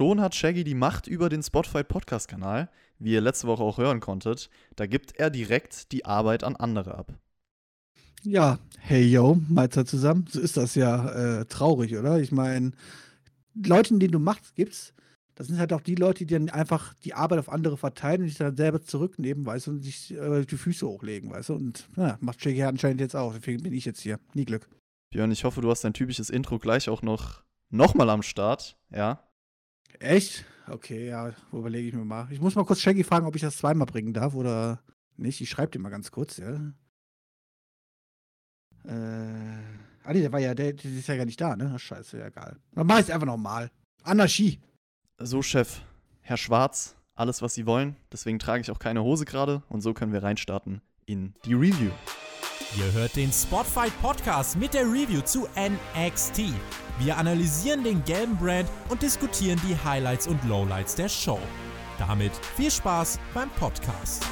schon 0.00 0.22
hat 0.22 0.34
Shaggy 0.34 0.64
die 0.64 0.74
Macht 0.74 1.08
über 1.08 1.28
den 1.28 1.42
Spotify 1.42 1.84
Podcast-Kanal, 1.84 2.70
wie 2.98 3.12
ihr 3.12 3.20
letzte 3.20 3.46
Woche 3.46 3.62
auch 3.62 3.76
hören 3.76 4.00
konntet. 4.00 4.48
Da 4.76 4.86
gibt 4.86 5.16
er 5.16 5.28
direkt 5.28 5.92
die 5.92 6.06
Arbeit 6.06 6.42
an 6.42 6.56
andere 6.56 6.94
ab. 6.94 7.12
Ja, 8.22 8.58
hey 8.78 9.06
yo, 9.06 9.38
Mahlzeit 9.50 9.88
zusammen. 9.88 10.24
So 10.26 10.40
ist 10.40 10.56
das 10.56 10.74
ja 10.74 11.40
äh, 11.40 11.44
traurig, 11.44 11.98
oder? 11.98 12.18
Ich 12.18 12.32
meine, 12.32 12.70
Leute, 13.54 13.98
denen 13.98 14.12
du 14.12 14.18
Macht 14.18 14.54
gibst, 14.54 14.94
das 15.34 15.48
sind 15.48 15.58
halt 15.58 15.70
auch 15.74 15.82
die 15.82 15.96
Leute, 15.96 16.24
die 16.24 16.32
dann 16.32 16.48
einfach 16.48 16.94
die 17.04 17.12
Arbeit 17.12 17.38
auf 17.38 17.50
andere 17.50 17.76
verteilen 17.76 18.22
und 18.22 18.28
sich 18.28 18.38
dann 18.38 18.56
selber 18.56 18.80
zurücknehmen, 18.80 19.44
weißt 19.44 19.66
du, 19.66 19.72
und 19.72 19.82
sich 19.82 20.16
äh, 20.16 20.46
die 20.46 20.56
Füße 20.56 20.86
hochlegen, 20.86 21.30
weißt 21.30 21.50
du. 21.50 21.56
Und 21.56 21.90
ja, 21.98 22.16
macht 22.22 22.42
Shaggy 22.42 22.62
anscheinend 22.62 23.02
jetzt 23.02 23.16
auch. 23.16 23.34
Deswegen 23.34 23.62
bin 23.62 23.74
ich 23.74 23.84
jetzt 23.84 24.00
hier. 24.00 24.18
Nie 24.32 24.46
Glück. 24.46 24.66
Björn, 25.10 25.30
ich 25.30 25.44
hoffe, 25.44 25.60
du 25.60 25.70
hast 25.70 25.84
dein 25.84 25.92
typisches 25.92 26.30
Intro 26.30 26.58
gleich 26.58 26.88
auch 26.88 27.02
noch, 27.02 27.42
noch 27.68 27.92
mal 27.92 28.08
am 28.08 28.22
Start, 28.22 28.78
ja? 28.90 29.26
Echt? 29.98 30.44
Okay, 30.68 31.08
ja, 31.08 31.32
überlege 31.52 31.88
ich 31.88 31.94
mir 31.94 32.04
mal. 32.04 32.28
Ich 32.30 32.40
muss 32.40 32.54
mal 32.54 32.64
kurz 32.64 32.80
Shaggy 32.80 33.04
fragen, 33.04 33.26
ob 33.26 33.34
ich 33.34 33.42
das 33.42 33.56
zweimal 33.56 33.86
bringen 33.86 34.12
darf 34.12 34.34
oder 34.34 34.82
nicht. 35.16 35.40
Ich 35.40 35.50
schreibe 35.50 35.72
dir 35.72 35.80
mal 35.80 35.90
ganz 35.90 36.10
kurz, 36.10 36.36
ja. 36.36 36.72
Äh. 38.84 39.58
Ah, 40.02 40.12
nee, 40.12 40.22
der 40.22 40.32
war 40.32 40.40
ja, 40.40 40.54
der, 40.54 40.72
der 40.72 40.90
ist 40.90 41.08
ja 41.08 41.16
gar 41.16 41.26
nicht 41.26 41.40
da, 41.40 41.56
ne? 41.56 41.78
Scheiße, 41.78 42.18
ja, 42.18 42.26
egal. 42.26 42.56
Dann 42.72 42.86
mach 42.86 42.98
ich 42.98 43.04
es 43.04 43.10
einfach 43.10 43.26
nochmal. 43.26 43.70
Anarchie. 44.02 44.60
So, 45.18 45.42
Chef, 45.42 45.82
Herr 46.22 46.38
Schwarz, 46.38 46.96
alles, 47.14 47.42
was 47.42 47.54
Sie 47.54 47.66
wollen. 47.66 47.96
Deswegen 48.10 48.38
trage 48.38 48.62
ich 48.62 48.70
auch 48.70 48.78
keine 48.78 49.02
Hose 49.02 49.26
gerade 49.26 49.62
und 49.68 49.82
so 49.82 49.92
können 49.92 50.12
wir 50.12 50.22
reinstarten 50.22 50.80
in 51.04 51.34
die 51.44 51.54
Review. 51.54 51.90
Ihr 52.76 52.92
hört 52.92 53.16
den 53.16 53.32
Spotfight 53.32 53.92
Podcast 54.00 54.56
mit 54.56 54.74
der 54.74 54.84
Review 54.84 55.22
zu 55.22 55.48
NXT. 55.56 56.54
Wir 57.00 57.16
analysieren 57.16 57.82
den 57.82 58.04
gelben 58.04 58.36
Brand 58.36 58.68
und 58.88 59.02
diskutieren 59.02 59.60
die 59.68 59.76
Highlights 59.76 60.28
und 60.28 60.42
Lowlights 60.44 60.94
der 60.94 61.08
Show. 61.08 61.40
Damit 61.98 62.32
viel 62.56 62.70
Spaß 62.70 63.18
beim 63.34 63.50
Podcast. 63.50 64.24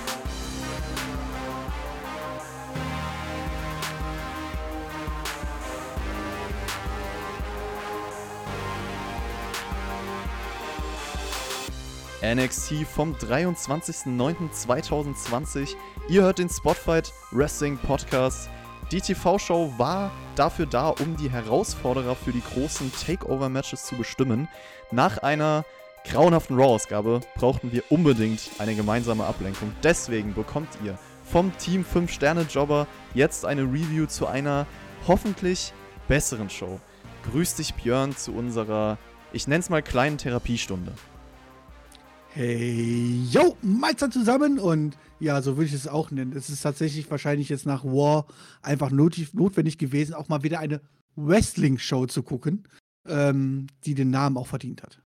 NXT 12.22 12.84
vom 12.84 13.14
23.09.2020. 13.14 15.76
Ihr 16.08 16.22
hört 16.22 16.38
den 16.40 16.48
Spotfight 16.48 17.12
Wrestling 17.30 17.78
Podcast. 17.78 18.50
Die 18.90 19.00
TV-Show 19.00 19.72
war 19.76 20.10
dafür 20.34 20.66
da, 20.66 20.88
um 20.88 21.16
die 21.16 21.30
Herausforderer 21.30 22.16
für 22.16 22.32
die 22.32 22.42
großen 22.42 22.90
Takeover-Matches 23.06 23.84
zu 23.84 23.94
bestimmen. 23.94 24.48
Nach 24.90 25.18
einer 25.18 25.64
grauenhaften 26.04 26.56
Raw-Ausgabe 26.56 27.20
brauchten 27.36 27.70
wir 27.70 27.84
unbedingt 27.90 28.50
eine 28.58 28.74
gemeinsame 28.74 29.24
Ablenkung. 29.24 29.72
Deswegen 29.84 30.34
bekommt 30.34 30.70
ihr 30.84 30.98
vom 31.22 31.56
Team 31.58 31.84
5-Sterne-Jobber 31.84 32.88
jetzt 33.14 33.44
eine 33.44 33.62
Review 33.62 34.06
zu 34.06 34.26
einer 34.26 34.66
hoffentlich 35.06 35.72
besseren 36.08 36.50
Show. 36.50 36.80
Grüß 37.30 37.54
dich, 37.56 37.74
Björn, 37.74 38.16
zu 38.16 38.32
unserer, 38.32 38.96
ich 39.32 39.46
nenne 39.46 39.60
es 39.60 39.70
mal 39.70 39.82
kleinen 39.82 40.18
Therapiestunde. 40.18 40.94
Hey, 42.34 43.24
yo, 43.30 43.56
Meister 43.62 44.10
zusammen 44.10 44.58
und 44.58 44.96
ja, 45.18 45.40
so 45.40 45.56
würde 45.56 45.66
ich 45.66 45.72
es 45.72 45.88
auch 45.88 46.10
nennen. 46.10 46.32
Es 46.36 46.50
ist 46.50 46.62
tatsächlich 46.62 47.10
wahrscheinlich 47.10 47.48
jetzt 47.48 47.66
nach 47.66 47.84
War 47.84 48.26
einfach 48.60 48.90
notwendig 48.90 49.78
gewesen, 49.78 50.14
auch 50.14 50.28
mal 50.28 50.42
wieder 50.42 50.60
eine 50.60 50.80
Wrestling-Show 51.16 52.06
zu 52.06 52.22
gucken, 52.22 52.64
ähm, 53.06 53.66
die 53.84 53.94
den 53.94 54.10
Namen 54.10 54.36
auch 54.36 54.46
verdient 54.46 54.82
hat. 54.82 55.02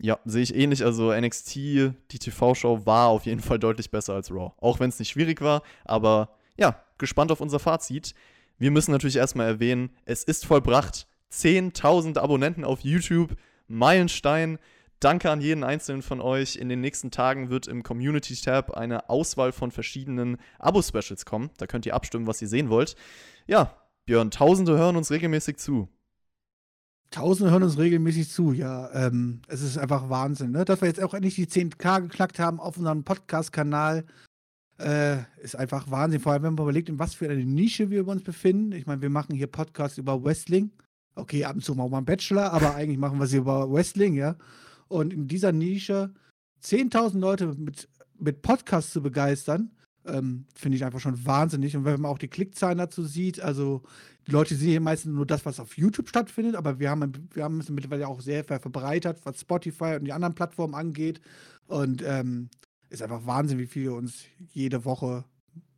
Ja, 0.00 0.18
sehe 0.24 0.42
ich 0.42 0.54
ähnlich. 0.54 0.84
Also 0.84 1.12
NXT, 1.12 1.56
die 1.56 2.18
TV-Show 2.18 2.86
war 2.86 3.08
auf 3.08 3.26
jeden 3.26 3.40
Fall 3.40 3.58
deutlich 3.58 3.90
besser 3.90 4.14
als 4.14 4.30
Raw. 4.30 4.52
Auch 4.58 4.80
wenn 4.80 4.88
es 4.88 4.98
nicht 4.98 5.10
schwierig 5.10 5.42
war, 5.42 5.62
aber 5.84 6.36
ja, 6.56 6.82
gespannt 6.98 7.32
auf 7.32 7.40
unser 7.40 7.58
Fazit. 7.58 8.14
Wir 8.58 8.70
müssen 8.70 8.92
natürlich 8.92 9.16
erstmal 9.16 9.46
erwähnen, 9.48 9.90
es 10.04 10.24
ist 10.24 10.46
vollbracht. 10.46 11.06
10.000 11.32 12.18
Abonnenten 12.18 12.64
auf 12.64 12.80
YouTube, 12.80 13.36
Meilenstein. 13.68 14.58
Danke 15.00 15.30
an 15.30 15.40
jeden 15.40 15.64
einzelnen 15.64 16.02
von 16.02 16.20
euch. 16.20 16.56
In 16.56 16.68
den 16.68 16.82
nächsten 16.82 17.10
Tagen 17.10 17.48
wird 17.48 17.66
im 17.66 17.82
Community 17.82 18.34
Tab 18.36 18.72
eine 18.72 19.08
Auswahl 19.08 19.50
von 19.50 19.70
verschiedenen 19.70 20.36
Abo-Specials 20.58 21.24
kommen. 21.24 21.48
Da 21.56 21.66
könnt 21.66 21.86
ihr 21.86 21.94
abstimmen, 21.94 22.26
was 22.26 22.42
ihr 22.42 22.48
sehen 22.48 22.68
wollt. 22.68 22.96
Ja, 23.46 23.74
Björn, 24.04 24.30
Tausende 24.30 24.76
hören 24.76 24.96
uns 24.96 25.10
regelmäßig 25.10 25.56
zu. 25.56 25.88
Tausende 27.10 27.50
hören 27.50 27.62
uns 27.62 27.78
regelmäßig 27.78 28.28
zu, 28.28 28.52
ja. 28.52 28.90
Ähm, 28.92 29.40
es 29.48 29.62
ist 29.62 29.78
einfach 29.78 30.10
Wahnsinn, 30.10 30.50
ne? 30.50 30.66
Dass 30.66 30.82
wir 30.82 30.88
jetzt 30.88 31.02
auch 31.02 31.14
endlich 31.14 31.34
die 31.34 31.46
10K 31.46 32.02
geknackt 32.02 32.38
haben 32.38 32.60
auf 32.60 32.76
unserem 32.76 33.02
Podcast-Kanal, 33.02 34.04
äh, 34.78 35.16
ist 35.42 35.56
einfach 35.56 35.90
Wahnsinn. 35.90 36.20
Vor 36.20 36.32
allem, 36.32 36.42
wenn 36.42 36.54
man 36.54 36.64
überlegt, 36.64 36.90
in 36.90 36.98
was 36.98 37.14
für 37.14 37.28
eine 37.28 37.44
Nische 37.44 37.88
wir 37.88 38.06
uns 38.06 38.22
befinden. 38.22 38.72
Ich 38.72 38.86
meine, 38.86 39.00
wir 39.00 39.10
machen 39.10 39.34
hier 39.34 39.46
Podcasts 39.46 39.96
über 39.96 40.22
Wrestling. 40.22 40.72
Okay, 41.14 41.44
ab 41.46 41.54
und 41.54 41.64
zu 41.64 41.74
mal 41.74 41.90
einen 41.92 42.04
Bachelor, 42.04 42.52
aber 42.52 42.74
eigentlich 42.76 42.98
machen 42.98 43.18
wir 43.18 43.26
sie 43.26 43.38
über 43.38 43.70
Wrestling, 43.72 44.14
ja. 44.14 44.36
Und 44.90 45.12
in 45.12 45.28
dieser 45.28 45.52
Nische 45.52 46.12
10.000 46.62 47.18
Leute 47.20 47.46
mit, 47.54 47.88
mit 48.18 48.42
Podcasts 48.42 48.92
zu 48.92 49.00
begeistern, 49.00 49.70
ähm, 50.04 50.46
finde 50.54 50.76
ich 50.76 50.84
einfach 50.84 50.98
schon 51.00 51.24
wahnsinnig. 51.24 51.76
Und 51.76 51.84
wenn 51.84 52.00
man 52.00 52.10
auch 52.10 52.18
die 52.18 52.28
Klickzahlen 52.28 52.78
dazu 52.78 53.04
sieht, 53.04 53.40
also 53.40 53.82
die 54.26 54.32
Leute 54.32 54.56
sehen 54.56 54.70
hier 54.70 54.80
meistens 54.80 55.14
nur 55.14 55.26
das, 55.26 55.46
was 55.46 55.60
auf 55.60 55.76
YouTube 55.76 56.08
stattfindet, 56.08 56.56
aber 56.56 56.80
wir 56.80 56.90
haben, 56.90 57.28
wir 57.32 57.44
haben 57.44 57.60
es 57.60 57.70
mittlerweile 57.70 58.08
auch 58.08 58.20
sehr 58.20 58.42
verbreitert, 58.44 59.20
was 59.24 59.40
Spotify 59.40 59.96
und 59.96 60.04
die 60.04 60.12
anderen 60.12 60.34
Plattformen 60.34 60.74
angeht. 60.74 61.20
Und 61.66 62.02
ähm, 62.04 62.48
ist 62.88 63.02
einfach 63.02 63.24
Wahnsinn, 63.26 63.58
wie 63.58 63.66
viele 63.66 63.92
uns 63.92 64.24
jede 64.52 64.84
Woche 64.84 65.24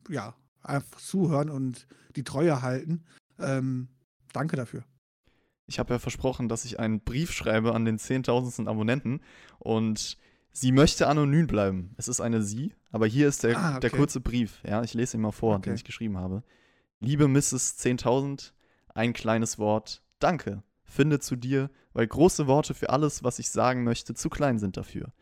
ja, 0.09 0.35
einfach 0.63 1.01
zuhören 1.01 1.51
und 1.51 1.87
die 2.17 2.25
Treue 2.25 2.63
halten. 2.63 3.05
Ähm, 3.39 3.89
danke 4.33 4.57
dafür. 4.57 4.85
Ich 5.67 5.79
habe 5.79 5.95
ja 5.95 5.99
versprochen, 5.99 6.49
dass 6.49 6.65
ich 6.65 6.79
einen 6.79 7.01
Brief 7.01 7.33
schreibe 7.33 7.75
an 7.75 7.85
den 7.85 7.99
10.000. 7.99 8.67
Abonnenten 8.67 9.21
und 9.59 10.19
sie 10.53 10.73
möchte 10.73 11.07
anonym 11.07 11.47
bleiben. 11.47 11.95
Es 11.97 12.09
ist 12.09 12.21
eine 12.21 12.43
sie, 12.43 12.75
aber 12.91 13.07
hier 13.07 13.29
ist 13.29 13.45
der, 13.45 13.57
ah, 13.57 13.71
okay. 13.71 13.81
der 13.81 13.91
kurze 13.91 14.21
Brief. 14.21 14.61
Ja, 14.65 14.83
ich 14.83 14.95
lese 14.95 15.17
ihn 15.17 15.23
mal 15.23 15.33
vor, 15.33 15.57
okay. 15.57 15.71
den 15.71 15.75
ich 15.75 15.85
geschrieben 15.85 16.19
habe. 16.19 16.43
Liebe 17.01 17.29
Mrs. 17.29 17.79
10.000, 17.79 18.53
ein 18.95 19.13
kleines 19.13 19.59
Wort. 19.59 20.03
Danke. 20.19 20.63
Finde 20.85 21.21
zu 21.21 21.37
dir, 21.37 21.71
weil 21.95 22.07
große 22.07 22.47
Worte 22.47 22.75
für 22.75 22.91
alles, 22.91 23.25
was 23.25 23.39
ich 23.39 23.51
sagen 23.51 23.83
möchte, 23.83 24.15
zu 24.15 24.29
klein 24.29 24.59
sind 24.59 24.77
dafür. 24.77 25.13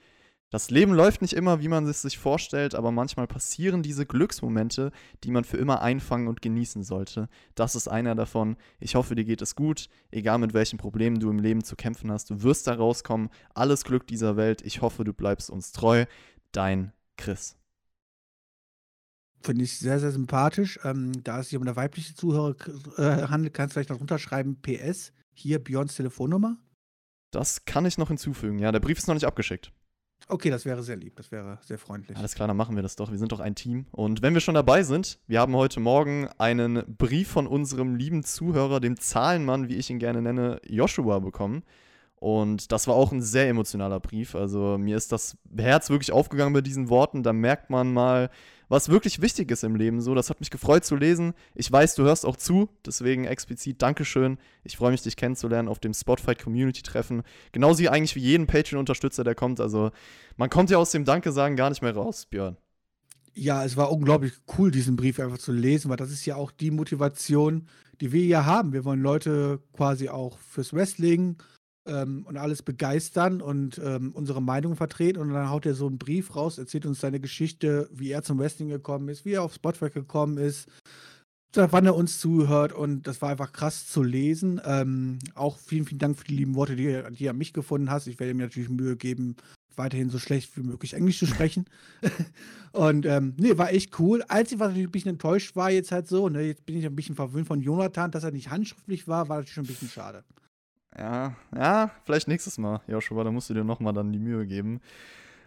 Das 0.51 0.69
Leben 0.69 0.93
läuft 0.93 1.23
nicht 1.23 1.35
immer, 1.35 1.61
wie 1.61 1.69
man 1.69 1.87
es 1.87 2.03
sich 2.03 2.19
vorstellt, 2.19 2.75
aber 2.75 2.91
manchmal 2.91 3.29
passieren 3.29 3.85
diese 3.85 4.05
Glücksmomente, 4.05 4.91
die 5.23 5.31
man 5.31 5.45
für 5.45 5.59
immer 5.59 5.81
einfangen 5.81 6.27
und 6.27 6.43
genießen 6.43 6.83
sollte. 6.83 7.29
Das 7.55 7.77
ist 7.77 7.87
einer 7.87 8.17
davon. 8.17 8.57
Ich 8.81 8.97
hoffe, 8.97 9.15
dir 9.15 9.25
geht 9.25 9.43
es 9.43 9.55
gut, 9.55 9.89
egal 10.11 10.39
mit 10.39 10.53
welchen 10.53 10.77
Problemen 10.77 11.21
du 11.21 11.31
im 11.31 11.39
Leben 11.39 11.63
zu 11.63 11.77
kämpfen 11.77 12.11
hast. 12.11 12.31
Du 12.31 12.43
wirst 12.43 12.67
da 12.67 12.75
rauskommen. 12.75 13.31
Alles 13.55 13.85
Glück 13.85 14.09
dieser 14.09 14.37
Welt. 14.37 14.63
Ich 14.63 14.83
hoffe, 14.83 15.05
du 15.05 15.13
bleibst 15.13 15.51
uns 15.51 15.71
treu. 15.71 16.05
Dein 16.51 16.93
Chris. 17.17 17.57
Finde 19.43 19.63
ich 19.63 19.79
sehr, 19.79 20.01
sehr 20.01 20.11
sympathisch. 20.11 20.81
Ähm, 20.83 21.23
da 21.23 21.39
es 21.39 21.51
sich 21.51 21.57
um 21.57 21.63
eine 21.63 21.77
weibliche 21.77 22.17
Zuhörer 22.17 22.57
äh, 22.99 23.29
handelt, 23.29 23.55
kannst 23.55 23.73
du 23.73 23.75
vielleicht 23.75 23.91
noch 23.91 24.01
runterschreiben: 24.01 24.61
PS, 24.61 25.13
hier 25.33 25.63
Björns 25.63 25.95
Telefonnummer. 25.95 26.59
Das 27.31 27.65
kann 27.65 27.87
ich 27.87 27.99
noch 27.99 28.09
hinzufügen. 28.09 28.59
Ja, 28.59 28.73
der 28.73 28.81
Brief 28.81 28.99
ist 28.99 29.07
noch 29.07 29.15
nicht 29.15 29.27
abgeschickt. 29.27 29.73
Okay, 30.29 30.51
das 30.51 30.65
wäre 30.65 30.83
sehr 30.83 30.97
lieb, 30.97 31.17
das 31.17 31.33
wäre 31.33 31.59
sehr 31.63 31.79
freundlich. 31.79 32.17
Alles 32.17 32.35
klar, 32.35 32.49
dann 32.49 32.57
machen 32.57 32.77
wir 32.77 32.83
das 32.83 32.97
doch. 32.97 33.11
Wir 33.11 33.19
sind 33.19 33.33
doch 33.33 33.41
ein 33.41 33.55
Team. 33.55 33.87
Und 33.91 34.23
wenn 34.23 34.35
wir 34.35 34.41
schon 34.41 34.55
dabei 34.55 34.83
sind, 34.83 35.19
wir 35.27 35.41
haben 35.41 35.57
heute 35.57 35.81
Morgen 35.81 36.29
einen 36.39 36.85
Brief 36.97 37.29
von 37.29 37.47
unserem 37.47 37.97
lieben 37.97 38.23
Zuhörer, 38.23 38.81
dem 38.81 38.99
Zahlenmann, 38.99 39.69
wie 39.69 39.77
ich 39.77 39.91
ihn 39.91 39.99
gerne 39.99 40.23
nenne, 40.23 40.61
Joshua 40.67 41.19
bekommen. 41.19 41.63
Und 42.21 42.71
das 42.71 42.87
war 42.87 42.95
auch 42.95 43.13
ein 43.13 43.23
sehr 43.23 43.49
emotionaler 43.49 43.99
Brief. 43.99 44.35
Also 44.35 44.77
mir 44.79 44.99
ist 44.99 45.11
das 45.11 45.39
Herz 45.57 45.89
wirklich 45.89 46.13
aufgegangen 46.13 46.53
bei 46.53 46.61
diesen 46.61 46.91
Worten. 46.91 47.23
Da 47.23 47.33
merkt 47.33 47.71
man 47.71 47.95
mal, 47.95 48.29
was 48.69 48.91
wirklich 48.91 49.23
wichtig 49.23 49.51
ist 49.51 49.65
im 49.65 49.75
Leben. 49.75 50.03
So, 50.03 50.15
das 50.15 50.29
hat 50.29 50.39
mich 50.39 50.51
gefreut 50.51 50.85
zu 50.85 50.97
lesen. 50.97 51.33
Ich 51.55 51.73
weiß, 51.73 51.95
du 51.95 52.03
hörst 52.03 52.27
auch 52.27 52.37
zu, 52.37 52.69
deswegen 52.85 53.25
explizit 53.25 53.81
Dankeschön. 53.81 54.37
Ich 54.65 54.77
freue 54.77 54.91
mich, 54.91 55.01
dich 55.01 55.17
kennenzulernen 55.17 55.67
auf 55.67 55.79
dem 55.79 55.95
Spotfight 55.95 56.43
Community 56.43 56.83
Treffen. 56.83 57.23
Genauso 57.53 57.81
wie 57.81 57.89
eigentlich 57.89 58.15
wie 58.17 58.21
jeden 58.21 58.47
Patreon-Unterstützer, 58.47 59.25
der 59.25 59.35
kommt. 59.35 59.59
Also 59.59 59.91
man 60.37 60.51
kommt 60.51 60.69
ja 60.69 60.77
aus 60.77 60.91
dem 60.91 61.07
Danke 61.07 61.33
sagen 61.33 61.57
gar 61.57 61.71
nicht 61.71 61.81
mehr 61.81 61.95
raus, 61.95 62.27
Björn. 62.27 62.59
Ja, 63.33 63.65
es 63.65 63.79
war 63.79 63.91
unglaublich 63.91 64.35
cool, 64.59 64.71
diesen 64.71 64.97
Brief 64.97 65.19
einfach 65.21 65.39
zu 65.39 65.53
lesen, 65.53 65.89
weil 65.89 65.97
das 65.97 66.11
ist 66.11 66.27
ja 66.27 66.37
auch 66.37 66.51
die 66.51 66.71
Motivation, 66.71 67.67
die 68.03 68.13
wir 68.13 68.27
ja 68.27 68.45
haben. 68.45 68.75
Wir 68.75 68.85
wollen 68.85 69.01
Leute 69.01 69.61
quasi 69.73 70.11
auch 70.11 70.37
fürs 70.37 70.75
Wrestling 70.75 71.39
ähm, 71.87 72.25
und 72.27 72.37
alles 72.37 72.63
begeistern 72.63 73.41
und 73.41 73.81
ähm, 73.85 74.13
unsere 74.13 74.43
Meinung 74.43 74.77
vertreten. 74.77 75.21
Und 75.21 75.33
dann 75.33 75.51
haut 75.51 75.67
er 75.67 75.75
so 75.75 75.87
einen 75.87 75.99
Brief 75.99 76.37
raus, 76.37 76.59
erzählt 76.59 76.87
uns 76.87 77.01
seine 77.01 77.21
Geschichte, 77.21 77.89
wie 77.93 78.11
er 78.11 78.23
zum 78.23 78.39
Wrestling 78.39 78.69
gekommen 78.69 79.09
ist, 79.09 79.25
wie 79.25 79.33
er 79.33 79.43
auf 79.43 79.55
Spotify 79.55 79.91
gekommen 79.91 80.39
ist, 80.39 80.69
wann 81.55 81.87
er 81.87 81.97
uns 81.97 82.21
zuhört 82.21 82.73
und 82.73 83.07
das 83.07 83.21
war 83.23 83.31
einfach 83.31 83.53
krass 83.53 83.89
zu 83.89 84.03
lesen. 84.03 84.61
Ähm, 84.65 85.19
auch 85.35 85.59
vielen, 85.59 85.85
vielen 85.85 85.99
Dank 85.99 86.19
für 86.19 86.25
die 86.25 86.37
lieben 86.37 86.55
Worte, 86.55 86.77
die, 86.77 87.03
die 87.17 87.25
du 87.25 87.31
an 87.31 87.39
mich 87.39 87.53
gefunden 87.53 87.91
hast. 87.91 88.07
Ich 88.07 88.21
werde 88.21 88.35
mir 88.35 88.45
natürlich 88.45 88.69
Mühe 88.69 88.97
geben, 88.97 89.37
weiterhin 89.77 90.11
so 90.11 90.19
schlecht 90.19 90.57
wie 90.57 90.63
möglich 90.63 90.95
Englisch 90.95 91.19
zu 91.19 91.27
sprechen. 91.27 91.65
und 92.73 93.07
ähm, 93.07 93.35
nee, 93.37 93.57
war 93.59 93.73
echt 93.73 93.99
cool. 93.99 94.23
Einzig, 94.29 94.59
was 94.59 94.69
natürlich 94.69 94.89
ein 94.89 94.93
bisschen 94.93 95.13
enttäuscht 95.13 95.57
war, 95.57 95.71
jetzt 95.71 95.91
halt 95.91 96.07
so, 96.07 96.29
ne, 96.29 96.43
jetzt 96.43 96.67
bin 96.67 96.77
ich 96.77 96.87
ein 96.87 96.95
bisschen 96.95 97.17
verwöhnt 97.17 97.49
von 97.49 97.61
Jonathan, 97.61 98.11
dass 98.11 98.25
er 98.25 98.31
nicht 98.31 98.51
handschriftlich 98.51 99.09
war, 99.09 99.29
war 99.29 99.39
natürlich 99.39 99.55
schon 99.55 99.65
ein 99.65 99.69
bisschen 99.69 99.89
schade. 99.89 100.25
Ja, 100.99 101.37
ja, 101.55 101.91
vielleicht 102.05 102.29
nächstes 102.29 102.59
Mal, 102.59 102.81
Joshua, 102.89 103.25
da 103.25 103.31
musst 103.31 103.49
du 103.49 103.55
dir 103.55 103.65
nochmal 103.65 103.93
dann 103.93 104.13
die 104.13 104.19
Mühe 104.19 104.47
geben. 104.47 104.81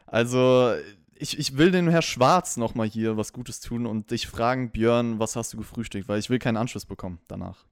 Also, 0.05 0.73
ich, 1.15 1.37
ich 1.37 1.57
will 1.57 1.71
dem 1.71 1.89
Herr 1.89 2.01
Schwarz 2.01 2.57
nochmal 2.57 2.87
hier 2.87 3.17
was 3.17 3.33
Gutes 3.33 3.59
tun 3.59 3.85
und 3.85 4.11
dich 4.11 4.27
fragen, 4.27 4.71
Björn, 4.71 5.19
was 5.19 5.35
hast 5.35 5.53
du 5.53 5.57
gefrühstückt? 5.57 6.07
Weil 6.07 6.19
ich 6.19 6.29
will 6.29 6.39
keinen 6.39 6.57
Anschluss 6.57 6.85
bekommen 6.85 7.19
danach. 7.27 7.65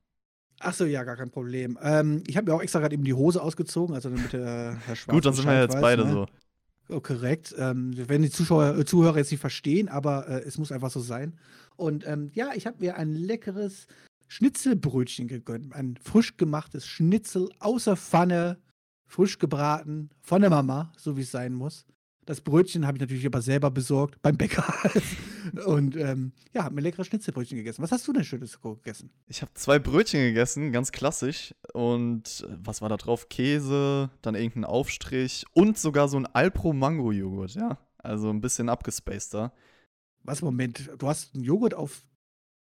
Achso, 0.59 0.85
ja, 0.85 1.03
gar 1.03 1.15
kein 1.15 1.31
Problem. 1.31 1.77
Ähm, 1.81 2.23
ich 2.27 2.37
habe 2.37 2.51
mir 2.51 2.55
auch 2.55 2.61
extra 2.61 2.79
gerade 2.79 2.93
eben 2.93 3.03
die 3.03 3.13
Hose 3.13 3.41
ausgezogen, 3.41 3.95
also 3.95 4.09
damit 4.09 4.33
der 4.33 4.77
Herr 4.85 4.95
Schwarz. 4.95 5.13
Gut, 5.15 5.25
dann 5.25 5.33
sind 5.33 5.47
wir 5.47 5.59
jetzt 5.59 5.73
weiß, 5.75 5.81
beide 5.81 6.05
ne? 6.05 6.11
so. 6.11 6.27
Oh, 6.89 6.99
korrekt. 6.99 7.55
Ähm, 7.57 7.95
werden 7.95 8.21
die 8.21 8.29
Zuschauer, 8.29 8.77
äh, 8.77 8.85
Zuhörer 8.85 9.17
jetzt 9.17 9.31
nicht 9.31 9.39
verstehen, 9.39 9.87
aber 9.87 10.27
äh, 10.27 10.41
es 10.41 10.57
muss 10.57 10.71
einfach 10.71 10.91
so 10.91 10.99
sein. 10.99 11.39
Und 11.77 12.05
ähm, 12.05 12.29
ja, 12.33 12.51
ich 12.53 12.67
habe 12.67 12.77
mir 12.79 12.97
ein 12.97 13.13
leckeres 13.13 13.87
Schnitzelbrötchen 14.31 15.27
gegönnt. 15.27 15.75
Ein 15.75 15.97
frisch 16.01 16.37
gemachtes 16.37 16.87
Schnitzel 16.87 17.49
außer 17.59 17.97
Pfanne, 17.97 18.61
frisch 19.05 19.39
gebraten, 19.39 20.09
von 20.21 20.39
der 20.39 20.49
Mama, 20.49 20.93
so 20.95 21.17
wie 21.17 21.21
es 21.21 21.31
sein 21.31 21.53
muss. 21.53 21.85
Das 22.25 22.39
Brötchen 22.39 22.87
habe 22.87 22.95
ich 22.95 23.01
natürlich 23.01 23.25
aber 23.25 23.41
selber 23.41 23.71
besorgt 23.71 24.21
beim 24.21 24.37
Bäcker. 24.37 24.73
und 25.65 25.97
ähm, 25.97 26.31
ja, 26.53 26.63
habe 26.63 26.75
mir 26.75 26.79
leckere 26.79 27.03
Schnitzelbrötchen 27.03 27.57
gegessen. 27.57 27.83
Was 27.83 27.91
hast 27.91 28.07
du 28.07 28.13
denn 28.13 28.23
Schönes 28.23 28.61
gegessen? 28.61 29.09
Ich 29.27 29.41
habe 29.41 29.53
zwei 29.55 29.79
Brötchen 29.79 30.21
gegessen, 30.21 30.71
ganz 30.71 30.93
klassisch. 30.93 31.53
Und 31.73 32.45
äh, 32.47 32.55
was 32.63 32.81
war 32.81 32.87
da 32.87 32.95
drauf? 32.95 33.27
Käse, 33.27 34.11
dann 34.21 34.35
irgendein 34.35 34.63
Aufstrich 34.63 35.43
und 35.51 35.77
sogar 35.77 36.07
so 36.07 36.15
ein 36.15 36.25
Alpro-Mango-Joghurt, 36.25 37.55
ja. 37.55 37.79
Also 37.97 38.29
ein 38.29 38.39
bisschen 38.39 38.69
abgespaceder. 38.69 39.51
Was, 40.23 40.41
Moment, 40.41 40.89
du 40.97 41.07
hast 41.09 41.35
einen 41.35 41.43
Joghurt 41.43 41.73
auf 41.73 42.05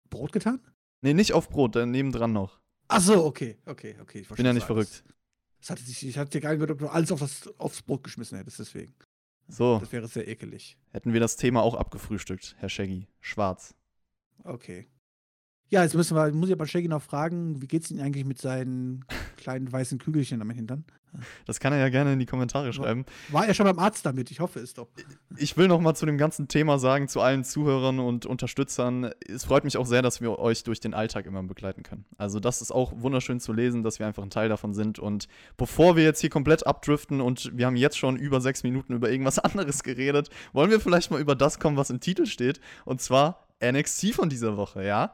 Brot 0.08 0.32
getan? 0.32 0.60
Nee, 1.00 1.14
nicht 1.14 1.32
auf 1.32 1.48
Brot, 1.48 1.76
dann 1.76 1.90
nebendran 1.90 2.32
noch. 2.32 2.60
Ach 2.88 3.00
so, 3.00 3.24
okay, 3.24 3.58
okay, 3.66 3.96
okay. 4.00 4.20
Ich 4.20 4.28
Bin 4.28 4.46
ja 4.46 4.52
nicht 4.52 4.66
verrückt. 4.66 5.04
Das 5.60 5.70
hatte 5.70 5.82
ich, 5.86 6.06
ich 6.06 6.18
hatte 6.18 6.30
dir 6.30 6.40
gar 6.40 6.50
nicht 6.50 6.58
gehört, 6.58 6.70
ob 6.70 6.78
du 6.78 6.88
alles 6.88 7.12
auf 7.12 7.20
das, 7.20 7.48
aufs 7.58 7.82
Brot 7.82 8.04
geschmissen 8.04 8.38
hättest, 8.38 8.58
deswegen. 8.58 8.94
So. 9.48 9.78
Das 9.78 9.92
wäre 9.92 10.06
sehr 10.08 10.28
ekelig. 10.28 10.76
Hätten 10.90 11.12
wir 11.12 11.20
das 11.20 11.36
Thema 11.36 11.62
auch 11.62 11.74
abgefrühstückt, 11.74 12.56
Herr 12.58 12.68
Shaggy. 12.68 13.08
Schwarz. 13.20 13.74
Okay. 14.44 14.88
Ja, 15.70 15.82
jetzt 15.82 15.94
müssen 15.94 16.16
wir, 16.16 16.32
muss 16.32 16.48
ich 16.48 16.54
aber 16.54 16.66
Shaggy 16.66 16.88
noch 16.88 17.02
fragen, 17.02 17.60
wie 17.60 17.66
geht's 17.66 17.90
Ihnen 17.90 18.00
eigentlich 18.00 18.24
mit 18.24 18.40
seinen 18.40 19.04
kleinen 19.36 19.70
weißen 19.70 19.98
Kügelchen 19.98 20.40
am 20.40 20.50
Hintern? 20.50 20.84
Das 21.46 21.60
kann 21.60 21.72
er 21.72 21.78
ja 21.78 21.88
gerne 21.88 22.12
in 22.12 22.18
die 22.18 22.26
Kommentare 22.26 22.72
schreiben. 22.72 23.04
War 23.30 23.46
er 23.46 23.54
schon 23.54 23.64
beim 23.64 23.78
Arzt 23.78 24.04
damit? 24.04 24.30
Ich 24.30 24.40
hoffe 24.40 24.60
es 24.60 24.74
doch. 24.74 24.88
Ich 25.36 25.56
will 25.56 25.68
noch 25.68 25.80
mal 25.80 25.94
zu 25.94 26.06
dem 26.06 26.18
ganzen 26.18 26.48
Thema 26.48 26.78
sagen, 26.78 27.08
zu 27.08 27.20
allen 27.20 27.44
Zuhörern 27.44 27.98
und 27.98 28.26
Unterstützern. 28.26 29.10
Es 29.26 29.44
freut 29.44 29.64
mich 29.64 29.76
auch 29.76 29.86
sehr, 29.86 30.02
dass 30.02 30.20
wir 30.20 30.38
euch 30.38 30.64
durch 30.64 30.80
den 30.80 30.94
Alltag 30.94 31.26
immer 31.26 31.42
begleiten 31.42 31.82
können. 31.82 32.04
Also 32.18 32.40
das 32.40 32.60
ist 32.60 32.72
auch 32.72 32.92
wunderschön 32.96 33.40
zu 33.40 33.52
lesen, 33.52 33.82
dass 33.82 33.98
wir 33.98 34.06
einfach 34.06 34.22
ein 34.22 34.30
Teil 34.30 34.48
davon 34.48 34.74
sind. 34.74 34.98
Und 34.98 35.28
bevor 35.56 35.96
wir 35.96 36.04
jetzt 36.04 36.20
hier 36.20 36.30
komplett 36.30 36.66
abdriften 36.66 37.20
und 37.20 37.50
wir 37.56 37.66
haben 37.66 37.76
jetzt 37.76 37.98
schon 37.98 38.16
über 38.16 38.40
sechs 38.40 38.62
Minuten 38.62 38.92
über 38.92 39.10
irgendwas 39.10 39.38
anderes 39.38 39.82
geredet, 39.82 40.28
wollen 40.52 40.70
wir 40.70 40.80
vielleicht 40.80 41.10
mal 41.10 41.20
über 41.20 41.34
das 41.34 41.58
kommen, 41.58 41.76
was 41.76 41.90
im 41.90 42.00
Titel 42.00 42.26
steht. 42.26 42.60
Und 42.84 43.00
zwar 43.00 43.48
NXT 43.64 44.14
von 44.14 44.28
dieser 44.28 44.56
Woche, 44.56 44.84
ja. 44.84 45.12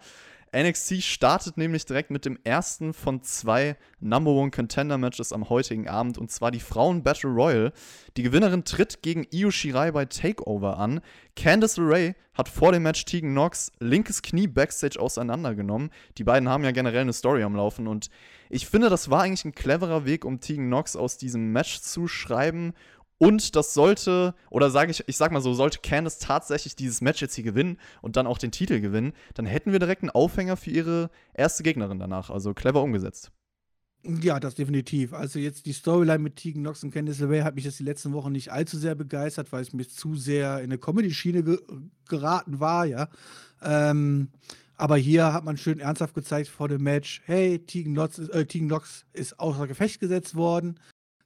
NXT 0.54 1.02
startet 1.02 1.56
nämlich 1.56 1.84
direkt 1.84 2.12
mit 2.12 2.24
dem 2.24 2.38
ersten 2.44 2.94
von 2.94 3.22
zwei 3.22 3.76
Number 3.98 4.30
One 4.30 4.52
Contender 4.52 4.98
Matches 4.98 5.32
am 5.32 5.48
heutigen 5.48 5.88
Abend 5.88 6.16
und 6.16 6.30
zwar 6.30 6.52
die 6.52 6.60
Frauen 6.60 7.02
Battle 7.02 7.30
Royal. 7.30 7.72
Die 8.16 8.22
Gewinnerin 8.22 8.64
tritt 8.64 9.02
gegen 9.02 9.26
Io 9.32 9.50
Shirai 9.50 9.90
bei 9.90 10.04
Takeover 10.04 10.78
an. 10.78 11.00
Candice 11.34 11.78
LeRae 11.78 12.14
hat 12.34 12.48
vor 12.48 12.70
dem 12.70 12.84
Match 12.84 13.04
Tegan 13.04 13.32
Knox 13.32 13.72
linkes 13.80 14.22
Knie 14.22 14.46
backstage 14.46 15.00
auseinandergenommen. 15.00 15.90
Die 16.18 16.24
beiden 16.24 16.48
haben 16.48 16.62
ja 16.62 16.70
generell 16.70 17.02
eine 17.02 17.12
Story 17.12 17.42
am 17.42 17.56
Laufen 17.56 17.88
und 17.88 18.08
ich 18.48 18.68
finde, 18.68 18.90
das 18.90 19.10
war 19.10 19.22
eigentlich 19.22 19.44
ein 19.44 19.54
cleverer 19.54 20.04
Weg, 20.04 20.24
um 20.24 20.38
Tegan 20.38 20.66
Knox 20.66 20.94
aus 20.94 21.18
diesem 21.18 21.50
Match 21.50 21.80
zu 21.80 22.06
schreiben 22.06 22.74
und 23.24 23.56
das 23.56 23.74
sollte, 23.74 24.34
oder 24.50 24.70
sage 24.70 24.90
ich, 24.90 25.04
ich 25.06 25.16
sag 25.16 25.32
mal 25.32 25.40
so, 25.40 25.54
sollte 25.54 25.78
Candice 25.82 26.18
tatsächlich 26.18 26.76
dieses 26.76 27.00
Match 27.00 27.22
jetzt 27.22 27.34
hier 27.34 27.44
gewinnen 27.44 27.78
und 28.02 28.16
dann 28.16 28.26
auch 28.26 28.38
den 28.38 28.50
Titel 28.50 28.80
gewinnen, 28.80 29.12
dann 29.34 29.46
hätten 29.46 29.72
wir 29.72 29.78
direkt 29.78 30.02
einen 30.02 30.10
Aufhänger 30.10 30.56
für 30.56 30.70
ihre 30.70 31.10
erste 31.32 31.62
Gegnerin 31.62 31.98
danach. 31.98 32.30
Also 32.30 32.54
clever 32.54 32.82
umgesetzt. 32.82 33.32
Ja, 34.06 34.38
das 34.38 34.54
definitiv. 34.54 35.14
Also 35.14 35.38
jetzt 35.38 35.64
die 35.64 35.72
Storyline 35.72 36.18
mit 36.18 36.36
Tegan 36.36 36.62
Knox 36.62 36.84
und 36.84 36.90
Candice 36.90 37.20
LeRae 37.20 37.42
hat 37.42 37.54
mich 37.54 37.64
jetzt 37.64 37.78
die 37.78 37.84
letzten 37.84 38.12
Wochen 38.12 38.32
nicht 38.32 38.52
allzu 38.52 38.76
sehr 38.76 38.94
begeistert, 38.94 39.50
weil 39.50 39.62
es 39.62 39.72
mir 39.72 39.88
zu 39.88 40.14
sehr 40.14 40.58
in 40.58 40.64
eine 40.64 40.78
Comedy-Schiene 40.78 41.42
ge 41.42 41.58
geraten 42.06 42.60
war, 42.60 42.84
ja. 42.84 43.08
Ähm, 43.62 44.28
aber 44.76 44.96
hier 44.96 45.32
hat 45.32 45.44
man 45.44 45.56
schön 45.56 45.78
ernsthaft 45.78 46.14
gezeigt 46.14 46.48
vor 46.48 46.68
dem 46.68 46.82
Match, 46.82 47.22
hey, 47.24 47.60
Tegan 47.60 47.94
Knox, 47.94 48.18
äh, 48.18 48.44
Tegan 48.44 48.68
Knox 48.68 49.06
ist 49.14 49.40
außer 49.40 49.66
Gefecht 49.66 50.00
gesetzt 50.00 50.34
worden. 50.34 50.78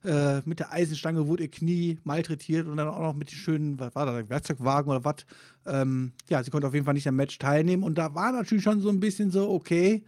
Äh, 0.03 0.41
mit 0.45 0.59
der 0.59 0.71
Eisenstange 0.71 1.27
wurde 1.27 1.43
ihr 1.43 1.51
Knie 1.51 1.99
malträtiert 2.03 2.67
und 2.67 2.77
dann 2.77 2.87
auch 2.87 2.99
noch 2.99 3.15
mit 3.15 3.31
den 3.31 3.35
schönen, 3.35 3.79
was 3.79 3.93
war 3.95 4.05
das, 4.05 4.29
Werkzeugwagen 4.29 4.89
oder 4.89 5.03
was. 5.03 5.25
Ähm, 5.65 6.13
ja, 6.29 6.41
sie 6.41 6.51
konnte 6.51 6.67
auf 6.67 6.73
jeden 6.73 6.85
Fall 6.85 6.93
nicht 6.93 7.07
am 7.07 7.17
Match 7.17 7.37
teilnehmen 7.37 7.83
und 7.83 7.97
da 7.97 8.15
war 8.15 8.31
natürlich 8.31 8.63
schon 8.63 8.79
so 8.79 8.89
ein 8.89 9.01
bisschen 9.01 9.29
so, 9.29 9.49
okay, 9.49 10.03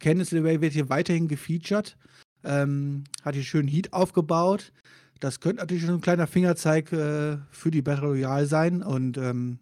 Candice 0.00 0.32
LeRae 0.32 0.62
wird 0.62 0.72
hier 0.72 0.88
weiterhin 0.88 1.28
gefeatured, 1.28 1.98
ähm, 2.44 3.04
hat 3.22 3.34
hier 3.34 3.44
schön 3.44 3.68
Heat 3.68 3.92
aufgebaut. 3.92 4.72
Das 5.20 5.40
könnte 5.40 5.60
natürlich 5.60 5.84
schon 5.84 5.94
ein 5.94 6.00
kleiner 6.00 6.26
Fingerzeig 6.26 6.92
äh, 6.92 7.38
für 7.50 7.70
die 7.70 7.82
Battle 7.82 8.08
Royale 8.08 8.46
sein 8.46 8.82
und 8.82 9.18
ähm, 9.18 9.58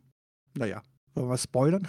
naja, 0.57 0.83
wollen 1.15 1.29
wir 1.29 1.39
spoilern? 1.39 1.89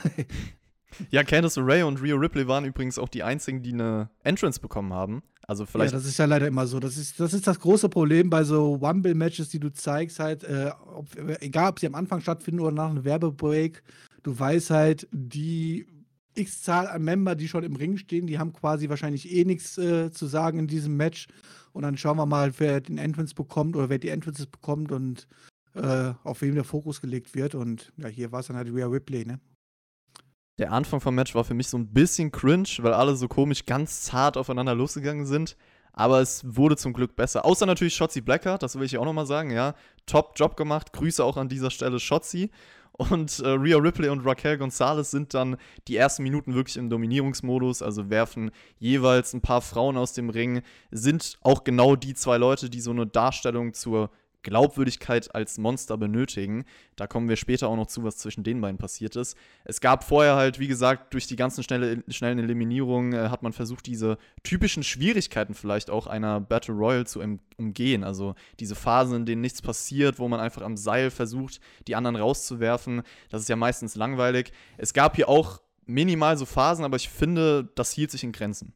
ja, 1.12 1.24
Candice 1.24 1.58
LeRae 1.58 1.84
und 1.84 2.02
Rio 2.02 2.18
Ripley 2.18 2.48
waren 2.48 2.66
übrigens 2.66 2.98
auch 2.98 3.10
die 3.10 3.22
einzigen, 3.22 3.62
die 3.62 3.74
eine 3.74 4.10
Entrance 4.24 4.60
bekommen 4.60 4.94
haben. 4.94 5.22
Also 5.48 5.66
vielleicht. 5.66 5.94
Ja, 5.94 6.00
das 6.00 6.08
ist 6.08 6.18
ja 6.18 6.26
leider 6.26 6.48
immer 6.48 6.66
so. 6.68 6.80
Das 6.80 6.98
ist 6.98 7.20
das, 7.20 7.34
ist 7.34 7.46
das 7.48 7.60
große 7.60 7.90
Problem 7.90 8.30
bei 8.30 8.44
so 8.44 8.82
Wumble-Matches, 8.82 9.50
die 9.50 9.60
du 9.60 9.72
zeigst, 9.72 10.20
halt, 10.20 10.44
äh, 10.44 10.72
ob, 10.96 11.08
egal 11.42 11.70
ob 11.70 11.80
sie 11.80 11.88
am 11.88 11.96
Anfang 11.96 12.22
stattfinden 12.22 12.62
oder 12.62 12.72
nach 12.72 12.90
einem 12.90 13.04
Werbebreak, 13.04 13.84
du 14.24 14.38
weißt 14.38 14.72
halt, 14.72 15.08
die 15.12 15.88
X-Zahl 16.34 16.88
an 16.88 17.04
Member, 17.04 17.36
die 17.36 17.48
schon 17.48 17.64
im 17.64 17.76
Ring 17.76 17.98
stehen, 17.98 18.28
die 18.28 18.40
haben 18.40 18.54
quasi 18.54 18.90
wahrscheinlich 18.90 19.32
eh 19.32 19.46
nichts 19.46 19.78
äh, 19.78 20.12
zu 20.12 20.26
sagen 20.26 20.60
in 20.60 20.68
diesem 20.68 20.98
Match. 20.98 21.28
Und 21.74 21.84
dann 21.84 21.98
schauen 21.98 22.18
wir 22.18 22.26
mal, 22.26 22.54
wer 22.58 22.82
den 22.82 22.98
Entrance 22.98 23.36
bekommt 23.36 23.76
oder 23.76 23.90
wer 23.90 24.00
die 24.00 24.10
Entrances 24.10 24.48
bekommt 24.48 24.92
und 24.92 25.28
äh, 25.74 26.14
auf 26.24 26.42
wem 26.42 26.56
der 26.56 26.64
Fokus 26.64 27.02
gelegt 27.02 27.36
wird. 27.36 27.54
Und 27.54 27.92
ja, 27.98 28.08
hier 28.08 28.32
war 28.32 28.40
es 28.40 28.48
dann 28.48 28.56
halt 28.56 28.74
Rhea 28.74 28.88
Ripley, 28.88 29.26
ne? 29.26 29.40
Der 30.58 30.72
Anfang 30.72 31.02
vom 31.02 31.16
Match 31.16 31.36
war 31.36 31.44
für 31.44 31.54
mich 31.54 31.68
so 31.68 31.78
ein 31.78 31.94
bisschen 31.94 32.32
cringe, 32.32 32.70
weil 32.80 32.94
alle 32.94 33.16
so 33.16 33.28
komisch 33.28 33.66
ganz 33.66 34.04
zart 34.04 34.38
aufeinander 34.38 34.74
losgegangen 34.74 35.26
sind. 35.26 35.58
Aber 35.92 36.22
es 36.22 36.44
wurde 36.46 36.78
zum 36.78 36.94
Glück 36.94 37.16
besser. 37.16 37.46
Außer 37.46 37.66
natürlich 37.66 37.96
Shotzi 37.96 38.22
Blackheart, 38.22 38.64
das 38.64 38.76
will 38.78 38.86
ich 38.86 38.98
auch 38.98 39.06
nochmal 39.06 39.26
sagen, 39.26 39.52
ja. 39.52 39.76
Top 40.06 40.34
Job 40.36 40.56
gemacht. 40.56 40.94
Grüße 40.94 41.24
auch 41.24 41.38
an 41.38 41.50
dieser 41.50 41.72
Stelle 41.72 42.00
Shotzi. 42.00 42.52
Und 42.98 43.40
äh, 43.40 43.50
Rhea 43.50 43.78
Ripley 43.78 44.08
und 44.08 44.26
Raquel 44.26 44.58
Gonzalez 44.58 45.12
sind 45.12 45.34
dann 45.34 45.58
die 45.90 45.98
ersten 45.98 46.24
Minuten 46.24 46.54
wirklich 46.54 46.78
im 46.78 46.90
Dominierungsmodus, 46.90 47.82
also 47.82 48.10
werfen 48.10 48.52
jeweils 48.80 49.34
ein 49.34 49.42
paar 49.42 49.60
Frauen 49.60 49.98
aus 49.98 50.14
dem 50.14 50.30
Ring, 50.30 50.62
sind 50.92 51.38
auch 51.42 51.66
genau 51.66 51.98
die 51.98 52.14
zwei 52.14 52.38
Leute, 52.38 52.70
die 52.70 52.80
so 52.80 52.92
eine 52.92 53.06
Darstellung 53.06 53.74
zur 53.74 54.12
Glaubwürdigkeit 54.46 55.34
als 55.36 55.58
Monster 55.58 55.98
benötigen. 55.98 56.64
Da 56.96 57.08
kommen 57.08 57.28
wir 57.28 57.36
später 57.36 57.68
auch 57.68 57.76
noch 57.76 57.88
zu, 57.88 58.04
was 58.04 58.18
zwischen 58.18 58.44
den 58.44 58.62
beiden 58.62 58.78
passiert 58.78 59.16
ist. 59.16 59.36
Es 59.66 59.82
gab 59.82 60.04
vorher 60.04 60.36
halt, 60.36 60.60
wie 60.60 60.68
gesagt, 60.68 61.14
durch 61.14 61.28
die 61.28 61.36
ganzen 61.36 61.64
schnelle, 61.64 62.04
schnellen 62.08 62.40
Eliminierungen 62.40 63.14
äh, 63.14 63.30
hat 63.30 63.44
man 63.44 63.52
versucht, 63.52 63.88
diese 63.88 64.18
typischen 64.44 64.84
Schwierigkeiten 64.84 65.56
vielleicht 65.56 65.90
auch 65.90 66.08
einer 66.08 66.40
Battle 66.40 66.76
Royale 66.76 67.06
zu 67.06 67.22
umgehen. 67.58 68.04
Also 68.04 68.36
diese 68.60 68.76
Phasen, 68.76 69.16
in 69.18 69.26
denen 69.26 69.42
nichts 69.42 69.62
passiert, 69.62 70.20
wo 70.20 70.28
man 70.28 70.40
einfach 70.40 70.62
am 70.62 70.78
Seil 70.78 71.10
versucht, 71.10 71.60
die 71.88 71.96
anderen 71.96 72.16
rauszuwerfen. 72.16 73.02
Das 73.30 73.42
ist 73.42 73.50
ja 73.50 73.56
meistens 73.56 73.96
langweilig. 73.96 74.52
Es 74.78 74.94
gab 74.94 75.16
hier 75.16 75.28
auch 75.28 75.60
minimal 75.86 76.38
so 76.38 76.46
Phasen, 76.46 76.86
aber 76.86 76.98
ich 76.98 77.10
finde, 77.10 77.68
das 77.76 77.92
hielt 77.92 78.12
sich 78.12 78.24
in 78.24 78.32
Grenzen. 78.32 78.74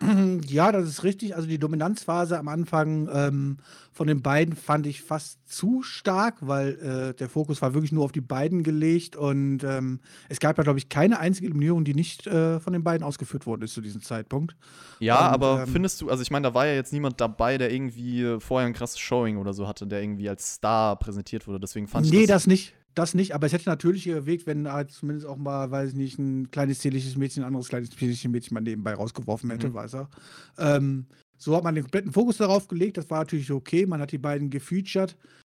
Ja, 0.46 0.72
das 0.72 0.88
ist 0.88 1.04
richtig. 1.04 1.34
Also 1.34 1.48
die 1.48 1.58
Dominanzphase 1.58 2.38
am 2.38 2.48
Anfang 2.48 3.08
ähm, 3.12 3.56
von 3.92 4.06
den 4.06 4.22
beiden 4.22 4.54
fand 4.54 4.86
ich 4.86 5.02
fast 5.02 5.38
zu 5.48 5.82
stark, 5.82 6.36
weil 6.40 6.78
äh, 6.78 7.14
der 7.14 7.28
Fokus 7.28 7.62
war 7.62 7.74
wirklich 7.74 7.92
nur 7.92 8.04
auf 8.04 8.12
die 8.12 8.20
beiden 8.20 8.62
gelegt 8.62 9.16
und 9.16 9.64
ähm, 9.64 10.00
es 10.28 10.38
gab 10.38 10.58
ja, 10.58 10.64
glaube 10.64 10.78
ich, 10.78 10.88
keine 10.88 11.18
einzige 11.18 11.46
Eliminierung, 11.46 11.84
die 11.84 11.94
nicht 11.94 12.26
äh, 12.26 12.60
von 12.60 12.72
den 12.72 12.84
beiden 12.84 13.04
ausgeführt 13.06 13.46
worden 13.46 13.62
ist 13.62 13.74
zu 13.74 13.80
diesem 13.80 14.02
Zeitpunkt. 14.02 14.56
Ja, 15.00 15.28
und, 15.28 15.34
aber 15.34 15.62
ähm, 15.62 15.72
findest 15.72 16.00
du, 16.00 16.10
also 16.10 16.22
ich 16.22 16.30
meine, 16.30 16.48
da 16.48 16.54
war 16.54 16.66
ja 16.66 16.74
jetzt 16.74 16.92
niemand 16.92 17.20
dabei, 17.20 17.58
der 17.58 17.72
irgendwie 17.72 18.36
vorher 18.38 18.66
ein 18.66 18.74
krasses 18.74 18.98
Showing 18.98 19.38
oder 19.38 19.52
so 19.52 19.66
hatte, 19.66 19.86
der 19.86 20.02
irgendwie 20.02 20.28
als 20.28 20.54
Star 20.54 20.96
präsentiert 20.96 21.46
wurde. 21.46 21.60
Deswegen 21.60 21.88
fand 21.88 22.06
ich. 22.06 22.12
Nee, 22.12 22.26
das, 22.26 22.42
das 22.42 22.46
nicht. 22.46 22.74
Das 22.96 23.14
nicht, 23.14 23.34
aber 23.34 23.46
es 23.46 23.52
hätte 23.52 23.68
natürlich 23.68 24.06
erwägt, 24.06 24.46
wenn 24.46 24.70
halt 24.70 24.90
zumindest 24.90 25.26
auch 25.26 25.36
mal, 25.36 25.70
weiß 25.70 25.90
ich 25.90 25.94
nicht, 25.94 26.18
ein 26.18 26.50
kleines 26.50 26.80
zierliches 26.80 27.16
Mädchen, 27.16 27.42
ein 27.42 27.48
anderes 27.48 27.68
kleines 27.68 27.90
zierliches 27.90 28.28
Mädchen 28.30 28.54
mal 28.54 28.62
nebenbei 28.62 28.94
rausgeworfen 28.94 29.50
hätte, 29.50 29.68
mhm. 29.68 29.74
weiß 29.74 29.94
er. 29.94 30.10
Ähm, 30.58 31.06
so 31.36 31.54
hat 31.54 31.62
man 31.62 31.74
den 31.74 31.84
kompletten 31.84 32.12
Fokus 32.12 32.38
darauf 32.38 32.68
gelegt, 32.68 32.96
das 32.96 33.10
war 33.10 33.18
natürlich 33.18 33.52
okay, 33.52 33.86
man 33.86 34.00
hat 34.00 34.12
die 34.12 34.18
beiden 34.18 34.48
gefeatured. 34.50 35.16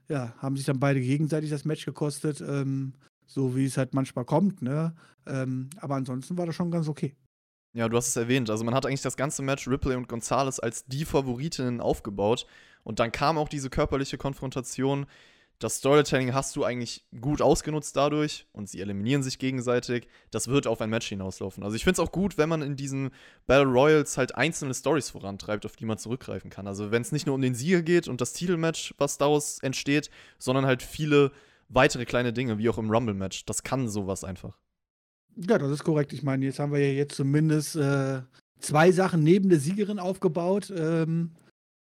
Ja, 0.09 0.35
haben 0.39 0.57
sich 0.57 0.65
dann 0.65 0.81
beide 0.81 1.01
gegenseitig 1.01 1.51
das 1.51 1.65
Match 1.65 1.85
gekostet, 1.85 2.41
ähm, 2.41 2.95
so 3.27 3.55
wie 3.55 3.67
es 3.67 3.77
halt 3.77 3.93
manchmal 3.93 4.25
kommt, 4.25 4.63
ne? 4.63 4.95
Ähm, 5.27 5.69
aber 5.81 5.97
ansonsten 5.97 6.39
war 6.39 6.47
das 6.47 6.55
schon 6.55 6.71
ganz 6.71 6.89
okay. 6.89 7.17
Ja, 7.77 7.89
du 7.91 7.97
hast 7.99 8.09
es 8.09 8.17
erwähnt. 8.17 8.49
Also 8.49 8.65
man 8.65 8.73
hat 8.73 8.87
eigentlich 8.87 9.03
das 9.03 9.17
ganze 9.17 9.43
Match 9.43 9.69
Ripley 9.69 9.97
und 9.97 10.09
Gonzalez 10.09 10.59
als 10.61 10.87
die 10.87 11.05
Favoritinnen 11.05 11.83
aufgebaut. 11.83 12.47
Und 12.85 13.01
dann 13.01 13.13
kam 13.13 13.37
auch 13.37 13.51
diese 13.51 13.69
körperliche 13.69 14.17
Konfrontation. 14.17 15.05
Das 15.59 15.79
Storytelling 15.79 16.35
hast 16.35 16.55
du 16.55 16.65
eigentlich 16.65 17.07
gut 17.19 17.41
ausgenutzt 17.41 17.97
dadurch 17.97 18.47
und 18.53 18.69
sie 18.69 18.81
eliminieren 18.81 19.23
sich 19.23 19.39
gegenseitig. 19.39 20.07
Das 20.31 20.49
wird 20.49 20.67
auf 20.67 20.83
ein 20.83 20.91
Match 20.91 21.09
hinauslaufen. 21.09 21.65
Also 21.65 21.77
ich 21.77 21.85
finde 21.85 22.03
es 22.03 22.07
auch 22.07 22.13
gut, 22.13 22.37
wenn 22.37 22.49
man 22.49 22.61
in 22.61 22.77
diesen 22.77 23.11
Battle 23.47 23.65
Royals 23.65 24.19
halt 24.19 24.35
einzelne 24.35 24.75
Stories 24.75 25.11
vorantreibt, 25.11 25.65
auf 25.65 25.77
die 25.77 25.87
man 25.87 25.97
zurückgreifen 25.97 26.51
kann. 26.51 26.67
Also 26.67 26.91
wenn 26.91 27.01
es 27.01 27.11
nicht 27.11 27.27
nur 27.27 27.35
um 27.35 27.41
den 27.41 27.55
Sieger 27.55 27.81
geht 27.81 28.07
und 28.07 28.21
das 28.21 28.35
Titelmatch, 28.35 28.95
was 28.99 29.17
daraus 29.17 29.59
entsteht, 29.61 30.11
sondern 30.39 30.67
halt 30.67 30.83
viele 30.83 31.33
weitere 31.69 32.05
kleine 32.05 32.35
Dinge, 32.35 32.59
wie 32.59 32.69
auch 32.69 32.79
im 32.79 32.91
Rumble-Match. 32.91 33.47
Das 33.47 33.63
kann 33.63 33.89
sowas 33.89 34.25
einfach. 34.25 34.59
Ja, 35.37 35.59
das 35.59 35.71
ist 35.71 35.85
korrekt. 35.85 36.13
Ich 36.13 36.23
meine, 36.23 36.45
jetzt 36.45 36.59
haben 36.59 36.73
wir 36.73 36.81
ja 36.81 36.93
jetzt 36.93 37.17
zumindest 37.17 37.77
äh, 37.77 38.23
zwei 38.59 38.93
Sachen 38.93 39.23
neben 39.23 39.49
der 39.49 39.59
Siegerin 39.61 39.99
aufgebaut. 39.99 40.73
Ähm, 40.77 41.33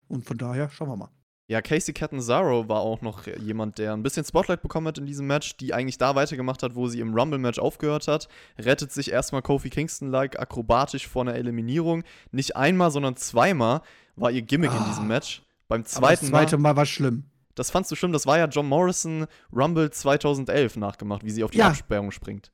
und 0.08 0.26
von 0.26 0.38
daher 0.38 0.70
schauen 0.70 0.90
wir 0.90 0.98
mal. 0.98 1.12
Ja, 1.52 1.62
Casey 1.62 1.94
Catanzaro 1.94 2.70
war 2.70 2.80
auch 2.80 3.02
noch 3.02 3.28
jemand, 3.28 3.78
der 3.78 3.92
ein 3.92 4.04
bisschen 4.04 4.24
Spotlight 4.24 4.62
bekommen 4.62 4.88
hat 4.88 4.98
in 4.98 5.06
diesem 5.06 5.28
Match, 5.28 5.58
die 5.58 5.74
eigentlich 5.74 5.98
da 5.98 6.16
weitergemacht 6.16 6.64
hat, 6.64 6.76
wo 6.76 6.88
sie 6.88 7.02
im 7.02 7.14
Rumble-Match 7.14 7.60
aufgehört 7.60 8.08
hat. 8.08 8.30
Rettet 8.58 8.94
sich 8.94 9.12
erstmal 9.12 9.42
Kofi 9.42 9.70
Kingston-like 9.70 10.40
akrobatisch 10.40 11.10
vor 11.10 11.24
einer 11.24 11.36
Eliminierung. 11.36 12.06
Nicht 12.32 12.56
einmal, 12.56 12.90
sondern 12.90 13.18
zweimal 13.18 13.82
war 14.16 14.32
ihr 14.32 14.44
Gimmick 14.44 14.72
ah, 14.72 14.78
in 14.78 14.86
diesem 14.86 15.10
Match. 15.10 15.44
Beim 15.68 15.84
zweiten. 15.84 16.22
Das 16.22 16.30
zweite 16.30 16.58
Mal, 16.58 16.72
Mal 16.72 16.78
war 16.78 16.86
schlimm. 16.86 17.26
Das 17.56 17.70
fandst 17.70 17.92
du 17.92 17.98
schlimm, 17.98 18.14
das 18.14 18.26
war 18.26 18.38
ja 18.38 18.46
John 18.46 18.70
Morrison 18.70 19.26
Rumble 19.54 19.92
2011 19.92 20.78
nachgemacht, 20.78 21.26
wie 21.26 21.32
sie 21.32 21.44
auf 21.44 21.52
die 21.52 21.58
ja. 21.58 21.68
Absperrung 21.68 22.12
springt. 22.12 22.54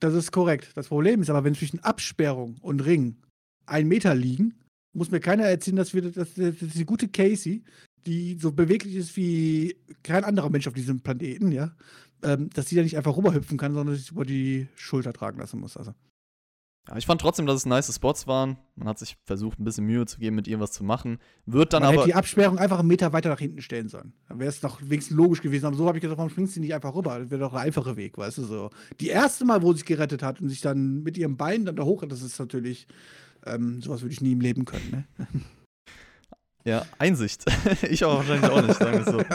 Das 0.00 0.14
ist 0.14 0.32
korrekt. 0.32 0.70
Das 0.74 0.88
Problem 0.88 1.20
ist 1.20 1.28
aber, 1.28 1.44
wenn 1.44 1.54
zwischen 1.54 1.80
Absperrung 1.80 2.56
und 2.62 2.80
Ring 2.80 3.18
ein 3.66 3.88
Meter 3.88 4.14
liegen, 4.14 4.54
muss 4.94 5.10
mir 5.10 5.20
keiner 5.20 5.44
erzählen, 5.44 5.76
dass 5.76 5.92
wir 5.92 6.00
dass, 6.00 6.32
dass 6.32 6.54
die 6.56 6.86
gute 6.86 7.08
Casey, 7.08 7.62
die 8.06 8.38
so 8.38 8.52
beweglich 8.52 8.96
ist 8.96 9.16
wie 9.16 9.76
kein 10.02 10.24
anderer 10.24 10.50
Mensch 10.50 10.66
auf 10.66 10.74
diesem 10.74 11.00
Planeten, 11.00 11.52
ja, 11.52 11.72
ähm, 12.22 12.50
dass 12.50 12.68
sie 12.68 12.76
da 12.76 12.82
nicht 12.82 12.96
einfach 12.96 13.16
rüberhüpfen 13.16 13.58
kann, 13.58 13.74
sondern 13.74 13.94
sich 13.94 14.10
über 14.10 14.24
die 14.24 14.68
Schulter 14.74 15.12
tragen 15.12 15.38
lassen 15.38 15.60
muss. 15.60 15.76
Also. 15.76 15.94
Ja, 16.88 16.96
ich 16.96 17.06
fand 17.06 17.20
trotzdem, 17.20 17.46
dass 17.46 17.56
es 17.56 17.66
nice 17.66 17.94
Spots 17.94 18.26
waren. 18.26 18.56
Man 18.74 18.88
hat 18.88 18.98
sich 18.98 19.18
versucht, 19.24 19.58
ein 19.60 19.64
bisschen 19.64 19.84
Mühe 19.84 20.06
zu 20.06 20.18
geben, 20.18 20.36
mit 20.36 20.48
ihr 20.48 20.58
was 20.58 20.72
zu 20.72 20.84
machen. 20.84 21.18
Wird 21.44 21.72
dann 21.74 21.82
Man 21.82 21.90
aber. 21.90 21.98
hätte 21.98 22.08
die 22.08 22.14
Absperrung 22.14 22.58
einfach 22.58 22.78
einen 22.78 22.88
Meter 22.88 23.12
weiter 23.12 23.28
nach 23.28 23.38
hinten 23.38 23.60
stellen 23.60 23.88
sollen. 23.88 24.14
Dann 24.28 24.38
wäre 24.38 24.48
es 24.48 24.60
doch 24.60 24.80
wenigstens 24.80 25.16
logisch 25.16 25.42
gewesen. 25.42 25.66
Aber 25.66 25.76
so 25.76 25.86
habe 25.86 25.98
ich 25.98 26.02
gesagt, 26.02 26.16
warum 26.16 26.30
springst 26.30 26.56
du 26.56 26.60
nicht 26.60 26.74
einfach 26.74 26.94
rüber? 26.94 27.18
Das 27.18 27.30
wäre 27.30 27.40
doch 27.40 27.52
ein 27.52 27.60
einfacher 27.60 27.96
Weg, 27.96 28.16
weißt 28.16 28.38
du 28.38 28.44
so. 28.44 28.70
Die 29.00 29.08
erste 29.08 29.44
Mal, 29.44 29.62
wo 29.62 29.72
sie 29.72 29.78
sich 29.78 29.86
gerettet 29.86 30.22
hat 30.22 30.40
und 30.40 30.48
sich 30.48 30.62
dann 30.62 31.02
mit 31.02 31.18
ihrem 31.18 31.36
Bein 31.36 31.66
dann 31.66 31.76
da 31.76 31.84
hoch, 31.84 32.04
das 32.08 32.22
ist 32.22 32.38
natürlich, 32.38 32.86
ähm, 33.44 33.82
sowas 33.82 34.00
würde 34.00 34.14
ich 34.14 34.22
nie 34.22 34.32
im 34.32 34.40
Leben 34.40 34.64
können, 34.64 34.90
ne? 35.18 35.26
Ja, 36.64 36.84
Einsicht. 36.98 37.44
ich 37.88 38.04
aber 38.04 38.18
wahrscheinlich 38.18 38.50
auch 38.50 38.62
nicht, 38.62 38.78
sagen 38.78 39.04
wir 39.04 39.12
so. 39.12 39.22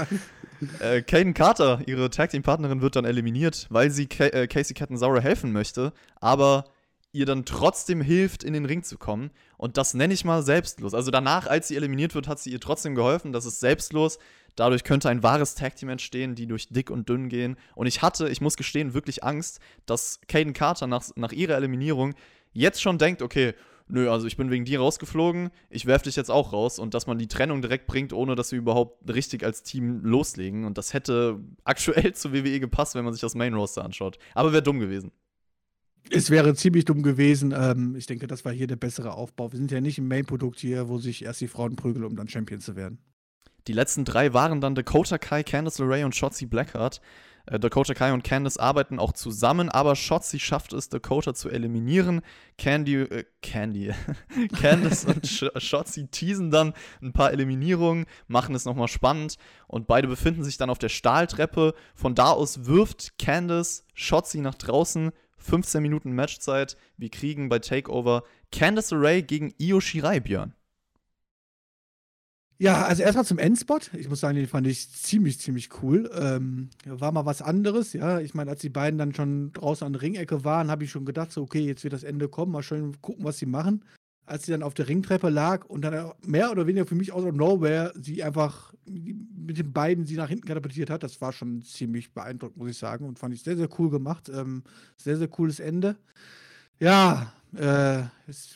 Äh, 0.80 1.02
Caden 1.02 1.34
Carter, 1.34 1.82
ihre 1.88 2.10
Tag 2.10 2.30
Team 2.30 2.42
Partnerin, 2.42 2.82
wird 2.82 2.96
dann 2.96 3.04
eliminiert, 3.04 3.68
weil 3.70 3.92
sie 3.92 4.08
Ca 4.08 4.28
äh, 4.28 4.48
Casey 4.48 4.74
Catanzaro 4.74 5.20
helfen 5.20 5.52
möchte, 5.52 5.92
aber 6.22 6.64
ihr 7.12 7.26
dann 7.26 7.46
trotzdem 7.46 8.02
hilft, 8.02 8.44
in 8.44 8.54
den 8.54 8.66
Ring 8.66 8.84
zu 8.84 8.98
kommen. 8.98 9.32
Und 9.58 9.78
das 9.78 9.94
nenne 9.94 10.14
ich 10.14 10.26
mal 10.26 10.42
selbstlos. 10.42 10.94
Also 10.94 11.12
danach, 11.12 11.48
als 11.48 11.68
sie 11.68 11.76
eliminiert 11.76 12.16
wird, 12.16 12.28
hat 12.28 12.40
sie 12.40 12.52
ihr 12.52 12.60
trotzdem 12.60 12.96
geholfen. 12.96 13.32
Das 13.34 13.46
ist 13.46 13.60
selbstlos. 13.60 14.18
Dadurch 14.56 14.84
könnte 14.84 15.10
ein 15.10 15.22
wahres 15.22 15.56
Tag-Team 15.56 15.90
entstehen, 15.90 16.36
die 16.36 16.48
durch 16.48 16.70
dick 16.70 16.90
und 16.90 17.08
dünn 17.10 17.30
gehen. 17.30 17.56
Und 17.76 17.88
ich 17.88 18.02
hatte, 18.02 18.30
ich 18.30 18.42
muss 18.42 18.58
gestehen, 18.58 18.94
wirklich 18.94 19.24
Angst, 19.24 19.60
dass 19.86 20.20
Caden 20.28 20.54
Carter 20.54 20.88
nach, 20.88 21.06
nach 21.16 21.32
ihrer 21.32 21.56
Eliminierung 21.56 22.16
jetzt 22.52 22.82
schon 22.82 22.98
denkt, 22.98 23.22
okay, 23.22 23.54
nö, 23.88 24.10
also 24.10 24.28
ich 24.28 24.38
bin 24.38 24.50
wegen 24.50 24.66
dir 24.66 24.80
rausgeflogen, 24.80 25.50
ich 25.70 25.86
werfe 25.86 26.06
dich 26.06 26.16
jetzt 26.16 26.32
auch 26.32 26.54
raus 26.54 26.80
und 26.80 26.94
dass 26.94 27.08
man 27.08 27.18
die 27.18 27.28
Trennung 27.28 27.62
direkt 27.62 27.88
bringt, 27.88 28.14
ohne 28.14 28.36
dass 28.36 28.52
wir 28.52 28.60
überhaupt 28.60 29.14
richtig 29.14 29.44
als 29.44 29.64
Team 29.64 30.02
loslegen. 30.04 30.66
Und 30.66 30.78
das 30.78 30.94
hätte 30.94 31.40
aktuell 31.64 32.14
zu 32.14 32.34
WWE 32.34 32.60
gepasst, 32.60 32.96
wenn 32.96 33.06
man 33.06 33.14
sich 33.14 33.22
das 33.22 33.36
Main 33.36 33.54
Roster 33.54 33.84
anschaut. 33.84 34.18
Aber 34.34 34.54
wäre 34.54 34.64
dumm 34.64 34.80
gewesen. 34.80 35.12
Es 36.10 36.30
wäre 36.30 36.54
ziemlich 36.54 36.86
dumm 36.86 37.02
gewesen. 37.02 37.54
Ähm, 37.58 37.96
ich 37.96 38.06
denke, 38.08 38.28
das 38.28 38.44
war 38.44 38.52
hier 38.52 38.68
der 38.68 38.76
bessere 38.76 39.14
Aufbau. 39.14 39.52
Wir 39.52 39.58
sind 39.58 39.72
ja 39.72 39.80
nicht 39.80 39.98
im 39.98 40.08
Main-Produkt 40.08 40.60
hier, 40.60 40.90
wo 40.90 40.98
sich 40.98 41.24
erst 41.24 41.42
die 41.42 41.48
Frauen 41.48 41.76
prügeln, 41.76 42.04
um 42.04 42.16
dann 42.16 42.28
Champion 42.28 42.60
zu 42.60 42.76
werden. 42.76 43.00
Die 43.68 43.74
letzten 43.74 44.04
drei 44.04 44.34
waren 44.34 44.60
dann 44.60 44.76
Dakota 44.76 45.18
Kai, 45.18 45.44
Candice 45.44 45.80
LeRae 45.80 46.04
und 46.04 46.16
Shotzi 46.16 46.46
Blackheart. 46.46 47.00
Äh, 47.46 47.60
Dakota 47.60 47.94
Kai 47.94 48.14
und 48.14 48.24
Candice 48.24 48.58
arbeiten 48.58 49.00
auch 49.00 49.12
zusammen, 49.12 49.70
aber 49.70 49.96
Shotzi 49.96 50.40
schafft 50.40 50.74
es, 50.74 50.90
Dakota 50.90 51.34
zu 51.34 51.50
eliminieren. 51.50 52.22
Candy, 52.58 53.02
äh, 53.02 53.26
Candy, 53.42 53.92
Candice 54.62 55.06
und 55.06 55.28
Sh 55.28 55.46
Shotzi 55.58 56.08
teasen 56.08 56.52
dann 56.52 56.74
ein 57.02 57.14
paar 57.14 57.32
Eliminierungen, 57.32 58.06
machen 58.28 58.56
es 58.56 58.66
nochmal 58.66 58.88
spannend 58.88 59.38
und 59.68 59.88
beide 59.88 60.08
befinden 60.08 60.44
sich 60.44 60.58
dann 60.58 60.70
auf 60.70 60.80
der 60.80 60.90
Stahltreppe. 60.90 61.74
Von 61.96 62.16
da 62.16 62.32
aus 62.32 62.66
wirft 62.66 63.18
Candice 63.20 63.86
Shotzi 63.94 64.40
nach 64.40 64.56
draußen, 64.56 65.12
15 65.38 65.82
Minuten 65.82 66.14
Matchzeit. 66.14 66.78
Wir 66.96 67.10
kriegen 67.10 67.50
bei 67.50 67.60
Takeover 67.60 68.24
Candice 68.52 68.94
Ray 68.94 69.22
gegen 69.22 69.54
Io 69.60 69.82
Shirai, 69.82 70.22
Björn. 70.22 70.56
Ja, 72.60 72.86
also 72.86 73.04
erstmal 73.04 73.26
zum 73.26 73.40
Endspot. 73.40 73.92
Ich 73.94 74.08
muss 74.10 74.20
sagen, 74.20 74.38
den 74.38 74.48
fand 74.48 74.68
ich 74.68 74.90
ziemlich, 74.92 75.40
ziemlich 75.40 75.70
cool. 75.82 76.10
Ähm, 76.14 76.70
war 76.86 77.12
mal 77.12 77.26
was 77.26 77.42
anderes, 77.42 77.94
ja. 77.94 78.20
Ich 78.20 78.34
meine, 78.36 78.52
als 78.52 78.62
die 78.62 78.70
beiden 78.70 78.98
dann 78.98 79.14
schon 79.14 79.52
draußen 79.54 79.86
an 79.86 79.94
der 79.94 80.02
Ringecke 80.02 80.44
waren, 80.46 80.70
habe 80.72 80.84
ich 80.84 80.92
schon 80.92 81.06
gedacht, 81.06 81.32
so, 81.32 81.42
okay, 81.42 81.62
jetzt 81.62 81.84
wird 81.84 81.94
das 81.94 82.04
Ende 82.04 82.30
kommen, 82.30 82.52
mal 82.52 82.64
schön 82.64 83.02
gucken, 83.02 83.26
was 83.26 83.38
sie 83.38 83.48
machen 83.48 83.84
als 84.26 84.46
sie 84.46 84.52
dann 84.52 84.64
auf 84.64 84.74
der 84.74 84.88
Ringtreppe 84.88 85.30
lag 85.30 85.66
und 85.66 85.82
dann 85.82 86.12
mehr 86.26 86.52
oder 86.52 86.66
weniger 86.66 86.86
für 86.86 86.96
mich 86.96 87.12
aus 87.12 87.24
of 87.26 87.36
nowhere 87.36 87.92
sie 87.96 88.24
einfach 88.24 88.74
mit 88.86 89.58
den 89.58 89.74
beiden 89.74 90.06
sie 90.06 90.16
nach 90.16 90.30
hinten 90.30 90.48
katapultiert 90.48 90.90
hat, 90.90 91.04
das 91.04 91.20
war 91.20 91.34
schon 91.34 91.62
ziemlich 91.62 92.14
beeindruckend, 92.14 92.58
muss 92.58 92.70
ich 92.70 92.78
sagen. 92.78 93.06
Und 93.06 93.20
fand 93.20 93.34
ich 93.34 93.44
sehr, 93.44 93.58
sehr 93.58 93.70
cool 93.80 93.90
gemacht. 93.90 94.30
Ähm, 94.30 94.64
sehr, 94.98 95.18
sehr 95.18 95.28
cooles 95.28 95.60
Ende. 95.60 95.98
Ja, 96.80 97.34
äh, 97.56 98.04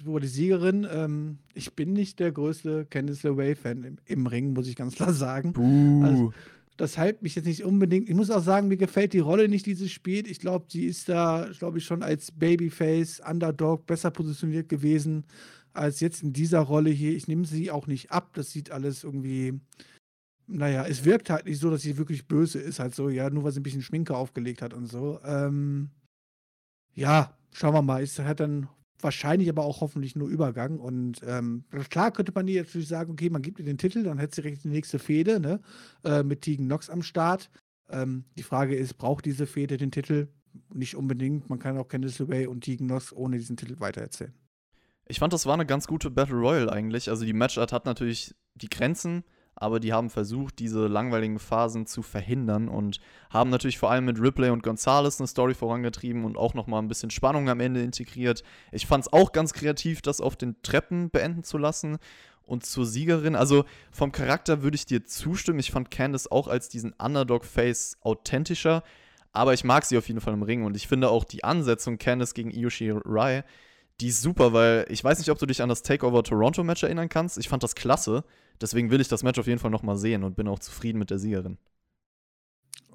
über 0.03 0.19
die 0.19 0.27
Siegerin. 0.27 0.87
Ähm, 0.91 1.37
ich 1.53 1.73
bin 1.73 1.93
nicht 1.93 2.19
der 2.19 2.31
größte 2.31 2.85
Candice 2.85 3.23
LeRae-Fan 3.23 3.83
im, 3.83 3.97
im, 4.05 4.27
Ring, 4.27 4.53
muss 4.53 4.67
ich 4.67 4.75
ganz 4.75 4.95
klar 4.95 5.13
sagen. 5.13 5.53
Buh. 5.53 6.03
Also, 6.03 6.33
das 6.77 6.97
hält 6.97 7.23
mich 7.23 7.35
jetzt 7.35 7.45
nicht 7.45 7.63
unbedingt. 7.63 8.07
Ich 8.07 8.15
muss 8.15 8.29
auch 8.29 8.43
sagen, 8.43 8.67
mir 8.67 8.77
gefällt 8.77 9.13
die 9.13 9.19
Rolle 9.19 9.49
nicht, 9.49 9.65
die 9.65 9.73
sie 9.73 9.89
spielt. 9.89 10.27
Ich 10.27 10.39
glaube, 10.39 10.65
sie 10.69 10.85
ist 10.85 11.09
da, 11.09 11.49
glaube 11.57 11.79
ich, 11.79 11.85
schon 11.85 12.03
als 12.03 12.31
Babyface, 12.31 13.21
Underdog 13.27 13.87
besser 13.87 14.11
positioniert 14.11 14.69
gewesen 14.69 15.25
als 15.77 15.99
jetzt 15.99 16.23
in 16.23 16.33
dieser 16.33 16.59
Rolle 16.59 16.89
hier. 16.89 17.15
Ich 17.15 17.27
nehme 17.27 17.45
sie 17.45 17.71
auch 17.71 17.87
nicht 17.87 18.11
ab. 18.11 18.31
Das 18.33 18.51
sieht 18.51 18.71
alles 18.71 19.03
irgendwie, 19.03 19.59
naja, 20.47 20.85
es 20.85 21.05
wirkt 21.05 21.29
halt 21.29 21.45
nicht 21.45 21.59
so, 21.59 21.69
dass 21.69 21.81
sie 21.83 21.97
wirklich 21.97 22.27
böse 22.27 22.59
ist, 22.59 22.79
halt 22.79 22.95
so, 22.95 23.09
ja, 23.09 23.29
nur 23.29 23.43
weil 23.43 23.51
sie 23.51 23.59
ein 23.59 23.63
bisschen 23.63 23.81
Schminke 23.81 24.15
aufgelegt 24.15 24.61
hat 24.61 24.73
und 24.73 24.87
so. 24.87 25.19
Ähm, 25.23 25.89
ja, 26.93 27.36
schauen 27.51 27.73
wir 27.73 27.81
mal. 27.81 28.01
Es 28.03 28.19
hat 28.19 28.39
dann 28.39 28.67
wahrscheinlich 28.99 29.49
aber 29.49 29.63
auch 29.63 29.81
hoffentlich 29.81 30.15
nur 30.15 30.27
Übergang. 30.27 30.79
Und 30.79 31.21
ähm, 31.25 31.65
klar 31.89 32.11
könnte 32.11 32.31
man 32.33 32.47
ihr 32.47 32.63
natürlich 32.63 32.87
sagen, 32.87 33.11
okay, 33.11 33.29
man 33.29 33.41
gibt 33.41 33.59
ihr 33.59 33.65
den 33.65 33.77
Titel, 33.77 34.03
dann 34.03 34.17
hätte 34.17 34.35
sie 34.35 34.41
direkt 34.41 34.63
die 34.63 34.69
nächste 34.69 34.99
Fehde, 34.99 35.39
ne? 35.39 35.61
Äh, 36.03 36.23
mit 36.23 36.41
Tegan 36.41 36.67
Nox 36.67 36.89
am 36.89 37.03
Start. 37.03 37.49
Ähm, 37.89 38.25
die 38.37 38.43
Frage 38.43 38.75
ist, 38.75 38.95
braucht 38.95 39.25
diese 39.25 39.45
Fehde 39.45 39.77
den 39.77 39.91
Titel? 39.91 40.27
Nicht 40.73 40.95
unbedingt. 40.95 41.49
Man 41.49 41.59
kann 41.59 41.77
auch 41.77 41.87
Candice 41.87 42.19
LeRae 42.19 42.47
und 42.47 42.61
Tegan 42.61 42.87
Nox 42.87 43.13
ohne 43.13 43.37
diesen 43.37 43.57
Titel 43.57 43.79
weitererzählen. 43.79 44.33
Ich 45.07 45.19
fand, 45.19 45.31
das 45.31 45.45
war 45.45 45.53
eine 45.53 45.65
ganz 45.65 45.87
gute 45.87 46.09
Battle 46.09 46.35
Royale 46.35 46.71
eigentlich. 46.71 47.09
Also 47.09 47.23
die 47.25 47.33
Matchart 47.33 47.71
hat 47.71 47.85
natürlich 47.85 48.35
die 48.55 48.69
Grenzen, 48.69 49.23
aber 49.59 49.79
die 49.79 49.91
haben 49.91 50.09
versucht, 50.09 50.59
diese 50.59 50.87
langweiligen 50.87 51.39
Phasen 51.39 51.85
zu 51.85 52.01
verhindern 52.01 52.69
und 52.69 52.99
haben 53.29 53.49
natürlich 53.49 53.77
vor 53.77 53.91
allem 53.91 54.05
mit 54.05 54.21
Ripley 54.21 54.49
und 54.49 54.63
Gonzalez 54.63 55.19
eine 55.19 55.27
Story 55.27 55.53
vorangetrieben 55.53 56.25
und 56.25 56.37
auch 56.37 56.53
nochmal 56.53 56.81
ein 56.81 56.87
bisschen 56.87 57.09
Spannung 57.09 57.49
am 57.49 57.59
Ende 57.59 57.81
integriert. 57.81 58.43
Ich 58.71 58.85
fand 58.85 59.05
es 59.05 59.13
auch 59.13 59.31
ganz 59.31 59.53
kreativ, 59.53 60.01
das 60.01 60.21
auf 60.21 60.35
den 60.35 60.61
Treppen 60.61 61.09
beenden 61.09 61.43
zu 61.43 61.57
lassen. 61.57 61.97
Und 62.43 62.65
zur 62.65 62.85
Siegerin, 62.85 63.35
also 63.35 63.65
vom 63.91 64.13
Charakter 64.13 64.61
würde 64.61 64.75
ich 64.75 64.85
dir 64.85 65.03
zustimmen. 65.03 65.59
Ich 65.59 65.71
fand 65.71 65.91
Candice 65.91 66.31
auch 66.31 66.47
als 66.47 66.69
diesen 66.69 66.93
Underdog-Face 66.93 67.97
authentischer, 68.01 68.83
aber 69.33 69.53
ich 69.53 69.65
mag 69.65 69.83
sie 69.83 69.97
auf 69.97 70.07
jeden 70.07 70.21
Fall 70.21 70.33
im 70.33 70.43
Ring 70.43 70.63
und 70.63 70.77
ich 70.77 70.87
finde 70.87 71.09
auch 71.09 71.25
die 71.25 71.43
Ansetzung 71.43 71.97
Candice 71.97 72.33
gegen 72.33 72.51
Ioshi 72.51 72.91
Rai 72.91 73.43
die 73.99 74.09
ist 74.09 74.21
super, 74.21 74.53
weil 74.53 74.85
ich 74.89 75.03
weiß 75.03 75.17
nicht, 75.17 75.31
ob 75.31 75.39
du 75.39 75.45
dich 75.45 75.61
an 75.61 75.69
das 75.69 75.81
Takeover 75.81 76.23
Toronto 76.23 76.63
Match 76.63 76.83
erinnern 76.83 77.09
kannst. 77.09 77.37
Ich 77.37 77.49
fand 77.49 77.63
das 77.63 77.75
klasse. 77.75 78.23
Deswegen 78.61 78.91
will 78.91 79.01
ich 79.01 79.07
das 79.07 79.23
Match 79.23 79.39
auf 79.39 79.47
jeden 79.47 79.59
Fall 79.59 79.71
nochmal 79.71 79.97
sehen 79.97 80.23
und 80.23 80.35
bin 80.35 80.47
auch 80.47 80.59
zufrieden 80.59 80.99
mit 80.99 81.09
der 81.09 81.19
Siegerin. 81.19 81.57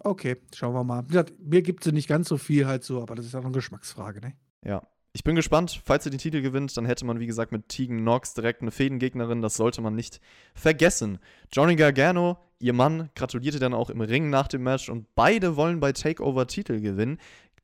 Okay, 0.05 0.37
schauen 0.55 0.75
wir 0.75 0.85
mal. 0.85 1.05
Mir 1.39 1.63
gibt 1.63 1.87
es 1.87 1.93
nicht 1.93 2.09
ganz 2.09 2.29
so 2.29 2.37
viel 2.37 2.67
halt 2.67 2.85
so, 2.85 3.01
aber 3.03 3.15
das 3.15 3.27
ist 3.27 3.35
auch 3.35 3.45
eine 3.45 3.53
Geschmacksfrage, 3.53 4.21
ne? 4.21 4.35
Ja. 4.65 4.83
Ich 5.15 5.25
bin 5.25 5.37
gespannt, 5.37 5.83
falls 5.85 6.07
ihr 6.07 6.11
den 6.11 6.19
Titel 6.19 6.41
gewinnt, 6.41 6.75
dann 6.77 6.87
hätte 6.87 7.05
man, 7.05 7.21
wie 7.21 7.27
gesagt, 7.27 7.53
mit 7.53 7.69
Tegan 7.69 7.99
Knox 7.99 8.33
direkt 8.33 8.63
eine 8.63 8.71
Fädengegnerin. 8.71 9.43
Das 9.43 9.57
sollte 9.57 9.83
man 9.83 9.95
nicht 9.95 10.21
vergessen. 10.55 11.19
Johnny 11.53 11.77
Gargano, 11.77 12.39
ihr 12.59 12.73
Mann, 12.73 13.11
gratulierte 13.15 13.59
dann 13.59 13.75
auch 13.75 13.91
im 13.91 14.01
Ring 14.01 14.31
nach 14.31 14.49
dem 14.49 14.63
Match 14.63 14.89
und 14.89 15.15
beide 15.15 15.57
wollen 15.57 15.81
bei 15.81 15.93
Takeover 15.93 16.47
Titel 16.47 16.81
gewinnen. 16.81 17.19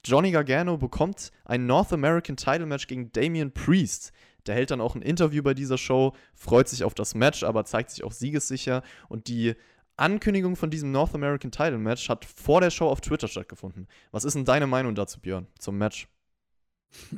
Johnny 0.05 0.31
Gargano 0.31 0.77
bekommt 0.77 1.33
ein 1.45 1.67
North 1.67 1.93
American 1.93 2.37
Title 2.37 2.67
Match 2.67 2.87
gegen 2.87 3.13
Damian 3.13 3.53
Priest. 3.53 4.13
Der 4.47 4.55
hält 4.55 4.71
dann 4.71 4.81
auch 4.81 4.95
ein 4.95 5.03
Interview 5.03 5.43
bei 5.43 5.55
dieser 5.55 5.77
Show, 5.77 6.15
freut 6.35 6.69
sich 6.69 6.85
auf 6.85 6.95
das 6.95 7.15
Match, 7.15 7.43
aber 7.43 7.65
zeigt 7.65 7.91
sich 7.91 8.05
auch 8.05 8.13
siegessicher. 8.13 8.83
Und 9.09 9.29
die 9.29 9.55
Ankündigung 9.97 10.57
von 10.57 10.71
diesem 10.71 10.93
North 10.93 11.15
American 11.15 11.51
Title 11.51 11.79
Match 11.79 12.09
hat 12.09 12.25
vor 12.25 12.61
der 12.61 12.71
Show 12.71 12.89
auf 12.89 13.01
Twitter 13.01 13.29
stattgefunden. 13.29 13.89
Was 14.13 14.25
ist 14.25 14.35
denn 14.35 14.45
deine 14.45 14.67
Meinung 14.67 14.95
dazu, 14.95 15.21
Björn, 15.21 15.47
zum 15.59 15.77
Match? 15.77 16.09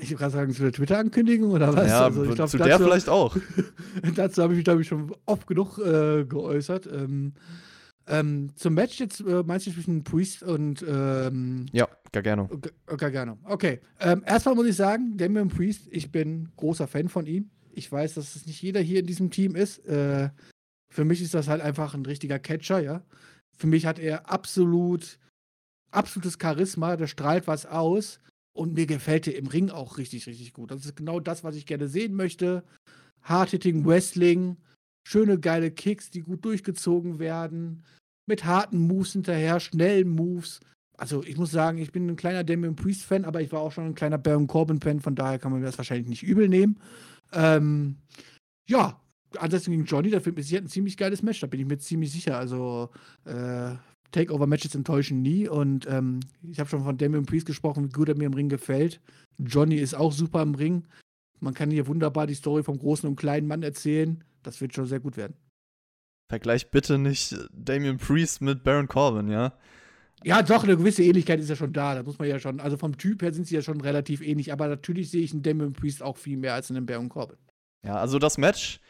Ich 0.00 0.10
würde 0.10 0.30
sagen, 0.30 0.52
zu 0.52 0.62
der 0.62 0.72
Twitter-Ankündigung 0.72 1.52
oder 1.52 1.75
was? 1.75 1.88
Ja, 1.88 2.04
also, 2.04 2.22
glaub, 2.22 2.49
zu 2.49 2.58
dazu, 2.58 2.68
der 2.68 2.78
vielleicht 2.78 3.08
auch. 3.08 3.37
dazu 4.16 4.42
habe 4.42 4.54
ich 4.54 4.58
mich, 4.58 4.64
glaube 4.64 4.82
ich, 4.82 4.88
schon 4.88 5.14
oft 5.26 5.46
genug 5.46 5.78
äh, 5.78 6.25
geäußert. 6.25 6.87
Ähm, 6.87 7.34
ähm, 8.07 8.50
zum 8.57 8.75
Match 8.75 8.99
jetzt 8.99 9.21
äh, 9.21 9.42
meinst 9.45 9.66
du 9.66 9.73
zwischen 9.73 10.02
Priest 10.04 10.42
und 10.42 10.85
ähm, 10.87 11.66
Ja, 11.73 11.88
Gargano. 12.12 12.49
Gargano. 12.87 13.38
Okay. 13.45 13.80
Ähm, 14.00 14.23
erstmal 14.26 14.54
muss 14.54 14.66
ich 14.66 14.76
sagen, 14.76 15.16
Damian 15.16 15.49
Priest, 15.49 15.88
ich 15.90 16.11
bin 16.11 16.49
großer 16.57 16.88
Fan 16.88 17.09
von 17.09 17.26
ihm. 17.26 17.50
Ich 17.73 17.90
weiß, 17.90 18.14
dass 18.14 18.35
es 18.35 18.47
nicht 18.47 18.62
jeder 18.62 18.80
hier 18.80 19.00
in 19.00 19.07
diesem 19.07 19.30
Team 19.30 19.54
ist. 19.54 19.87
Äh, 19.87 20.30
für 20.92 21.04
mich 21.04 21.23
ist 21.23 21.35
das 21.35 21.47
halt 21.47 21.61
einfach 21.61 21.95
ein 21.95 22.04
richtiger 22.04 22.38
Catcher, 22.38 22.80
ja. 22.80 23.04
Für 23.57 23.69
mich 23.69 23.87
hat 23.87 23.99
er 23.99 24.28
absolut, 24.28 25.19
absolutes 25.92 26.38
Charisma, 26.40 26.97
der 26.97 27.07
strahlt 27.07 27.47
was 27.47 27.66
aus. 27.66 28.21
Und 28.52 28.75
mir 28.75 28.87
gefällt 28.87 29.28
er 29.28 29.37
im 29.37 29.47
Ring 29.47 29.71
auch 29.71 29.97
richtig, 29.99 30.26
richtig 30.26 30.52
gut. 30.52 30.73
Das 30.73 30.85
ist 30.85 30.97
genau 30.97 31.21
das, 31.21 31.45
was 31.45 31.54
ich 31.54 31.66
gerne 31.66 31.88
sehen 31.88 32.14
möchte. 32.14 32.64
Hard-Hitting 33.23 33.87
Wrestling, 33.87 34.57
schöne, 35.11 35.40
geile 35.40 35.73
Kicks, 35.73 36.11
die 36.11 36.21
gut 36.21 36.45
durchgezogen 36.45 37.19
werden, 37.19 37.83
mit 38.26 38.45
harten 38.45 38.79
Moves 38.79 39.12
hinterher, 39.12 39.59
schnellen 39.59 40.09
Moves. 40.09 40.61
Also 40.97 41.25
ich 41.25 41.37
muss 41.37 41.50
sagen, 41.50 41.79
ich 41.79 41.90
bin 41.90 42.09
ein 42.09 42.17
kleiner 42.17 42.45
Damien 42.45 42.76
Priest-Fan, 42.76 43.25
aber 43.25 43.40
ich 43.40 43.50
war 43.50 43.61
auch 43.61 43.73
schon 43.73 43.87
ein 43.87 43.95
kleiner 43.95 44.19
Baron 44.19 44.47
Corbin-Fan, 44.47 45.00
von 45.00 45.17
daher 45.17 45.38
kann 45.40 45.50
man 45.50 45.61
mir 45.61 45.67
das 45.67 45.79
wahrscheinlich 45.79 46.09
nicht 46.09 46.23
übel 46.23 46.49
nehmen. 46.49 46.79
Ähm, 47.33 47.97
ja, 48.69 49.00
ansonsten 49.37 49.73
gegen 49.73 49.85
Johnny, 49.85 50.11
Film 50.21 50.37
ist 50.37 50.49
hier 50.49 50.61
ein 50.61 50.69
ziemlich 50.69 50.97
geiles 50.97 51.23
Match, 51.23 51.40
da 51.40 51.49
bin 51.49 51.59
ich 51.59 51.67
mir 51.67 51.79
ziemlich 51.79 52.12
sicher. 52.12 52.38
Also 52.38 52.90
äh, 53.25 53.75
Takeover-Matches 54.12 54.76
enttäuschen 54.76 55.23
nie. 55.23 55.49
Und 55.49 55.88
ähm, 55.88 56.21
ich 56.49 56.61
habe 56.61 56.71
schon 56.71 56.85
von 56.85 56.99
Damian 56.99 57.26
Priest 57.26 57.47
gesprochen, 57.47 57.87
wie 57.87 57.93
gut 57.93 58.09
er 58.09 58.17
mir 58.17 58.26
im 58.26 58.35
Ring 58.35 58.49
gefällt. 58.49 59.00
Johnny 59.38 59.76
ist 59.76 59.95
auch 59.95 60.12
super 60.12 60.43
im 60.43 60.55
Ring. 60.55 60.85
Man 61.40 61.55
kann 61.55 61.71
hier 61.71 61.88
wunderbar 61.88 62.29
die 62.29 62.35
Story 62.35 62.62
vom 62.62 62.79
großen 62.79 63.09
und 63.09 63.17
kleinen 63.17 63.49
Mann 63.49 63.62
erzählen. 63.62 64.23
Das 64.42 64.61
wird 64.61 64.75
schon 64.75 64.87
sehr 64.87 65.00
gut 65.00 65.16
werden. 65.16 65.35
Vergleich 66.30 66.70
bitte 66.70 66.99
nicht 66.99 67.37
Damian 67.52 67.99
Priest 67.99 68.40
mit 68.40 68.62
Baron 68.62 68.88
Corbin, 68.88 69.28
ja? 69.28 69.52
Ja, 70.23 70.42
doch, 70.42 70.64
eine 70.64 70.76
gewisse 70.76 71.02
Ähnlichkeit 71.02 71.40
ist 71.40 71.49
ja 71.49 71.56
schon 71.56 71.73
da. 71.73 71.94
Da 71.94 72.02
muss 72.02 72.18
man 72.18 72.28
ja 72.28 72.38
schon, 72.38 72.61
also 72.61 72.76
vom 72.76 72.99
Typ 72.99 73.23
her 73.23 73.32
sind 73.32 73.47
sie 73.47 73.54
ja 73.54 73.62
schon 73.62 73.80
relativ 73.80 74.20
ähnlich. 74.20 74.52
Aber 74.52 74.68
natürlich 74.68 75.11
sehe 75.11 75.23
ich 75.23 75.32
einen 75.32 75.42
Damian 75.42 75.73
Priest 75.73 76.02
auch 76.02 76.16
viel 76.16 76.37
mehr 76.37 76.54
als 76.54 76.70
einen 76.70 76.87
Baron 76.87 77.09
Corbin. 77.09 77.38
Ja, 77.85 77.97
also 77.97 78.18
das 78.18 78.37
Match, 78.37 78.80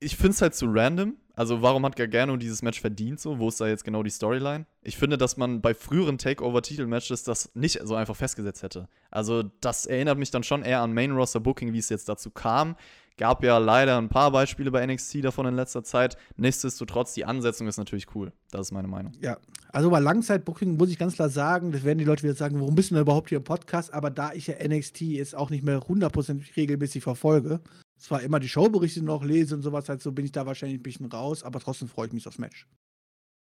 ich 0.00 0.16
finde 0.16 0.30
es 0.30 0.42
halt 0.42 0.54
zu 0.54 0.66
random. 0.68 1.16
Also, 1.36 1.62
warum 1.62 1.84
hat 1.84 1.96
Gargano 1.96 2.36
dieses 2.36 2.62
Match 2.62 2.80
verdient 2.80 3.18
so? 3.18 3.40
Wo 3.40 3.48
ist 3.48 3.60
da 3.60 3.66
jetzt 3.66 3.84
genau 3.84 4.04
die 4.04 4.10
Storyline? 4.10 4.66
Ich 4.82 4.96
finde, 4.96 5.18
dass 5.18 5.36
man 5.36 5.60
bei 5.60 5.74
früheren 5.74 6.16
Takeover-Titel-Matches 6.16 7.24
das 7.24 7.50
nicht 7.54 7.80
so 7.82 7.96
einfach 7.96 8.14
festgesetzt 8.14 8.62
hätte. 8.62 8.88
Also, 9.10 9.42
das 9.60 9.86
erinnert 9.86 10.16
mich 10.16 10.30
dann 10.30 10.44
schon 10.44 10.62
eher 10.62 10.80
an 10.80 10.92
Main-Roster-Booking, 10.92 11.72
wie 11.72 11.78
es 11.78 11.88
jetzt 11.88 12.08
dazu 12.08 12.30
kam. 12.30 12.76
Gab 13.16 13.44
ja 13.44 13.58
leider 13.58 13.98
ein 13.98 14.08
paar 14.08 14.30
Beispiele 14.30 14.70
bei 14.70 14.84
NXT 14.84 15.24
davon 15.24 15.46
in 15.46 15.54
letzter 15.54 15.82
Zeit. 15.84 16.16
Nichtsdestotrotz, 16.36 17.14
die 17.14 17.24
Ansetzung 17.24 17.66
ist 17.68 17.78
natürlich 17.78 18.14
cool. 18.14 18.32
Das 18.50 18.68
ist 18.68 18.72
meine 18.72 18.88
Meinung. 18.88 19.12
Ja, 19.20 19.38
also 19.72 19.90
bei 19.90 20.00
Langzeit-Booking 20.00 20.76
muss 20.76 20.90
ich 20.90 20.98
ganz 20.98 21.14
klar 21.14 21.28
sagen, 21.28 21.72
das 21.72 21.84
werden 21.84 21.98
die 21.98 22.04
Leute 22.04 22.24
wieder 22.24 22.34
sagen, 22.34 22.60
warum 22.60 22.74
bist 22.74 22.90
du 22.90 22.94
denn 22.94 23.02
überhaupt 23.02 23.28
hier 23.28 23.38
im 23.38 23.44
Podcast? 23.44 23.92
Aber 23.92 24.10
da 24.10 24.32
ich 24.32 24.48
ja 24.48 24.54
NXT 24.64 25.00
jetzt 25.02 25.36
auch 25.36 25.50
nicht 25.50 25.64
mehr 25.64 25.80
hundertprozentig 25.80 26.56
regelmäßig 26.56 27.04
verfolge, 27.04 27.60
zwar 27.98 28.22
immer 28.22 28.40
die 28.40 28.48
Showberichte 28.48 29.02
noch 29.02 29.24
lese 29.24 29.54
und 29.54 29.62
sowas 29.62 29.88
halt 29.88 30.02
so, 30.02 30.12
bin 30.12 30.24
ich 30.24 30.32
da 30.32 30.46
wahrscheinlich 30.46 30.80
ein 30.80 30.82
bisschen 30.82 31.06
raus, 31.06 31.42
aber 31.42 31.60
trotzdem 31.60 31.88
freue 31.88 32.08
ich 32.08 32.12
mich 32.12 32.26
aufs 32.26 32.38
Match. 32.38 32.66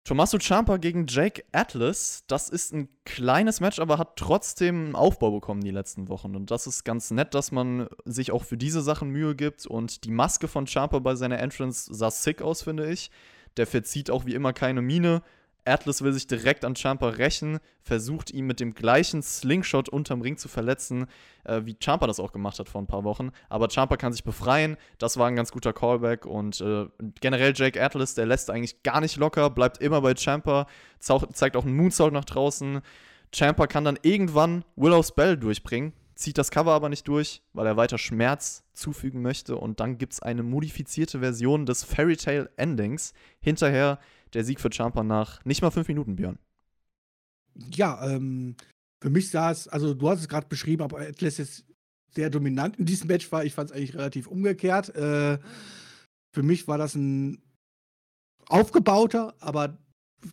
Tommaso 0.09 0.39
Ciampa 0.39 0.79
gegen 0.79 1.07
Jake 1.07 1.45
Atlas, 1.53 2.25
das 2.29 2.49
ist 2.49 2.73
ein 2.73 2.89
kleines 3.05 3.61
Match, 3.61 3.79
aber 3.79 3.99
hat 3.99 4.17
trotzdem 4.17 4.87
einen 4.87 4.97
Aufbau 4.97 5.33
bekommen 5.33 5.61
die 5.61 5.71
letzten 5.71 6.09
Wochen. 6.09 6.35
Und 6.35 6.51
das 6.51 6.67
ist 6.67 6.85
ganz 6.85 7.11
nett, 7.11 7.35
dass 7.35 7.53
man 7.53 7.89
sich 8.07 8.33
auch 8.33 8.45
für 8.45 8.57
diese 8.57 8.81
Sachen 8.81 9.11
Mühe 9.11 9.37
gibt. 9.37 9.67
Und 9.67 10.05
die 10.05 10.11
Maske 10.11 10.49
von 10.49 10.67
Ciampa 10.67 11.01
bei 11.01 11.15
seiner 11.15 11.41
Entrance 11.41 11.93
sah 11.93 12.11
sick 12.11 12.41
aus, 12.41 12.63
finde 12.63 12.91
ich. 12.91 13.11
Der 13.59 13.67
verzieht 13.67 14.11
auch 14.11 14.25
wie 14.25 14.33
immer 14.33 14.55
keine 14.55 14.81
Miene, 14.81 15.23
Atlas 15.69 16.03
will 16.03 16.13
sich 16.13 16.27
direkt 16.27 16.65
an 16.65 16.75
Champa 16.75 17.09
rächen, 17.09 17.59
versucht 17.83 18.31
ihn 18.31 18.47
mit 18.47 18.61
dem 18.61 18.75
gleichen 18.75 19.23
Slingshot 19.23 19.89
unterm 19.89 20.21
Ring 20.21 20.37
zu 20.37 20.49
verletzen, 20.49 21.07
äh, 21.45 21.63
wie 21.65 21.77
Champa 21.79 22.07
das 22.07 22.19
auch 22.21 22.33
gemacht 22.33 22.59
hat 22.59 22.69
vor 22.69 22.81
ein 22.81 22.87
paar 22.87 23.05
Wochen. 23.05 23.31
Aber 23.49 23.69
Champa 23.69 23.97
kann 23.97 24.13
sich 24.13 24.25
befreien. 24.25 24.77
Das 24.99 25.17
war 25.17 25.29
ein 25.29 25.37
ganz 25.37 25.53
guter 25.53 25.73
Callback. 25.73 26.27
Und 26.27 26.61
äh, 26.61 26.87
generell 27.21 27.53
Jake 27.55 27.83
Atlas, 27.83 28.15
der 28.15 28.27
lässt 28.27 28.51
eigentlich 28.51 28.83
gar 28.83 29.01
nicht 29.01 29.17
locker, 29.17 29.51
bleibt 29.51 29.79
immer 29.79 30.01
bei 30.01 30.15
Champa, 30.15 30.67
zeigt 30.99 31.57
auch 31.57 31.65
einen 31.65 31.77
Moonsault 31.77 32.13
nach 32.13 32.25
draußen. 32.25 32.81
Champa 33.33 33.67
kann 33.67 33.85
dann 33.85 33.99
irgendwann 34.03 34.65
Willow's 34.77 35.15
Bell 35.15 35.37
durchbringen, 35.37 35.93
zieht 36.19 36.37
das 36.37 36.51
Cover 36.51 36.73
aber 36.73 36.89
nicht 36.89 37.07
durch, 37.07 37.43
weil 37.53 37.67
er 37.67 37.77
weiter 37.77 37.97
Schmerz 37.97 38.65
zufügen 38.73 39.23
möchte. 39.23 39.57
Und 39.57 39.79
dann 39.79 39.99
gibt 39.99 40.15
es 40.15 40.21
eine 40.21 40.43
modifizierte 40.43 41.21
Version 41.21 41.65
des 41.65 41.85
Fairy 41.85 42.17
Tale 42.17 42.51
Endings. 42.57 43.13
Hinterher 43.41 44.01
der 44.35 44.45
Sieg 44.45 44.61
für 44.61 44.71
Champa 44.71 45.05
nach 45.05 45.45
nicht 45.45 45.63
mal 45.63 45.71
fünf 45.71 45.87
Minuten, 45.87 46.17
Björn. 46.17 46.39
Ja, 47.73 48.05
ähm, 48.05 48.57
für 49.01 49.11
mich 49.11 49.31
sah 49.31 49.53
es, 49.53 49.69
also 49.69 49.95
du 49.95 50.09
hast 50.09 50.21
es 50.21 50.29
gerade 50.29 50.49
beschrieben, 50.49 50.83
aber 50.83 51.01
Atlas 51.01 51.39
jetzt 51.39 51.65
sehr 52.15 52.31
dominant 52.31 52.77
in 52.79 52.87
diesem 52.87 53.07
Match 53.07 53.31
war. 53.31 53.45
Ich 53.45 53.55
fand 53.55 53.71
es 53.71 53.77
eigentlich 53.77 53.95
relativ 53.95 54.27
umgekehrt. 54.27 54.95
Äh, 54.97 55.39
für 56.35 56.43
mich 56.43 56.67
war 56.67 56.79
das 56.79 56.97
ein 56.97 57.41
aufgebauter, 58.49 59.35
aber 59.39 59.79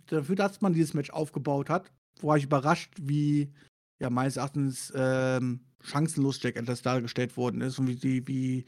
dafür, 0.08 0.36
dass 0.36 0.62
man 0.62 0.74
dieses 0.74 0.96
Match 0.96 1.12
aufgebaut 1.12 1.70
hat, 1.70 1.92
war 2.22 2.38
ich 2.38 2.46
überrascht, 2.46 2.94
wie 3.00 3.54
ja 4.00 4.10
meines 4.10 4.38
Erachtens 4.38 4.92
ähm, 4.96 5.60
chancenlos 5.86 6.42
Jack 6.42 6.58
Atlas 6.58 6.82
dargestellt 6.82 7.38
worden 7.38 7.62
ist 7.62 7.80
und 7.80 7.88
wie, 8.04 8.28
wie, 8.28 8.66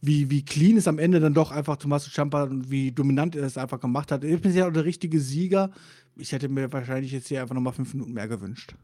wie, 0.00 0.30
wie 0.30 0.44
clean 0.44 0.76
es 0.76 0.88
am 0.88 0.98
Ende 0.98 1.20
dann 1.20 1.34
doch 1.34 1.50
einfach 1.50 1.76
Tommaso 1.76 2.10
Ciampa 2.10 2.44
und 2.44 2.70
wie 2.70 2.92
dominant 2.92 3.36
er 3.36 3.44
es 3.44 3.56
einfach 3.56 3.80
gemacht 3.80 4.12
hat. 4.12 4.24
Ich 4.24 4.40
bin 4.40 4.54
ja 4.54 4.68
auch 4.68 4.72
der 4.72 4.84
richtige 4.84 5.20
Sieger. 5.20 5.70
Ich 6.16 6.32
hätte 6.32 6.48
mir 6.48 6.72
wahrscheinlich 6.72 7.12
jetzt 7.12 7.28
hier 7.28 7.42
einfach 7.42 7.54
nochmal 7.54 7.72
fünf 7.72 7.94
Minuten 7.94 8.12
mehr 8.12 8.28
gewünscht. 8.28 8.74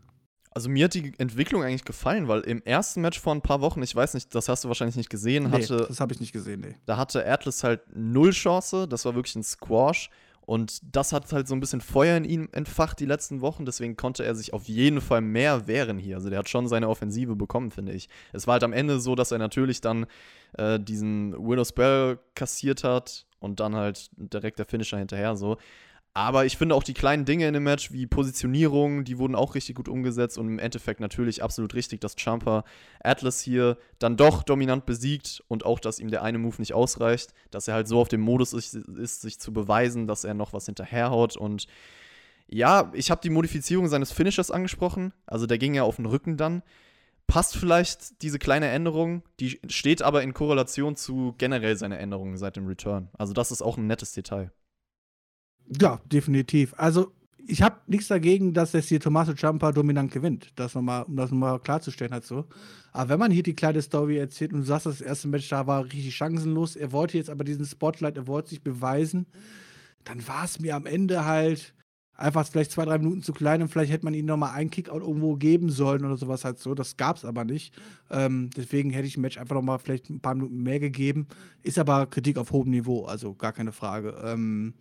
Also 0.52 0.68
mir 0.68 0.86
hat 0.86 0.94
die 0.94 1.12
Entwicklung 1.18 1.62
eigentlich 1.62 1.84
gefallen, 1.84 2.26
weil 2.26 2.40
im 2.40 2.60
ersten 2.64 3.02
Match 3.02 3.20
vor 3.20 3.32
ein 3.32 3.40
paar 3.40 3.60
Wochen, 3.60 3.82
ich 3.82 3.94
weiß 3.94 4.14
nicht, 4.14 4.34
das 4.34 4.48
hast 4.48 4.64
du 4.64 4.68
wahrscheinlich 4.68 4.96
nicht 4.96 5.10
gesehen, 5.10 5.44
nee, 5.44 5.50
hatte. 5.50 5.86
Das 5.86 6.00
habe 6.00 6.12
ich 6.12 6.18
nicht 6.18 6.32
gesehen, 6.32 6.60
nee. 6.60 6.74
Da 6.86 6.96
hatte 6.96 7.24
Atlas 7.24 7.62
halt 7.62 7.82
null 7.94 8.30
Chance, 8.30 8.88
das 8.88 9.04
war 9.04 9.14
wirklich 9.14 9.36
ein 9.36 9.44
Squash. 9.44 10.10
Und 10.46 10.80
das 10.94 11.12
hat 11.12 11.32
halt 11.32 11.46
so 11.46 11.54
ein 11.54 11.60
bisschen 11.60 11.80
Feuer 11.80 12.16
in 12.16 12.24
ihm 12.24 12.48
entfacht 12.52 12.98
die 12.98 13.06
letzten 13.06 13.40
Wochen. 13.40 13.64
Deswegen 13.64 13.96
konnte 13.96 14.24
er 14.24 14.34
sich 14.34 14.52
auf 14.52 14.68
jeden 14.68 15.00
Fall 15.00 15.20
mehr 15.20 15.66
wehren 15.68 15.98
hier. 15.98 16.16
Also 16.16 16.28
der 16.28 16.40
hat 16.40 16.48
schon 16.48 16.66
seine 16.66 16.88
Offensive 16.88 17.36
bekommen, 17.36 17.70
finde 17.70 17.92
ich. 17.92 18.08
Es 18.32 18.46
war 18.46 18.54
halt 18.54 18.64
am 18.64 18.72
Ende 18.72 18.98
so, 19.00 19.14
dass 19.14 19.30
er 19.30 19.38
natürlich 19.38 19.80
dann 19.80 20.06
äh, 20.54 20.80
diesen 20.80 21.34
Widow's 21.34 21.72
Bell 21.72 22.18
kassiert 22.34 22.82
hat 22.82 23.26
und 23.38 23.60
dann 23.60 23.76
halt 23.76 24.10
direkt 24.16 24.58
der 24.58 24.66
Finisher 24.66 24.98
hinterher 24.98 25.36
so. 25.36 25.56
Aber 26.12 26.44
ich 26.44 26.56
finde 26.56 26.74
auch 26.74 26.82
die 26.82 26.94
kleinen 26.94 27.24
Dinge 27.24 27.46
in 27.46 27.54
dem 27.54 27.62
Match, 27.62 27.92
wie 27.92 28.06
Positionierung, 28.06 29.04
die 29.04 29.18
wurden 29.18 29.36
auch 29.36 29.54
richtig 29.54 29.76
gut 29.76 29.88
umgesetzt 29.88 30.38
und 30.38 30.48
im 30.48 30.58
Endeffekt 30.58 30.98
natürlich 30.98 31.40
absolut 31.42 31.74
richtig, 31.74 32.00
dass 32.00 32.16
Champa 32.16 32.64
Atlas 33.00 33.40
hier 33.40 33.78
dann 34.00 34.16
doch 34.16 34.42
dominant 34.42 34.86
besiegt 34.86 35.44
und 35.46 35.64
auch, 35.64 35.78
dass 35.78 36.00
ihm 36.00 36.10
der 36.10 36.24
eine 36.24 36.38
Move 36.38 36.56
nicht 36.58 36.74
ausreicht, 36.74 37.32
dass 37.52 37.68
er 37.68 37.74
halt 37.74 37.86
so 37.86 38.00
auf 38.00 38.08
dem 38.08 38.22
Modus 38.22 38.52
ist, 38.52 38.74
ist 38.74 39.20
sich 39.20 39.38
zu 39.38 39.52
beweisen, 39.52 40.08
dass 40.08 40.24
er 40.24 40.34
noch 40.34 40.52
was 40.52 40.66
hinterherhaut 40.66 41.36
und 41.36 41.68
ja, 42.48 42.90
ich 42.94 43.12
habe 43.12 43.20
die 43.20 43.30
Modifizierung 43.30 43.86
seines 43.86 44.10
Finishers 44.10 44.50
angesprochen, 44.50 45.12
also 45.26 45.46
der 45.46 45.58
ging 45.58 45.74
ja 45.74 45.84
auf 45.84 45.96
den 45.96 46.06
Rücken 46.06 46.36
dann. 46.36 46.64
Passt 47.28 47.56
vielleicht 47.56 48.22
diese 48.22 48.40
kleine 48.40 48.66
Änderung, 48.66 49.22
die 49.38 49.60
steht 49.68 50.02
aber 50.02 50.24
in 50.24 50.34
Korrelation 50.34 50.96
zu 50.96 51.36
generell 51.38 51.76
seiner 51.76 52.00
Änderungen 52.00 52.36
seit 52.36 52.56
dem 52.56 52.66
Return. 52.66 53.08
Also 53.16 53.32
das 53.32 53.52
ist 53.52 53.62
auch 53.62 53.76
ein 53.76 53.86
nettes 53.86 54.12
Detail. 54.12 54.50
Ja, 55.78 56.00
definitiv. 56.10 56.74
Also, 56.76 57.12
ich 57.46 57.62
habe 57.62 57.80
nichts 57.86 58.08
dagegen, 58.08 58.52
dass 58.54 58.72
jetzt 58.72 58.88
hier 58.88 59.00
Tommaso 59.00 59.34
Ciampa 59.34 59.72
dominant 59.72 60.12
gewinnt. 60.12 60.52
Das 60.56 60.74
noch 60.74 60.82
mal, 60.82 61.02
um 61.02 61.16
das 61.16 61.30
nochmal 61.30 61.58
klarzustellen 61.60 62.12
halt 62.12 62.24
so. 62.24 62.44
Aber 62.92 63.08
wenn 63.10 63.18
man 63.18 63.30
hier 63.30 63.42
die 63.42 63.54
kleine 63.54 63.82
Story 63.82 64.18
erzählt 64.18 64.52
und 64.52 64.60
du 64.60 64.66
sagst, 64.66 64.86
das 64.86 65.00
erste 65.00 65.28
Match 65.28 65.48
da 65.48 65.66
war 65.66 65.84
richtig 65.84 66.14
chancenlos, 66.14 66.76
er 66.76 66.92
wollte 66.92 67.16
jetzt 67.18 67.30
aber 67.30 67.44
diesen 67.44 67.64
Spotlight, 67.64 68.16
er 68.16 68.26
wollte 68.26 68.50
sich 68.50 68.62
beweisen, 68.62 69.26
dann 70.04 70.26
war 70.26 70.44
es 70.44 70.60
mir 70.60 70.76
am 70.76 70.86
Ende 70.86 71.24
halt 71.24 71.74
einfach 72.14 72.46
vielleicht 72.46 72.70
zwei, 72.70 72.84
drei 72.84 72.98
Minuten 72.98 73.22
zu 73.22 73.32
klein 73.32 73.62
und 73.62 73.68
vielleicht 73.68 73.90
hätte 73.90 74.04
man 74.04 74.14
ihnen 74.14 74.28
nochmal 74.28 74.52
einen 74.52 74.70
Kickout 74.70 75.00
irgendwo 75.00 75.36
geben 75.36 75.70
sollen 75.70 76.04
oder 76.04 76.16
sowas 76.16 76.44
halt 76.44 76.58
so. 76.58 76.74
Das 76.74 76.96
gab 76.96 77.16
es 77.16 77.24
aber 77.24 77.44
nicht. 77.44 77.74
Ähm, 78.10 78.50
deswegen 78.56 78.90
hätte 78.90 79.06
ich 79.06 79.14
dem 79.14 79.22
Match 79.22 79.38
einfach 79.38 79.54
nochmal 79.54 79.78
vielleicht 79.78 80.10
ein 80.10 80.20
paar 80.20 80.34
Minuten 80.34 80.62
mehr 80.62 80.78
gegeben. 80.78 81.26
Ist 81.62 81.78
aber 81.78 82.06
Kritik 82.06 82.36
auf 82.36 82.52
hohem 82.52 82.70
Niveau, 82.70 83.06
also 83.06 83.34
gar 83.34 83.52
keine 83.52 83.72
Frage. 83.72 84.14
Ähm, 84.22 84.74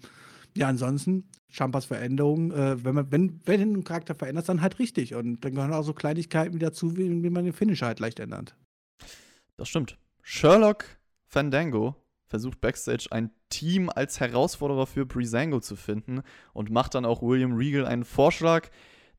ja, 0.59 0.67
ansonsten, 0.67 1.29
Champas 1.47 1.85
Veränderung, 1.85 2.51
äh, 2.51 2.83
wenn 2.83 2.93
man, 2.93 3.11
wenn, 3.13 3.39
wenn 3.45 3.61
ein 3.61 3.83
Charakter 3.85 4.13
verändert, 4.13 4.49
dann 4.49 4.61
halt 4.61 4.77
richtig. 4.77 5.15
Und 5.15 5.39
dann 5.45 5.55
gehören 5.55 5.71
auch 5.71 5.83
so 5.83 5.93
Kleinigkeiten 5.93 6.53
wieder 6.53 6.73
zu, 6.73 6.97
wie, 6.97 7.23
wie 7.23 7.29
man 7.29 7.45
den 7.45 7.53
Finish 7.53 7.81
halt 7.81 8.01
leicht 8.01 8.19
ändert. 8.19 8.57
Das 9.55 9.69
stimmt. 9.69 9.97
Sherlock 10.21 10.83
Fandango 11.27 11.95
versucht 12.27 12.59
Backstage 12.59 13.07
ein 13.11 13.31
Team 13.47 13.89
als 13.89 14.19
Herausforderer 14.19 14.85
für 14.85 15.05
Breezango 15.05 15.61
zu 15.61 15.77
finden 15.77 16.23
und 16.51 16.71
macht 16.71 16.93
dann 16.93 17.05
auch 17.05 17.21
William 17.21 17.55
Regal 17.55 17.85
einen 17.85 18.03
Vorschlag. 18.03 18.69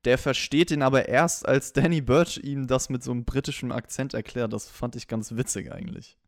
Der 0.05 0.18
versteht 0.18 0.70
ihn 0.70 0.83
aber 0.83 1.09
erst, 1.09 1.48
als 1.48 1.72
Danny 1.72 2.03
Birch 2.03 2.38
ihm 2.44 2.66
das 2.66 2.90
mit 2.90 3.03
so 3.03 3.12
einem 3.12 3.24
britischen 3.24 3.72
Akzent 3.72 4.12
erklärt. 4.12 4.53
Das 4.53 4.68
fand 4.68 4.94
ich 4.94 5.09
ganz 5.09 5.37
witzig 5.37 5.72
eigentlich. 5.72 6.18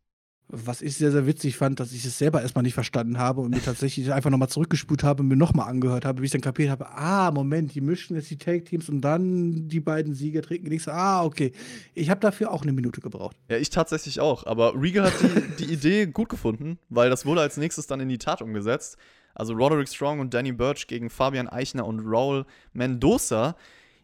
Was 0.54 0.82
ich 0.82 0.96
sehr, 0.96 1.10
sehr 1.10 1.26
witzig 1.26 1.56
fand, 1.56 1.80
dass 1.80 1.92
ich 1.92 2.04
es 2.04 2.18
selber 2.18 2.42
erstmal 2.42 2.62
nicht 2.62 2.74
verstanden 2.74 3.16
habe 3.16 3.40
und 3.40 3.52
mir 3.52 3.62
tatsächlich 3.62 4.12
einfach 4.12 4.28
nochmal 4.28 4.50
zurückgespult 4.50 5.02
habe 5.02 5.22
und 5.22 5.28
mir 5.28 5.36
nochmal 5.36 5.66
angehört 5.66 6.04
habe, 6.04 6.20
wie 6.20 6.26
ich 6.26 6.30
dann 6.30 6.42
kapiert 6.42 6.68
habe, 6.68 6.90
ah, 6.90 7.30
Moment, 7.30 7.74
die 7.74 7.80
mischen 7.80 8.16
jetzt 8.16 8.30
die 8.30 8.36
Take-Teams 8.36 8.90
und 8.90 9.00
dann 9.00 9.66
die 9.68 9.80
beiden 9.80 10.12
Sieger 10.12 10.42
trinken 10.42 10.68
nichts. 10.68 10.88
Ah, 10.88 11.24
okay. 11.24 11.52
Ich 11.94 12.10
habe 12.10 12.20
dafür 12.20 12.52
auch 12.52 12.62
eine 12.62 12.72
Minute 12.72 13.00
gebraucht. 13.00 13.34
Ja, 13.48 13.56
ich 13.56 13.70
tatsächlich 13.70 14.20
auch. 14.20 14.44
Aber 14.44 14.74
Regal 14.78 15.06
hat 15.06 15.14
die, 15.22 15.64
die 15.64 15.72
Idee 15.72 16.04
gut 16.04 16.28
gefunden, 16.28 16.78
weil 16.90 17.08
das 17.08 17.24
wurde 17.24 17.40
als 17.40 17.56
nächstes 17.56 17.86
dann 17.86 18.00
in 18.00 18.10
die 18.10 18.18
Tat 18.18 18.42
umgesetzt. 18.42 18.98
Also 19.34 19.54
Roderick 19.54 19.88
Strong 19.88 20.20
und 20.20 20.34
Danny 20.34 20.52
Birch 20.52 20.86
gegen 20.86 21.08
Fabian 21.08 21.48
Eichner 21.48 21.86
und 21.86 22.00
Raul 22.00 22.44
Mendoza, 22.74 23.56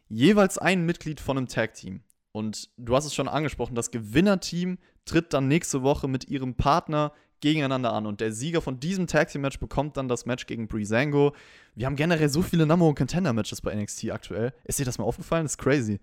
jeweils 0.09 0.57
ein 0.57 0.87
Mitglied 0.87 1.21
von 1.21 1.37
einem 1.37 1.49
Tag-Team. 1.49 2.01
Und 2.33 2.71
du 2.77 2.95
hast 2.95 3.05
es 3.05 3.15
schon 3.15 3.29
angesprochen, 3.29 3.75
das 3.75 3.91
Gewinnerteam 3.91 4.79
tritt 5.09 5.33
dann 5.33 5.49
nächste 5.49 5.83
Woche 5.83 6.09
mit 6.09 6.29
ihrem 6.29 6.55
Partner 6.55 7.13
gegeneinander 7.41 7.93
an. 7.93 8.07
Und 8.07 8.21
der 8.21 8.33
Sieger 8.33 8.61
von 8.61 8.81
diesem 8.81 9.07
Tag 9.07 9.29
Team 9.29 9.43
Match 9.43 9.59
bekommt 9.59 9.97
dann 9.97 10.09
das 10.09 10.27
Match 10.27 10.47
gegen 10.47 10.69
Breezango. 10.69 11.35
Wir 11.75 11.87
haben 11.87 11.97
generell 11.97 12.29
so 12.29 12.43
viele 12.43 12.67
Number 12.67 12.87
One 12.87 12.95
Contender 12.95 13.33
Matches 13.33 13.61
bei 13.61 13.75
NXT 13.75 14.11
aktuell. 14.11 14.53
Ist 14.65 14.79
dir 14.79 14.85
das 14.85 14.99
mal 14.99 15.05
aufgefallen? 15.05 15.45
Das 15.45 15.53
ist 15.53 15.59
crazy. 15.59 16.01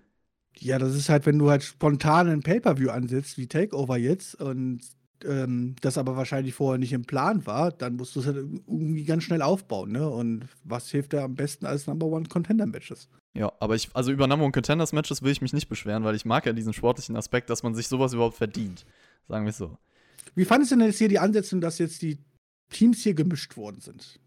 Ja, 0.58 0.80
das 0.80 0.96
ist 0.96 1.10
halt, 1.10 1.26
wenn 1.26 1.38
du 1.38 1.50
halt 1.50 1.64
spontan 1.64 2.30
ein 2.30 2.42
Pay-Per-View 2.42 2.90
ansetzt, 2.90 3.38
wie 3.38 3.48
Takeover 3.48 3.98
jetzt, 3.98 4.36
und 4.36 4.80
ähm, 5.26 5.76
das 5.82 5.98
aber 5.98 6.16
wahrscheinlich 6.16 6.54
vorher 6.54 6.80
nicht 6.80 6.94
im 6.94 7.04
Plan 7.04 7.46
war, 7.46 7.72
dann 7.72 7.96
musst 7.98 8.16
du 8.16 8.22
es 8.22 8.26
halt 8.26 8.38
irgendwie 8.38 9.04
ganz 9.04 9.24
schnell 9.24 9.42
aufbauen, 9.42 9.92
ne? 9.92 10.10
Und 10.10 10.48
was 10.64 10.90
hilft 10.90 11.14
da 11.14 11.26
am 11.26 11.36
besten 11.36 11.66
als 11.66 11.88
Number 11.88 12.06
One 12.06 12.28
Contender 12.28 12.66
Matches? 12.66 13.10
Ja, 13.36 13.52
aber 13.60 13.76
ich, 13.76 13.90
also 13.94 14.12
über 14.12 14.28
Number 14.28 14.46
One 14.46 14.54
Contenders 14.54 14.94
Matches 14.94 15.22
will 15.22 15.32
ich 15.32 15.42
mich 15.42 15.54
nicht 15.54 15.68
beschweren, 15.68 16.04
weil 16.04 16.16
ich 16.16 16.26
mag 16.26 16.46
ja 16.46 16.54
diesen 16.54 16.74
sportlichen 16.74 17.18
Aspekt, 17.18 17.50
dass 17.50 17.64
man 17.64 17.76
sich 17.76 17.88
sowas 17.88 18.14
überhaupt 18.14 18.38
verdient. 18.38 18.86
Sagen 19.28 19.46
wir 19.46 19.50
es 19.50 19.58
so. 19.58 19.78
Wie 20.36 20.46
fandest 20.46 20.72
du 20.72 20.78
denn 20.78 20.88
jetzt 20.88 20.98
hier 20.98 21.10
die 21.10 21.20
Ansetzung, 21.20 21.60
dass 21.62 21.78
jetzt 21.78 22.02
die 22.02 22.18
Teams 22.70 23.04
hier 23.04 23.14
gemischt 23.14 23.58
worden 23.58 23.82
sind? 23.82 24.20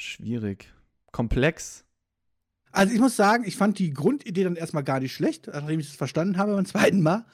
schwierig. 0.00 0.72
Komplex. 1.12 1.84
Also 2.72 2.94
ich 2.94 3.00
muss 3.00 3.16
sagen, 3.16 3.44
ich 3.44 3.56
fand 3.56 3.78
die 3.78 3.92
Grundidee 3.92 4.44
dann 4.44 4.56
erstmal 4.56 4.84
gar 4.84 5.00
nicht 5.00 5.12
schlecht, 5.12 5.48
nachdem 5.48 5.80
ich 5.80 5.88
es 5.88 5.96
verstanden 5.96 6.38
habe 6.38 6.54
beim 6.54 6.66
zweiten 6.66 7.02
Mal, 7.02 7.24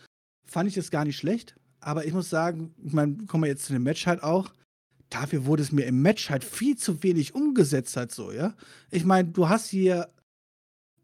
fand 0.44 0.68
ich 0.68 0.76
es 0.76 0.90
gar 0.90 1.04
nicht 1.04 1.16
schlecht. 1.16 1.56
Aber 1.80 2.06
ich 2.06 2.12
muss 2.12 2.30
sagen, 2.30 2.74
ich 2.82 2.92
meine, 2.92 3.26
kommen 3.26 3.44
wir 3.44 3.48
jetzt 3.48 3.66
zu 3.66 3.72
dem 3.72 3.82
Match 3.82 4.06
halt 4.06 4.22
auch. 4.22 4.52
Dafür 5.10 5.44
wurde 5.44 5.62
es 5.62 5.72
mir 5.72 5.84
im 5.84 6.02
Match 6.02 6.30
halt 6.30 6.42
viel 6.42 6.76
zu 6.76 7.02
wenig 7.02 7.34
umgesetzt 7.34 7.96
halt 7.96 8.12
so, 8.12 8.32
ja. 8.32 8.54
Ich 8.90 9.04
meine, 9.04 9.28
du 9.28 9.48
hast 9.48 9.68
hier 9.68 10.08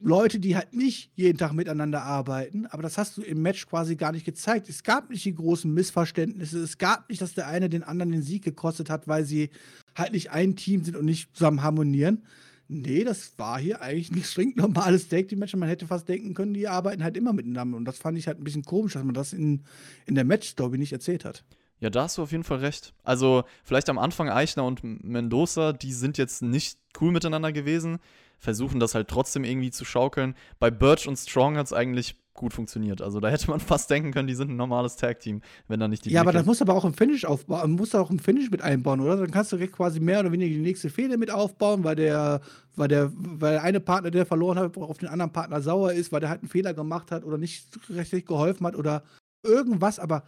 Leute, 0.02 0.40
die 0.40 0.56
halt 0.56 0.74
nicht 0.74 1.10
jeden 1.14 1.38
Tag 1.38 1.52
miteinander 1.52 2.02
arbeiten, 2.02 2.66
aber 2.66 2.82
das 2.82 2.98
hast 2.98 3.16
du 3.16 3.22
im 3.22 3.40
Match 3.40 3.66
quasi 3.66 3.96
gar 3.96 4.12
nicht 4.12 4.24
gezeigt. 4.24 4.68
Es 4.68 4.82
gab 4.82 5.10
nicht 5.10 5.24
die 5.24 5.34
großen 5.34 5.72
Missverständnisse, 5.72 6.58
es 6.58 6.78
gab 6.78 7.08
nicht, 7.08 7.22
dass 7.22 7.34
der 7.34 7.46
eine 7.46 7.68
den 7.68 7.84
anderen 7.84 8.12
den 8.12 8.22
Sieg 8.22 8.42
gekostet 8.42 8.90
hat, 8.90 9.06
weil 9.06 9.24
sie 9.24 9.50
halt 9.94 10.12
nicht 10.12 10.30
ein 10.30 10.56
Team 10.56 10.82
sind 10.82 10.96
und 10.96 11.04
nicht 11.04 11.34
zusammen 11.36 11.62
harmonieren. 11.62 12.24
Nee, 12.68 13.04
das 13.04 13.38
war 13.38 13.60
hier 13.60 13.80
eigentlich 13.82 14.10
nicht 14.10 14.26
streng 14.26 14.54
normales 14.56 15.08
Tag 15.08 15.28
Team 15.28 15.38
Match. 15.38 15.54
Man 15.54 15.68
hätte 15.68 15.86
fast 15.86 16.08
denken 16.08 16.34
können, 16.34 16.54
die 16.54 16.68
arbeiten 16.68 17.04
halt 17.04 17.16
immer 17.16 17.32
miteinander. 17.32 17.76
Und 17.76 17.84
das 17.84 17.98
fand 17.98 18.18
ich 18.18 18.26
halt 18.26 18.40
ein 18.40 18.44
bisschen 18.44 18.64
komisch, 18.64 18.94
dass 18.94 19.04
man 19.04 19.14
das 19.14 19.32
in, 19.32 19.62
in 20.06 20.14
der 20.14 20.24
Match-Story 20.24 20.78
nicht 20.78 20.92
erzählt 20.92 21.24
hat. 21.24 21.44
Ja, 21.80 21.90
da 21.90 22.04
hast 22.04 22.16
du 22.16 22.22
auf 22.22 22.32
jeden 22.32 22.44
Fall 22.44 22.58
recht. 22.58 22.94
Also, 23.02 23.42
vielleicht 23.64 23.90
am 23.90 23.98
Anfang 23.98 24.28
Eichner 24.28 24.64
und 24.64 24.82
Mendoza, 25.04 25.72
die 25.72 25.92
sind 25.92 26.16
jetzt 26.16 26.40
nicht 26.40 26.78
cool 27.00 27.12
miteinander 27.12 27.52
gewesen 27.52 27.98
versuchen 28.42 28.81
das 28.81 28.94
halt 28.94 29.07
trotzdem 29.07 29.44
irgendwie 29.44 29.70
zu 29.70 29.85
schaukeln. 29.85 30.35
Bei 30.59 30.70
Birch 30.70 31.07
und 31.07 31.16
Strong 31.16 31.57
hat 31.57 31.66
es 31.66 31.72
eigentlich 31.72 32.16
gut 32.35 32.52
funktioniert. 32.52 33.00
Also 33.00 33.20
da 33.20 33.28
hätte 33.31 33.48
man 33.48 33.61
fast 33.61 33.88
denken 33.88 34.11
können, 34.11 34.26
die 34.26 34.35
sind 34.35 34.50
ein 34.50 34.57
normales 34.57 34.96
Tag-Team, 34.96 35.42
wenn 35.68 35.78
da 35.78 35.87
nicht 35.87 36.05
die. 36.05 36.11
Ja, 36.11 36.22
Blicke 36.22 36.31
aber 36.31 36.38
das 36.38 36.46
muss 36.46 36.61
aber 36.61 36.74
auch 36.74 36.85
im 36.85 36.92
Finish 36.92 37.24
aufbauen, 37.24 37.70
muss 37.72 37.94
auch 37.94 38.11
im 38.11 38.18
Finish 38.18 38.50
mit 38.50 38.61
einbauen, 38.61 39.00
oder? 39.00 39.16
Dann 39.16 39.31
kannst 39.31 39.52
du 39.52 39.68
quasi 39.68 40.00
mehr 40.00 40.18
oder 40.20 40.33
weniger 40.33 40.52
die 40.52 40.61
nächste 40.61 40.90
Fehde 40.90 41.18
mit 41.18 41.31
aufbauen, 41.31 41.85
weil 41.85 41.94
der, 41.94 42.40
weil 42.74 42.88
der, 42.88 43.12
weil 43.14 43.52
der 43.52 43.62
eine 43.62 43.78
Partner, 43.78 44.11
der 44.11 44.26
verloren 44.26 44.59
hat, 44.59 44.76
auf 44.76 44.98
den 44.98 45.09
anderen 45.09 45.33
Partner 45.33 45.62
sauer 45.62 45.92
ist, 45.92 46.11
weil 46.11 46.20
der 46.20 46.31
halt 46.31 46.40
einen 46.40 46.50
Fehler 46.50 46.74
gemacht 46.74 47.12
hat 47.12 47.24
oder 47.24 47.38
nicht 47.38 47.68
richtig 47.90 48.26
geholfen 48.26 48.66
hat 48.66 48.74
oder 48.74 49.05
irgendwas, 49.44 50.00
aber 50.00 50.24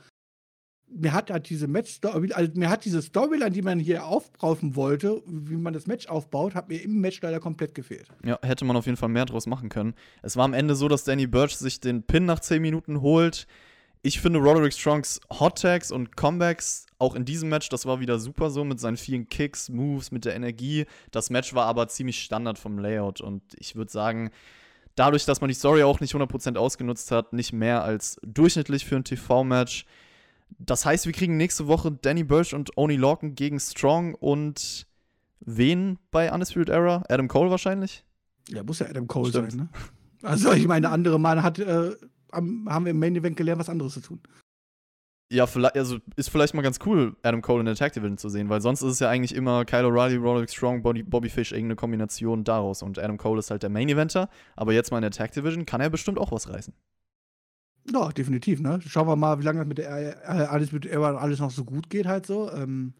mir 0.94 1.12
hat 1.12 1.30
halt 1.30 1.48
diese 1.48 1.66
Match 1.66 1.98
also 2.02 2.52
mir 2.54 2.70
hat 2.70 2.84
diese 2.84 3.02
Storyline, 3.02 3.50
die 3.50 3.62
man 3.62 3.78
hier 3.78 4.06
aufbrauchen 4.06 4.76
wollte, 4.76 5.22
wie 5.26 5.56
man 5.56 5.72
das 5.72 5.86
Match 5.86 6.06
aufbaut, 6.06 6.54
hat 6.54 6.68
mir 6.68 6.82
im 6.82 7.00
Match 7.00 7.20
leider 7.20 7.40
komplett 7.40 7.74
gefehlt. 7.74 8.06
Ja, 8.24 8.38
hätte 8.42 8.64
man 8.64 8.76
auf 8.76 8.86
jeden 8.86 8.96
Fall 8.96 9.08
mehr 9.08 9.26
draus 9.26 9.46
machen 9.46 9.68
können. 9.68 9.94
Es 10.22 10.36
war 10.36 10.44
am 10.44 10.54
Ende 10.54 10.74
so, 10.74 10.88
dass 10.88 11.04
Danny 11.04 11.26
Birch 11.26 11.56
sich 11.56 11.80
den 11.80 12.02
Pin 12.02 12.24
nach 12.24 12.40
10 12.40 12.62
Minuten 12.62 13.00
holt. 13.00 13.46
Ich 14.02 14.20
finde 14.20 14.38
Roderick 14.38 14.74
Strongs 14.74 15.20
Hot 15.40 15.60
Tags 15.60 15.90
und 15.90 16.16
Comebacks 16.16 16.86
auch 16.98 17.14
in 17.14 17.24
diesem 17.24 17.48
Match, 17.48 17.68
das 17.70 17.86
war 17.86 18.00
wieder 18.00 18.18
super 18.18 18.50
so 18.50 18.64
mit 18.64 18.78
seinen 18.78 18.96
vielen 18.96 19.28
Kicks, 19.28 19.68
Moves, 19.68 20.12
mit 20.12 20.24
der 20.24 20.34
Energie. 20.34 20.84
Das 21.10 21.30
Match 21.30 21.54
war 21.54 21.66
aber 21.66 21.88
ziemlich 21.88 22.22
Standard 22.22 22.58
vom 22.58 22.78
Layout 22.78 23.20
und 23.20 23.42
ich 23.58 23.76
würde 23.76 23.90
sagen, 23.90 24.30
dadurch, 24.94 25.24
dass 25.24 25.40
man 25.40 25.48
die 25.48 25.54
Story 25.54 25.82
auch 25.82 26.00
nicht 26.00 26.14
100% 26.14 26.56
ausgenutzt 26.56 27.10
hat, 27.10 27.32
nicht 27.32 27.52
mehr 27.52 27.82
als 27.82 28.18
durchschnittlich 28.22 28.84
für 28.84 28.96
ein 28.96 29.04
TV-Match. 29.04 29.86
Das 30.58 30.86
heißt, 30.86 31.06
wir 31.06 31.12
kriegen 31.12 31.36
nächste 31.36 31.66
Woche 31.66 31.92
Danny 31.92 32.24
Burch 32.24 32.54
und 32.54 32.76
Oni 32.76 32.96
Lorcan 32.96 33.34
gegen 33.34 33.58
Strong 33.60 34.14
und 34.14 34.86
wen 35.40 35.98
bei 36.10 36.32
Undisputed 36.32 36.68
Era? 36.68 37.04
Adam 37.08 37.28
Cole 37.28 37.50
wahrscheinlich? 37.50 38.04
Ja, 38.48 38.62
muss 38.62 38.78
ja 38.78 38.86
Adam 38.86 39.06
Cole 39.06 39.30
Stimmt. 39.30 39.52
sein, 39.52 39.60
ne? 39.60 39.68
Also, 40.22 40.52
ich 40.52 40.66
meine, 40.66 40.88
andere 40.88 41.20
Mann 41.20 41.42
hat, 41.42 41.58
äh, 41.58 41.90
haben 42.32 42.84
wir 42.84 42.90
im 42.90 42.98
Main 42.98 43.14
Event 43.14 43.36
gelernt, 43.36 43.60
was 43.60 43.68
anderes 43.68 43.94
zu 43.94 44.00
tun. 44.00 44.20
Ja, 45.30 45.46
vielleicht, 45.46 45.76
also 45.76 45.98
ist 46.16 46.30
vielleicht 46.30 46.54
mal 46.54 46.62
ganz 46.62 46.78
cool, 46.86 47.16
Adam 47.22 47.42
Cole 47.42 47.60
in 47.60 47.66
der 47.66 47.74
Tag 47.74 47.92
Division 47.92 48.18
zu 48.18 48.28
sehen, 48.28 48.48
weil 48.48 48.60
sonst 48.60 48.82
ist 48.82 48.92
es 48.92 48.98
ja 49.00 49.08
eigentlich 49.08 49.34
immer 49.34 49.64
Kyle 49.64 49.86
O'Reilly, 49.86 50.16
Roderick 50.16 50.50
Strong, 50.50 50.82
Bobby, 50.82 51.02
Bobby 51.02 51.28
Fish, 51.28 51.52
irgendeine 51.52 51.76
Kombination 51.76 52.44
daraus. 52.44 52.82
Und 52.82 52.98
Adam 52.98 53.16
Cole 53.16 53.38
ist 53.38 53.50
halt 53.50 53.62
der 53.62 53.70
Main 53.70 53.88
Eventer, 53.88 54.28
aber 54.54 54.72
jetzt 54.72 54.90
mal 54.90 54.98
in 54.98 55.02
der 55.02 55.10
Tag 55.10 55.32
Division 55.32 55.66
kann 55.66 55.80
er 55.80 55.90
bestimmt 55.90 56.18
auch 56.18 56.30
was 56.30 56.48
reißen. 56.48 56.74
Ja, 57.92 58.08
definitiv, 58.10 58.60
ne? 58.60 58.80
Schauen 58.86 59.08
wir 59.08 59.16
mal, 59.16 59.38
wie 59.40 59.44
lange 59.44 59.58
das 59.60 59.68
mit 59.68 59.78
der 59.78 60.24
äh, 60.24 60.46
alles 60.46 60.72
mit 60.72 60.90
Aaron 60.90 61.16
alles 61.16 61.38
noch 61.38 61.50
so 61.50 61.64
gut 61.64 61.90
geht, 61.90 62.06
halt 62.06 62.26
so. 62.26 62.50
Ähm, 62.50 62.94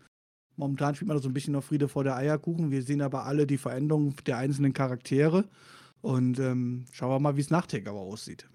momentan 0.56 0.94
spielt 0.94 1.08
man 1.08 1.18
so 1.20 1.28
ein 1.28 1.34
bisschen 1.34 1.54
noch 1.54 1.64
Friede 1.64 1.88
vor 1.88 2.04
der 2.04 2.16
Eierkuchen. 2.16 2.70
Wir 2.70 2.82
sehen 2.82 3.00
aber 3.00 3.24
alle 3.24 3.46
die 3.46 3.56
Veränderungen 3.56 4.14
der 4.26 4.36
einzelnen 4.38 4.74
Charaktere. 4.74 5.48
Und 6.02 6.38
ähm, 6.38 6.84
schauen 6.92 7.10
wir 7.10 7.18
mal, 7.18 7.36
wie 7.36 7.40
es 7.40 7.50
nach 7.50 7.66
aber 7.86 8.00
aussieht. 8.00 8.46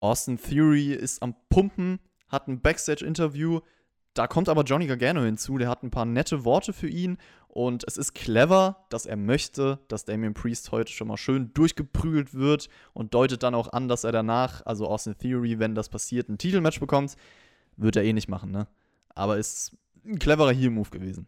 Austin 0.00 0.38
Theory 0.38 0.92
ist 0.92 1.22
am 1.22 1.34
Pumpen, 1.48 1.98
hat 2.28 2.46
ein 2.46 2.60
Backstage-Interview. 2.60 3.60
Da 4.14 4.26
kommt 4.26 4.48
aber 4.48 4.64
Johnny 4.64 4.86
Gargano 4.86 5.22
hinzu. 5.22 5.58
Der 5.58 5.68
hat 5.68 5.82
ein 5.82 5.90
paar 5.90 6.04
nette 6.04 6.44
Worte 6.44 6.72
für 6.72 6.88
ihn 6.88 7.18
und 7.48 7.84
es 7.86 7.96
ist 7.96 8.14
clever, 8.14 8.84
dass 8.88 9.06
er 9.06 9.16
möchte, 9.16 9.78
dass 9.88 10.04
Damian 10.04 10.34
Priest 10.34 10.70
heute 10.70 10.92
schon 10.92 11.08
mal 11.08 11.16
schön 11.16 11.52
durchgeprügelt 11.54 12.34
wird 12.34 12.68
und 12.92 13.14
deutet 13.14 13.42
dann 13.42 13.54
auch 13.54 13.72
an, 13.72 13.88
dass 13.88 14.04
er 14.04 14.12
danach, 14.12 14.64
also 14.66 14.86
Austin 14.86 15.16
Theory, 15.16 15.58
wenn 15.58 15.74
das 15.74 15.88
passiert, 15.88 16.28
ein 16.28 16.38
Titelmatch 16.38 16.78
bekommt. 16.78 17.16
Wird 17.76 17.96
er 17.96 18.04
eh 18.04 18.12
nicht 18.12 18.28
machen, 18.28 18.50
ne? 18.50 18.66
Aber 19.14 19.38
ist 19.38 19.76
ein 20.04 20.18
cleverer 20.18 20.52
Heel-Move 20.52 20.90
gewesen. 20.90 21.26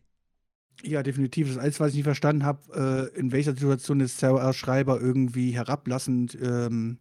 Ja, 0.83 1.03
definitiv. 1.03 1.49
Das 1.49 1.59
Einzige, 1.59 1.85
was 1.85 1.90
ich 1.90 1.97
nicht 1.97 2.05
verstanden 2.05 2.45
habe, 2.45 3.11
äh, 3.14 3.19
in 3.19 3.33
welcher 3.33 3.53
Situation 3.53 4.01
ist 4.01 4.19
Sarah 4.19 4.53
Schreiber 4.53 5.01
irgendwie 5.01 5.51
herablassend 5.53 6.38
ähm, 6.43 6.99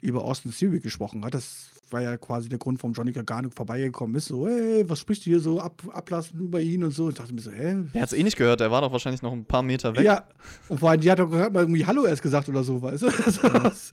über 0.00 0.24
Austin 0.24 0.52
Theory 0.52 0.80
gesprochen 0.80 1.24
hat. 1.24 1.34
Das 1.34 1.70
war 1.92 2.02
ja 2.02 2.16
quasi 2.16 2.48
der 2.48 2.58
Grund, 2.58 2.82
warum 2.82 2.92
Johnny 2.92 3.12
Gargano 3.12 3.50
vorbeigekommen 3.50 4.16
ist. 4.16 4.26
So, 4.26 4.46
hey, 4.46 4.88
was 4.88 5.00
sprichst 5.00 5.26
du 5.26 5.30
hier 5.30 5.40
so 5.40 5.60
ab, 5.60 5.82
ablassen 5.92 6.40
über 6.40 6.60
ihn 6.60 6.84
und 6.84 6.92
so. 6.92 7.04
Und 7.04 7.10
ich 7.10 7.16
dachte 7.16 7.32
mir 7.32 7.40
so, 7.40 7.50
hä? 7.50 7.84
Er 7.92 8.02
hat 8.02 8.12
es 8.12 8.18
eh 8.18 8.22
nicht 8.22 8.36
gehört, 8.36 8.60
er 8.60 8.70
war 8.70 8.80
doch 8.80 8.92
wahrscheinlich 8.92 9.22
noch 9.22 9.32
ein 9.32 9.44
paar 9.44 9.62
Meter 9.62 9.94
weg. 9.96 10.04
Ja, 10.04 10.24
und 10.68 10.80
vor 10.80 10.90
allem, 10.90 11.00
die 11.00 11.10
hat 11.10 11.18
doch 11.18 11.30
mal 11.30 11.54
irgendwie 11.54 11.86
Hallo 11.86 12.04
erst 12.04 12.22
gesagt 12.22 12.48
oder 12.48 12.64
so, 12.64 12.82
weißt 12.82 13.02
du? 13.02 13.08
das, 13.62 13.92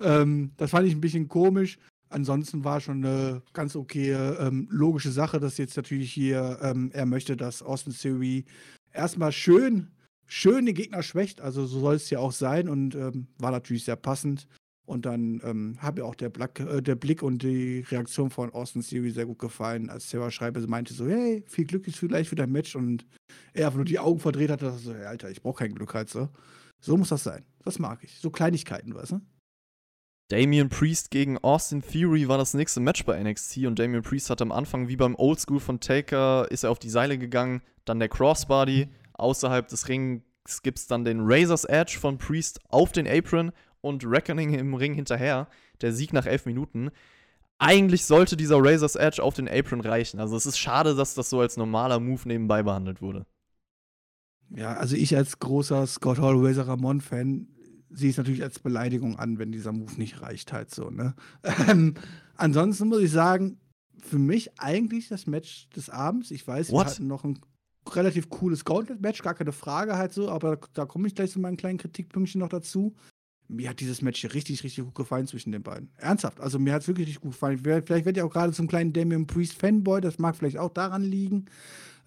ähm, 0.00 0.52
das 0.56 0.70
fand 0.70 0.86
ich 0.86 0.94
ein 0.94 1.00
bisschen 1.00 1.28
komisch. 1.28 1.78
Ansonsten 2.08 2.64
war 2.64 2.80
schon 2.80 3.04
eine 3.04 3.42
ganz 3.52 3.74
okay 3.74 4.12
ähm, 4.12 4.68
logische 4.70 5.10
Sache, 5.10 5.40
dass 5.40 5.58
jetzt 5.58 5.76
natürlich 5.76 6.12
hier 6.12 6.58
ähm, 6.62 6.90
er 6.92 7.04
möchte, 7.04 7.36
dass 7.36 7.62
Austin 7.62 7.92
Theory 7.92 8.44
erstmal 8.92 9.32
schön 9.32 9.88
schön 10.26 10.66
den 10.66 10.74
Gegner 10.74 11.02
schwächt. 11.02 11.40
Also 11.40 11.66
so 11.66 11.80
soll 11.80 11.94
es 11.94 12.10
ja 12.10 12.18
auch 12.18 12.32
sein 12.32 12.68
und 12.68 12.94
ähm, 12.94 13.28
war 13.38 13.50
natürlich 13.50 13.84
sehr 13.84 13.96
passend. 13.96 14.46
Und 14.86 15.04
dann 15.04 15.40
ähm, 15.44 15.76
hat 15.78 15.96
mir 15.96 16.04
auch 16.04 16.14
der, 16.14 16.28
Black, 16.28 16.60
äh, 16.60 16.80
der, 16.80 16.94
Blick 16.94 17.22
und 17.22 17.42
die 17.42 17.80
Reaktion 17.90 18.30
von 18.30 18.50
Austin 18.52 18.82
Theory 18.82 19.10
sehr 19.10 19.26
gut 19.26 19.40
gefallen, 19.40 19.90
als 19.90 20.08
Sarah 20.08 20.30
Schreiber 20.30 20.64
meinte 20.68 20.94
so, 20.94 21.08
hey, 21.08 21.44
viel 21.48 21.66
Glück 21.66 21.88
ist 21.88 21.98
vielleicht 21.98 22.28
für 22.28 22.36
dein 22.36 22.52
Match 22.52 22.76
und 22.76 23.04
er 23.52 23.66
einfach 23.66 23.78
nur 23.78 23.84
die 23.84 23.98
Augen 23.98 24.20
verdreht 24.20 24.50
hat, 24.50 24.62
dass 24.62 24.84
so, 24.84 24.94
hey, 24.94 25.06
Alter, 25.06 25.28
ich 25.28 25.42
brauche 25.42 25.58
kein 25.58 25.74
Glück 25.74 25.92
halt 25.92 26.08
so. 26.08 26.28
So 26.80 26.96
muss 26.96 27.08
das 27.08 27.24
sein. 27.24 27.44
Das 27.64 27.80
mag 27.80 27.98
ich. 28.02 28.16
So 28.20 28.30
Kleinigkeiten, 28.30 28.94
weißt 28.94 29.12
du? 29.12 29.20
Damian 30.28 30.68
Priest 30.68 31.10
gegen 31.10 31.38
Austin 31.38 31.82
Theory 31.82 32.26
war 32.28 32.38
das 32.38 32.54
nächste 32.54 32.80
Match 32.80 33.04
bei 33.04 33.22
NXT 33.22 33.58
und 33.58 33.78
Damian 33.78 34.02
Priest 34.02 34.28
hat 34.28 34.42
am 34.42 34.50
Anfang 34.50 34.88
wie 34.88 34.96
beim 34.96 35.14
Oldschool 35.14 35.60
von 35.60 35.78
Taker 35.78 36.50
ist 36.50 36.64
er 36.64 36.70
auf 36.70 36.80
die 36.80 36.90
Seile 36.90 37.16
gegangen, 37.16 37.62
dann 37.84 38.00
der 38.00 38.08
Crossbody, 38.08 38.88
außerhalb 39.14 39.68
des 39.68 39.88
Rings 39.88 40.22
gibt 40.62 40.78
es 40.78 40.86
dann 40.88 41.04
den 41.04 41.20
Razor's 41.22 41.64
Edge 41.64 41.98
von 42.00 42.18
Priest 42.18 42.58
auf 42.68 42.90
den 42.90 43.06
Apron 43.06 43.52
und 43.80 44.04
Reckoning 44.04 44.54
im 44.54 44.74
Ring 44.74 44.94
hinterher. 44.94 45.48
Der 45.80 45.92
Sieg 45.92 46.12
nach 46.12 46.26
elf 46.26 46.46
Minuten. 46.46 46.90
Eigentlich 47.58 48.04
sollte 48.04 48.36
dieser 48.36 48.58
Razor's 48.58 48.96
Edge 48.96 49.22
auf 49.22 49.34
den 49.34 49.48
Apron 49.48 49.80
reichen. 49.80 50.20
Also 50.20 50.36
es 50.36 50.46
ist 50.46 50.58
schade, 50.58 50.94
dass 50.94 51.14
das 51.14 51.30
so 51.30 51.40
als 51.40 51.56
normaler 51.56 52.00
Move 52.00 52.22
nebenbei 52.26 52.62
behandelt 52.62 53.00
wurde. 53.00 53.24
Ja, 54.50 54.74
also 54.74 54.94
ich 54.94 55.16
als 55.16 55.38
großer 55.38 55.86
Scott 55.86 56.18
Hall 56.18 56.36
Razor 56.36 56.68
Ramon 56.68 57.00
Fan 57.00 57.48
sehe 57.90 58.10
es 58.10 58.18
natürlich 58.18 58.42
als 58.42 58.58
Beleidigung 58.58 59.18
an, 59.18 59.38
wenn 59.38 59.52
dieser 59.52 59.72
Move 59.72 59.94
nicht 59.96 60.20
reicht 60.20 60.52
halt 60.52 60.74
so, 60.74 60.90
ne? 60.90 61.14
Ähm, 61.68 61.94
ansonsten 62.36 62.88
muss 62.88 63.00
ich 63.00 63.10
sagen, 63.10 63.58
für 63.98 64.18
mich 64.18 64.60
eigentlich 64.60 65.08
das 65.08 65.26
Match 65.26 65.68
des 65.70 65.88
Abends. 65.88 66.30
Ich 66.30 66.46
weiß, 66.46 66.70
What? 66.70 66.86
wir 66.86 66.90
hatten 66.90 67.06
noch 67.06 67.24
ein 67.24 67.40
relativ 67.88 68.28
cooles 68.28 68.64
Gauntlet-Match, 68.64 69.22
gar 69.22 69.34
keine 69.34 69.52
Frage 69.52 69.96
halt 69.96 70.12
so, 70.12 70.28
aber 70.28 70.58
da 70.74 70.84
komme 70.84 71.06
ich 71.06 71.14
gleich 71.14 71.30
zu 71.30 71.40
meinen 71.40 71.56
kleinen 71.56 71.78
Kritikpünktchen 71.78 72.40
noch 72.40 72.48
dazu 72.48 72.94
mir 73.48 73.70
hat 73.70 73.80
dieses 73.80 74.02
Match 74.02 74.20
hier 74.20 74.34
richtig, 74.34 74.64
richtig 74.64 74.84
gut 74.84 74.94
gefallen 74.94 75.26
zwischen 75.26 75.52
den 75.52 75.62
beiden. 75.62 75.90
Ernsthaft. 75.96 76.40
Also 76.40 76.58
mir 76.58 76.72
hat 76.72 76.82
es 76.82 76.88
wirklich 76.88 77.06
richtig 77.06 77.22
gut 77.22 77.32
gefallen. 77.32 77.58
Vielleicht 77.58 77.88
werde 77.88 78.20
ich 78.20 78.22
auch 78.22 78.32
gerade 78.32 78.52
zum 78.52 78.66
kleinen 78.66 78.92
Damian 78.92 79.26
Priest 79.26 79.54
Fanboy. 79.54 80.00
Das 80.00 80.18
mag 80.18 80.36
vielleicht 80.36 80.58
auch 80.58 80.70
daran 80.72 81.02
liegen. 81.02 81.46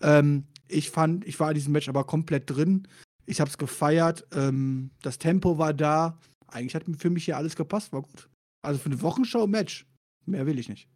Ähm, 0.02 0.46
ich 0.68 0.90
fand, 0.90 1.26
ich 1.26 1.40
war 1.40 1.50
in 1.50 1.56
diesem 1.56 1.74
Match 1.74 1.90
aber 1.90 2.04
komplett 2.04 2.50
drin. 2.50 2.88
Ich 3.26 3.40
habe 3.40 3.50
es 3.50 3.58
gefeiert. 3.58 4.28
Ähm, 4.34 4.92
das 5.02 5.18
Tempo 5.18 5.58
war 5.58 5.74
da. 5.74 6.18
Eigentlich 6.48 6.76
hat 6.76 6.84
für 6.98 7.10
mich 7.10 7.26
hier 7.26 7.38
alles 7.38 7.56
gepasst. 7.56 7.94
War 7.94 8.02
gut. 8.02 8.30
Also 8.62 8.80
für 8.80 8.88
eine 8.88 9.02
Wochenshow-Match. 9.02 9.86
Mehr 10.26 10.46
will 10.46 10.60
ich 10.60 10.70
nicht. 10.70 10.90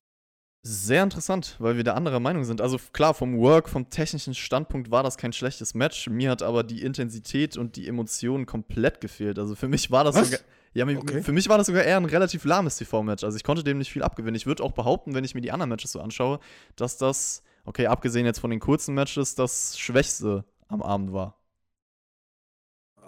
Sehr 0.65 1.03
interessant, 1.03 1.57
weil 1.59 1.75
wir 1.75 1.83
der 1.83 1.97
anderer 1.97 2.21
Meinung 2.21 2.45
sind. 2.45 2.61
Also 2.61 2.79
klar, 2.93 3.13
vom 3.13 3.37
Work, 3.37 3.67
vom 3.67 3.89
technischen 3.89 4.33
Standpunkt 4.33 4.91
war 4.91 5.03
das 5.03 5.17
kein 5.17 5.33
schlechtes 5.33 5.73
Match. 5.73 6.07
Mir 6.07 6.31
hat 6.31 6.41
aber 6.41 6.63
die 6.63 6.83
Intensität 6.83 7.57
und 7.57 7.75
die 7.75 7.85
Emotionen 7.85 8.45
komplett 8.45 9.01
gefehlt. 9.01 9.37
Also 9.39 9.55
für 9.55 9.67
mich 9.67 9.91
war 9.91 10.05
das 10.05 10.15
Was? 10.15 10.27
sogar. 10.27 10.39
Ja, 10.73 10.87
okay. 10.87 11.21
für 11.21 11.33
mich 11.33 11.49
war 11.49 11.57
das 11.57 11.67
sogar 11.67 11.83
eher 11.83 11.97
ein 11.97 12.05
relativ 12.05 12.45
lahmes 12.45 12.77
TV-Match. 12.77 13.25
Also 13.25 13.35
ich 13.35 13.43
konnte 13.43 13.63
dem 13.63 13.77
nicht 13.77 13.91
viel 13.91 14.03
abgewinnen. 14.03 14.35
Ich 14.35 14.45
würde 14.45 14.63
auch 14.63 14.71
behaupten, 14.71 15.13
wenn 15.13 15.25
ich 15.25 15.35
mir 15.35 15.41
die 15.41 15.51
anderen 15.51 15.69
Matches 15.69 15.91
so 15.91 15.99
anschaue, 15.99 16.39
dass 16.77 16.97
das, 16.97 17.43
okay, 17.65 17.87
abgesehen 17.87 18.25
jetzt 18.25 18.39
von 18.39 18.49
den 18.49 18.61
kurzen 18.61 18.95
Matches, 18.95 19.35
das 19.35 19.77
Schwächste 19.77 20.45
am 20.69 20.81
Abend 20.81 21.11
war. 21.11 21.42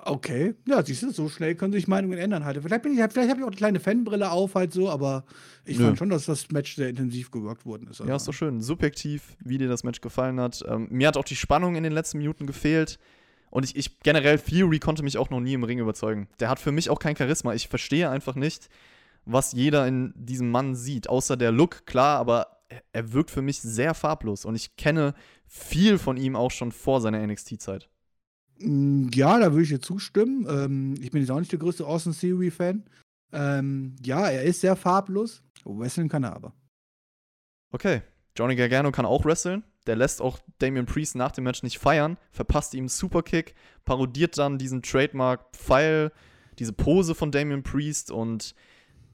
Okay, 0.07 0.53
ja, 0.67 0.85
siehst 0.85 1.01
du, 1.01 1.09
so 1.09 1.29
schnell 1.29 1.55
können 1.55 1.73
sich 1.73 1.87
Meinungen 1.87 2.19
ändern 2.19 2.45
halt. 2.45 2.61
Vielleicht, 2.61 2.83
vielleicht 2.83 3.17
habe 3.17 3.39
ich 3.39 3.43
auch 3.43 3.47
eine 3.47 3.55
kleine 3.55 3.79
Fanbrille 3.79 4.29
auf 4.29 4.53
halt 4.53 4.71
so, 4.71 4.87
aber 4.87 5.25
ich 5.65 5.79
Nö. 5.79 5.85
fand 5.85 5.97
schon, 5.97 6.09
dass 6.09 6.25
das 6.25 6.51
Match 6.51 6.75
sehr 6.75 6.89
intensiv 6.89 7.31
gewirkt 7.31 7.65
worden 7.65 7.87
ist. 7.87 8.01
Also. 8.01 8.09
Ja, 8.11 8.15
ist 8.15 8.27
doch 8.27 8.33
schön. 8.33 8.61
Subjektiv, 8.61 9.35
wie 9.43 9.57
dir 9.57 9.67
das 9.67 9.83
Match 9.83 10.01
gefallen 10.01 10.39
hat. 10.39 10.63
Ähm, 10.67 10.87
mir 10.91 11.07
hat 11.07 11.17
auch 11.17 11.23
die 11.23 11.35
Spannung 11.35 11.75
in 11.75 11.81
den 11.81 11.91
letzten 11.91 12.19
Minuten 12.19 12.45
gefehlt. 12.45 12.99
Und 13.49 13.63
ich, 13.63 13.75
ich 13.75 13.99
generell, 14.01 14.37
Fury 14.37 14.77
konnte 14.77 15.01
mich 15.01 15.17
auch 15.17 15.31
noch 15.31 15.39
nie 15.39 15.53
im 15.53 15.63
Ring 15.63 15.79
überzeugen. 15.79 16.27
Der 16.39 16.49
hat 16.49 16.59
für 16.59 16.71
mich 16.71 16.91
auch 16.91 16.99
kein 16.99 17.15
Charisma. 17.15 17.55
Ich 17.55 17.67
verstehe 17.67 18.07
einfach 18.07 18.35
nicht, 18.35 18.69
was 19.25 19.53
jeder 19.53 19.87
in 19.87 20.13
diesem 20.15 20.51
Mann 20.51 20.75
sieht. 20.75 21.09
Außer 21.09 21.35
der 21.35 21.51
Look, 21.51 21.87
klar, 21.87 22.19
aber 22.19 22.59
er, 22.69 22.83
er 22.93 23.13
wirkt 23.13 23.31
für 23.31 23.41
mich 23.41 23.59
sehr 23.59 23.95
farblos. 23.95 24.45
Und 24.45 24.53
ich 24.53 24.75
kenne 24.75 25.15
viel 25.47 25.97
von 25.97 26.15
ihm 26.15 26.35
auch 26.35 26.51
schon 26.51 26.71
vor 26.71 27.01
seiner 27.01 27.25
NXT-Zeit. 27.25 27.89
Hm, 28.59 29.09
ja, 29.13 29.39
da 29.39 29.51
würde 29.51 29.63
ich 29.63 29.69
dir 29.69 29.81
zustimmen. 29.81 30.45
Ähm, 30.49 30.95
ich 30.99 31.11
bin 31.11 31.21
jetzt 31.21 31.31
auch 31.31 31.39
nicht 31.39 31.51
der 31.51 31.59
größte 31.59 31.85
Austin 31.85 32.13
Theory-Fan. 32.13 32.83
Ähm, 33.31 33.95
ja, 34.03 34.27
er 34.27 34.43
ist 34.43 34.61
sehr 34.61 34.75
farblos. 34.75 35.43
Wrestling 35.65 36.09
kann 36.09 36.23
er 36.23 36.35
aber. 36.35 36.53
Okay. 37.71 38.01
Johnny 38.37 38.55
Gargano 38.55 38.91
kann 38.91 39.05
auch 39.05 39.25
wresteln. 39.25 39.63
Der 39.87 39.95
lässt 39.95 40.21
auch 40.21 40.39
Damian 40.59 40.85
Priest 40.85 41.15
nach 41.15 41.31
dem 41.31 41.43
Match 41.43 41.63
nicht 41.63 41.77
feiern, 41.77 42.17
verpasst 42.31 42.73
ihm 42.73 42.81
einen 42.81 42.89
Superkick, 42.89 43.53
parodiert 43.85 44.37
dann 44.37 44.57
diesen 44.57 44.81
Trademark-Pfeil, 44.81 46.11
diese 46.57 46.73
Pose 46.73 47.13
von 47.13 47.31
Damian 47.31 47.63
Priest 47.63 48.11
und 48.11 48.55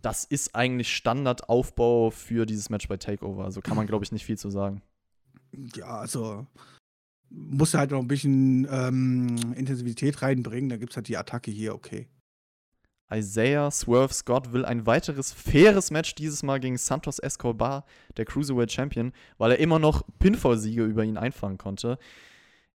das 0.01 0.23
ist 0.23 0.55
eigentlich 0.55 0.95
Standardaufbau 0.95 2.09
für 2.09 2.45
dieses 2.45 2.69
Match 2.69 2.87
bei 2.87 2.97
Takeover. 2.97 3.43
Also 3.43 3.61
kann 3.61 3.75
man, 3.75 3.85
glaube 3.85 4.03
ich, 4.05 4.11
nicht 4.11 4.25
viel 4.25 4.37
zu 4.37 4.49
sagen. 4.49 4.81
Ja, 5.75 5.97
also 5.99 6.47
musst 7.31 7.73
du 7.73 7.77
halt 7.77 7.91
noch 7.91 7.99
ein 7.99 8.07
bisschen 8.07 8.67
ähm, 8.69 9.53
Intensivität 9.55 10.21
reinbringen. 10.21 10.69
Da 10.69 10.77
gibt 10.77 10.91
es 10.91 10.97
halt 10.97 11.07
die 11.07 11.17
Attacke 11.17 11.51
hier, 11.51 11.73
okay. 11.73 12.07
Isaiah 13.13 13.69
Swerve 13.71 14.13
Scott 14.13 14.53
will 14.53 14.63
ein 14.63 14.85
weiteres 14.85 15.33
faires 15.33 15.91
Match 15.91 16.15
dieses 16.15 16.43
Mal 16.43 16.59
gegen 16.59 16.77
Santos 16.77 17.19
Escobar, 17.19 17.85
der 18.15 18.25
Cruiserweight 18.25 18.71
Champion, 18.71 19.11
weil 19.37 19.51
er 19.51 19.59
immer 19.59 19.79
noch 19.79 20.03
Pinfall-Siege 20.19 20.85
über 20.85 21.03
ihn 21.03 21.17
einfangen 21.17 21.57
konnte. 21.57 21.97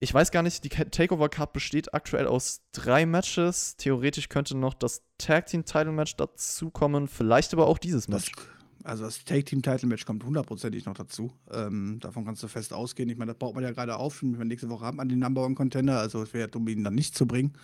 Ich 0.00 0.12
weiß 0.12 0.32
gar 0.32 0.42
nicht, 0.42 0.64
die 0.64 0.68
Takeover 0.68 1.28
Card 1.28 1.52
besteht 1.52 1.94
aktuell 1.94 2.26
aus 2.26 2.62
drei 2.72 3.06
Matches. 3.06 3.76
Theoretisch 3.76 4.28
könnte 4.28 4.56
noch 4.56 4.74
das 4.74 5.02
Tag 5.18 5.46
Team 5.46 5.64
Title 5.64 5.92
Match 5.92 6.16
dazukommen, 6.16 7.06
vielleicht 7.06 7.54
aber 7.54 7.68
auch 7.68 7.78
dieses 7.78 8.08
Match. 8.08 8.32
Das 8.32 8.44
also 8.84 9.04
das 9.04 9.24
Take-Team-Title-Match 9.24 10.04
kommt 10.04 10.24
hundertprozentig 10.24 10.84
noch 10.84 10.94
dazu. 10.94 11.32
Ähm, 11.50 11.98
davon 12.00 12.26
kannst 12.26 12.42
du 12.42 12.48
fest 12.48 12.74
ausgehen. 12.74 13.08
Ich 13.08 13.16
meine, 13.16 13.32
das 13.32 13.38
baut 13.38 13.54
man 13.54 13.64
ja 13.64 13.72
gerade 13.72 13.96
auf. 13.96 14.22
Wir 14.22 14.44
nächste 14.44 14.68
Woche 14.68 14.84
haben 14.84 14.98
wir 14.98 15.04
den 15.06 15.18
Number 15.18 15.44
One 15.44 15.54
Contender. 15.54 15.98
Also 15.98 16.22
es 16.22 16.34
wäre 16.34 16.48
dumm, 16.48 16.68
ihn 16.68 16.84
dann 16.84 16.94
nicht 16.94 17.16
zu 17.16 17.26
bringen 17.26 17.54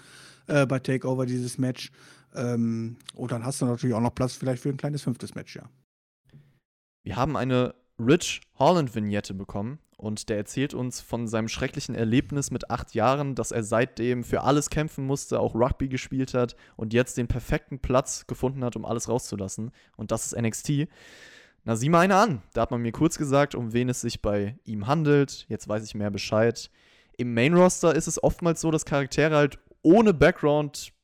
äh, 0.46 0.64
bei 0.64 0.78
Takeover, 0.78 1.26
dieses 1.26 1.58
Match. 1.58 1.92
Ähm, 2.34 2.96
und 3.14 3.32
dann 3.32 3.44
hast 3.44 3.60
du 3.60 3.66
natürlich 3.66 3.94
auch 3.94 4.00
noch 4.00 4.14
Platz 4.14 4.32
vielleicht 4.32 4.62
für 4.62 4.70
ein 4.70 4.78
kleines 4.78 5.02
fünftes 5.02 5.34
Match, 5.34 5.56
ja. 5.56 5.68
Wir 7.02 7.16
haben 7.16 7.36
eine 7.36 7.74
Rich 7.98 8.40
Holland-Vignette 8.58 9.34
bekommen 9.34 9.78
und 10.00 10.30
der 10.30 10.38
erzählt 10.38 10.72
uns 10.72 11.02
von 11.02 11.28
seinem 11.28 11.48
schrecklichen 11.48 11.94
Erlebnis 11.94 12.50
mit 12.50 12.70
acht 12.70 12.94
Jahren, 12.94 13.34
dass 13.34 13.52
er 13.52 13.62
seitdem 13.62 14.24
für 14.24 14.40
alles 14.40 14.70
kämpfen 14.70 15.04
musste, 15.04 15.38
auch 15.38 15.54
Rugby 15.54 15.88
gespielt 15.88 16.32
hat 16.32 16.56
und 16.76 16.94
jetzt 16.94 17.18
den 17.18 17.28
perfekten 17.28 17.80
Platz 17.80 18.26
gefunden 18.26 18.64
hat, 18.64 18.76
um 18.76 18.86
alles 18.86 19.10
rauszulassen. 19.10 19.72
Und 19.98 20.10
das 20.10 20.24
ist 20.24 20.40
NXT. 20.40 20.88
Na, 21.64 21.76
sieh 21.76 21.90
mal 21.90 22.00
eine 22.00 22.16
an. 22.16 22.42
Da 22.54 22.62
hat 22.62 22.70
man 22.70 22.80
mir 22.80 22.92
kurz 22.92 23.18
gesagt, 23.18 23.54
um 23.54 23.74
wen 23.74 23.90
es 23.90 24.00
sich 24.00 24.22
bei 24.22 24.58
ihm 24.64 24.86
handelt. 24.86 25.44
Jetzt 25.50 25.68
weiß 25.68 25.84
ich 25.84 25.94
mehr 25.94 26.10
Bescheid. 26.10 26.70
Im 27.18 27.34
Main-Roster 27.34 27.94
ist 27.94 28.06
es 28.06 28.22
oftmals 28.22 28.62
so, 28.62 28.70
dass 28.70 28.86
Charaktere 28.86 29.36
halt 29.36 29.58
ohne 29.82 30.14
Background 30.14 30.94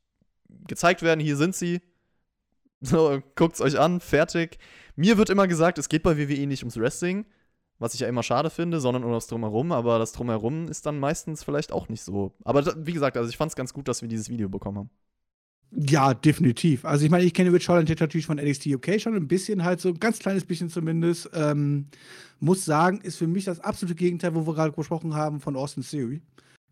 gezeigt 0.67 1.03
werden. 1.03 1.21
Hier 1.21 1.37
sind 1.37 1.55
sie. 1.55 1.83
So, 2.81 3.21
guckt's 3.35 3.61
euch 3.61 3.79
an, 3.79 4.01
fertig. 4.01 4.59
Mir 4.95 5.19
wird 5.19 5.29
immer 5.29 5.47
gesagt, 5.47 5.77
es 5.77 5.91
geht 5.91 6.03
bei 6.03 6.17
WWE 6.17 6.47
nicht 6.47 6.63
ums 6.63 6.79
Wrestling 6.79 7.27
was 7.79 7.95
ich 7.95 8.01
ja 8.01 8.09
immer 8.09 8.23
schade 8.23 8.51
finde, 8.51 8.81
sondern 8.81 9.03
nur 9.03 9.13
das 9.13 9.27
Drumherum. 9.27 9.73
Aber 9.73 9.99
das 9.99 10.13
Drumherum 10.13 10.69
ist 10.69 10.87
dann 10.87 10.99
meistens 10.99 11.45
vielleicht 11.45 11.73
auch 11.73 11.89
nicht 11.89 12.03
so. 12.03 12.33
Aber 12.45 12.65
wie 12.87 12.93
gesagt, 12.93 13.17
also 13.17 13.29
ich 13.29 13.37
fand 13.37 13.51
es 13.51 13.57
ganz 13.57 13.73
gut, 13.73 13.89
dass 13.89 14.03
wir 14.03 14.09
dieses 14.09 14.29
Video 14.29 14.49
bekommen 14.49 14.79
haben. 14.79 14.91
Ja, 15.73 16.15
definitiv. 16.15 16.85
Also 16.85 17.05
ich 17.05 17.11
meine, 17.11 17.25
ich 17.25 17.35
kenne 17.35 17.53
Rich 17.53 17.69
Holland 17.69 17.89
natürlich 18.01 18.27
von 18.27 18.39
NXT 18.39 18.67
UK 18.67 19.01
schon 19.01 19.15
ein 19.15 19.29
bisschen 19.29 19.65
halt 19.65 19.81
so, 19.81 19.89
ein 19.89 20.01
ganz 20.01 20.19
kleines 20.19 20.45
bisschen 20.45 20.71
zumindest. 20.71 21.31
Ähm, 21.35 21.89
muss 22.39 22.65
sagen, 22.65 23.01
ist 23.01 23.17
für 23.17 23.27
mich 23.27 23.45
das 23.45 23.61
absolute 23.61 23.97
Gegenteil, 23.97 24.35
wo 24.35 24.47
wir 24.47 24.55
gerade 24.55 24.73
gesprochen 24.73 25.15
haben 25.15 25.41
von 25.41 25.57
Austin 25.57 25.83
Theory. 25.83 26.23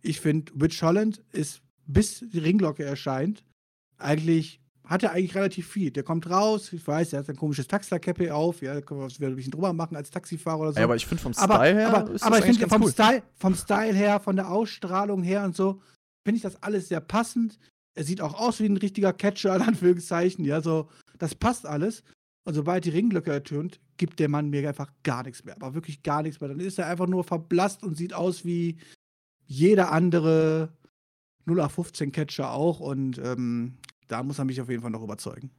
Ich 0.00 0.20
finde, 0.20 0.52
Rich 0.60 0.82
Holland 0.82 1.22
ist, 1.32 1.60
bis 1.86 2.20
die 2.20 2.38
Ringglocke 2.38 2.84
erscheint, 2.84 3.44
eigentlich 3.98 4.60
hat 4.84 5.02
er 5.02 5.12
eigentlich 5.12 5.34
relativ 5.34 5.68
viel. 5.68 5.90
Der 5.90 6.02
kommt 6.02 6.28
raus, 6.28 6.72
ich 6.72 6.86
weiß, 6.86 7.14
er 7.14 7.20
hat 7.20 7.28
ein 7.28 7.36
komisches 7.36 7.66
Taxler-Cappy 7.66 8.30
auf, 8.30 8.60
ja, 8.60 8.80
können 8.80 9.00
wir 9.00 9.28
ein 9.28 9.36
bisschen 9.36 9.52
drüber 9.52 9.72
machen 9.72 9.96
als 9.96 10.10
Taxifahrer 10.10 10.60
oder 10.60 10.72
so. 10.72 10.78
Ja, 10.78 10.84
aber 10.84 10.96
ich 10.96 11.06
finde 11.06 11.22
vom 11.22 11.32
Style 11.32 11.50
aber, 11.50 11.64
her. 11.64 11.88
Aber, 11.88 12.10
aber 12.20 12.38
ich 12.38 12.44
finde 12.44 12.68
vom, 12.68 12.82
cool. 12.82 12.90
Style, 12.90 13.22
vom 13.36 13.54
Style 13.54 13.94
her, 13.94 14.20
von 14.20 14.36
der 14.36 14.50
Ausstrahlung 14.50 15.22
her 15.22 15.44
und 15.44 15.56
so, 15.56 15.80
finde 16.26 16.36
ich 16.36 16.42
das 16.42 16.62
alles 16.62 16.88
sehr 16.88 17.00
passend. 17.00 17.58
Er 17.96 18.04
sieht 18.04 18.20
auch 18.20 18.34
aus 18.34 18.60
wie 18.60 18.66
ein 18.66 18.76
richtiger 18.76 19.12
Catcher, 19.12 19.56
in 19.56 19.62
Anführungszeichen, 19.62 20.44
ja, 20.44 20.60
so, 20.60 20.88
das 21.18 21.34
passt 21.34 21.66
alles. 21.66 22.02
Und 22.46 22.54
sobald 22.54 22.84
die 22.84 22.90
Ringglocke 22.90 23.32
ertönt, 23.32 23.80
gibt 23.96 24.20
der 24.20 24.28
Mann 24.28 24.50
mir 24.50 24.68
einfach 24.68 24.90
gar 25.02 25.22
nichts 25.22 25.44
mehr. 25.44 25.54
Aber 25.56 25.74
wirklich 25.74 26.02
gar 26.02 26.22
nichts 26.22 26.40
mehr. 26.40 26.48
Dann 26.48 26.60
ist 26.60 26.78
er 26.78 26.88
einfach 26.88 27.06
nur 27.06 27.24
verblasst 27.24 27.82
und 27.82 27.96
sieht 27.96 28.12
aus 28.12 28.44
wie 28.44 28.76
jeder 29.46 29.92
andere 29.92 30.68
0815 31.46 32.12
Catcher 32.12 32.52
auch. 32.52 32.80
Und 32.80 33.18
ähm, 33.18 33.78
da 34.08 34.22
muss 34.22 34.38
er 34.38 34.44
mich 34.44 34.60
auf 34.60 34.68
jeden 34.68 34.82
Fall 34.82 34.90
noch 34.90 35.02
überzeugen. 35.02 35.50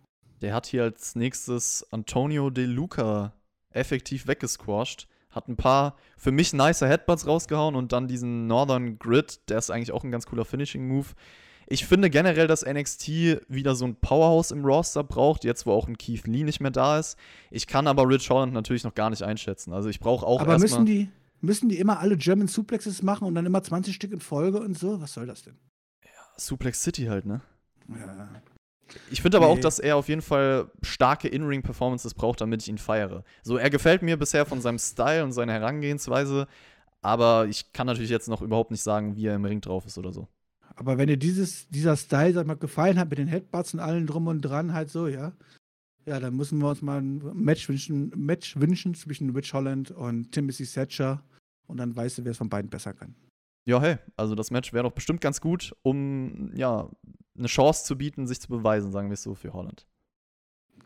Der 0.42 0.54
hat 0.54 0.66
hier 0.66 0.84
als 0.84 1.16
nächstes 1.16 1.86
Antonio 1.92 2.50
De 2.50 2.66
Luca 2.66 3.34
effektiv 3.72 4.28
weggesquasht. 4.28 5.08
Hat 5.30 5.48
ein 5.48 5.58
paar 5.58 5.98
für 6.18 6.32
mich 6.32 6.54
nice 6.54 6.82
Headbutts 6.82 7.28
rausgehauen 7.28 7.76
und 7.76 7.92
dann 7.92 8.08
diesen 8.08 8.48
Northern 8.48 8.98
Grid, 9.00 9.50
der 9.50 9.58
ist 9.58 9.70
eigentlich 9.70 9.92
auch 9.92 10.04
ein 10.04 10.12
ganz 10.12 10.26
cooler 10.26 10.46
Finishing-Move. 10.46 11.08
Ich 11.68 11.86
finde 11.86 12.10
generell, 12.10 12.48
dass 12.48 12.66
NXT 12.66 13.08
wieder 13.50 13.76
so 13.76 13.86
ein 13.86 13.96
Powerhouse 13.96 14.52
im 14.52 14.64
Roster 14.64 15.04
braucht, 15.04 15.44
jetzt 15.44 15.66
wo 15.66 15.72
auch 15.72 15.88
ein 15.88 15.98
Keith 15.98 16.28
Lee 16.28 16.44
nicht 16.44 16.60
mehr 16.60 16.72
da 16.72 17.00
ist. 17.00 17.18
Ich 17.50 17.66
kann 17.66 17.88
aber 17.88 18.08
Rich 18.08 18.30
Holland 18.30 18.54
natürlich 18.54 18.84
noch 18.84 18.94
gar 18.94 19.10
nicht 19.10 19.24
einschätzen. 19.24 19.74
Also 19.74 19.90
ich 19.90 20.00
brauche 20.00 20.26
auch 20.26 20.42
Aber 20.42 20.60
müssen 20.60 20.86
die, 20.86 21.10
müssen 21.42 21.68
die 21.68 21.80
immer 21.80 22.00
alle 22.00 22.18
German 22.18 22.48
Suplexes 22.48 23.02
machen 23.02 23.28
und 23.28 23.36
dann 23.36 23.46
immer 23.46 23.64
20 23.64 23.96
Stück 23.96 24.12
in 24.12 24.20
Folge 24.20 24.60
und 24.60 24.78
so? 24.78 25.02
Was 25.02 25.14
soll 25.14 25.26
das 25.26 25.42
denn? 25.42 25.58
Ja, 26.04 26.10
Suplex 26.38 26.84
City 26.84 27.06
halt, 27.06 27.26
ne? 27.26 27.42
Ja. 27.90 28.42
Ich 29.10 29.22
finde 29.22 29.38
aber 29.38 29.48
nee. 29.48 29.54
auch, 29.54 29.60
dass 29.60 29.80
er 29.80 29.98
auf 29.98 30.08
jeden 30.08 30.22
Fall 30.22 30.70
starke 30.82 31.28
In-Ring-Performances 31.28 32.14
braucht, 32.14 32.42
damit 32.42 32.62
ich 32.62 32.70
ihn 32.70 32.78
feiere. 32.78 33.24
So, 33.44 33.58
er 33.58 33.70
gefällt 33.70 34.02
mir 34.02 34.18
bisher 34.18 34.46
von 34.46 34.62
seinem 34.62 34.80
Style 34.80 35.24
und 35.24 35.32
seiner 35.32 35.54
Herangehensweise, 35.54 36.48
aber 37.02 37.48
ich 37.48 37.74
kann 37.74 37.88
natürlich 37.88 38.12
jetzt 38.12 38.30
noch 38.30 38.42
überhaupt 38.42 38.72
nicht 38.72 38.84
sagen, 38.84 39.16
wie 39.16 39.26
er 39.26 39.36
im 39.36 39.46
Ring 39.46 39.62
drauf 39.62 39.86
ist 39.86 39.98
oder 39.98 40.14
so. 40.14 40.28
Aber 40.76 40.98
wenn 40.98 41.08
dir 41.08 41.18
dieses, 41.18 41.68
dieser 41.70 41.96
Style 41.96 42.34
sag 42.34 42.48
mal, 42.48 42.56
gefallen 42.56 43.00
hat 43.00 43.10
mit 43.10 43.18
den 43.18 43.28
Headbutts 43.28 43.74
und 43.74 43.80
allen 43.80 44.08
drum 44.08 44.28
und 44.28 44.42
dran, 44.42 44.74
halt 44.74 44.90
so, 44.90 45.08
ja. 45.08 45.34
Ja, 46.06 46.20
dann 46.20 46.36
müssen 46.36 46.60
wir 46.60 46.70
uns 46.70 46.82
mal 46.82 47.02
ein 47.02 47.18
Match 47.34 47.68
wünschen, 47.68 48.12
Match 48.16 48.56
wünschen 48.58 48.94
zwischen 48.94 49.32
Rich 49.32 49.54
Holland 49.54 49.92
und 49.92 50.32
Timothy 50.32 50.66
Thatcher. 50.66 51.24
Und 51.68 51.78
dann 51.78 51.96
weißt 51.96 52.20
du, 52.20 52.26
wer 52.26 52.32
es 52.32 52.38
von 52.38 52.50
beiden 52.50 52.70
besser 52.70 52.94
kann. 52.94 53.16
Ja, 53.68 53.82
hey, 53.82 53.98
also 54.16 54.36
das 54.36 54.52
Match 54.52 54.72
wäre 54.74 54.84
doch 54.84 54.92
bestimmt 54.92 55.22
ganz 55.22 55.42
gut, 55.42 55.76
um 55.82 56.52
ja 56.54 56.88
eine 57.38 57.48
Chance 57.48 57.86
zu 57.86 57.98
bieten, 57.98 58.28
sich 58.28 58.40
zu 58.40 58.48
beweisen, 58.48 58.92
sagen 58.92 59.10
wir 59.10 59.14
es 59.14 59.24
so, 59.24 59.36
für 59.36 59.54
Holland. 59.54 59.86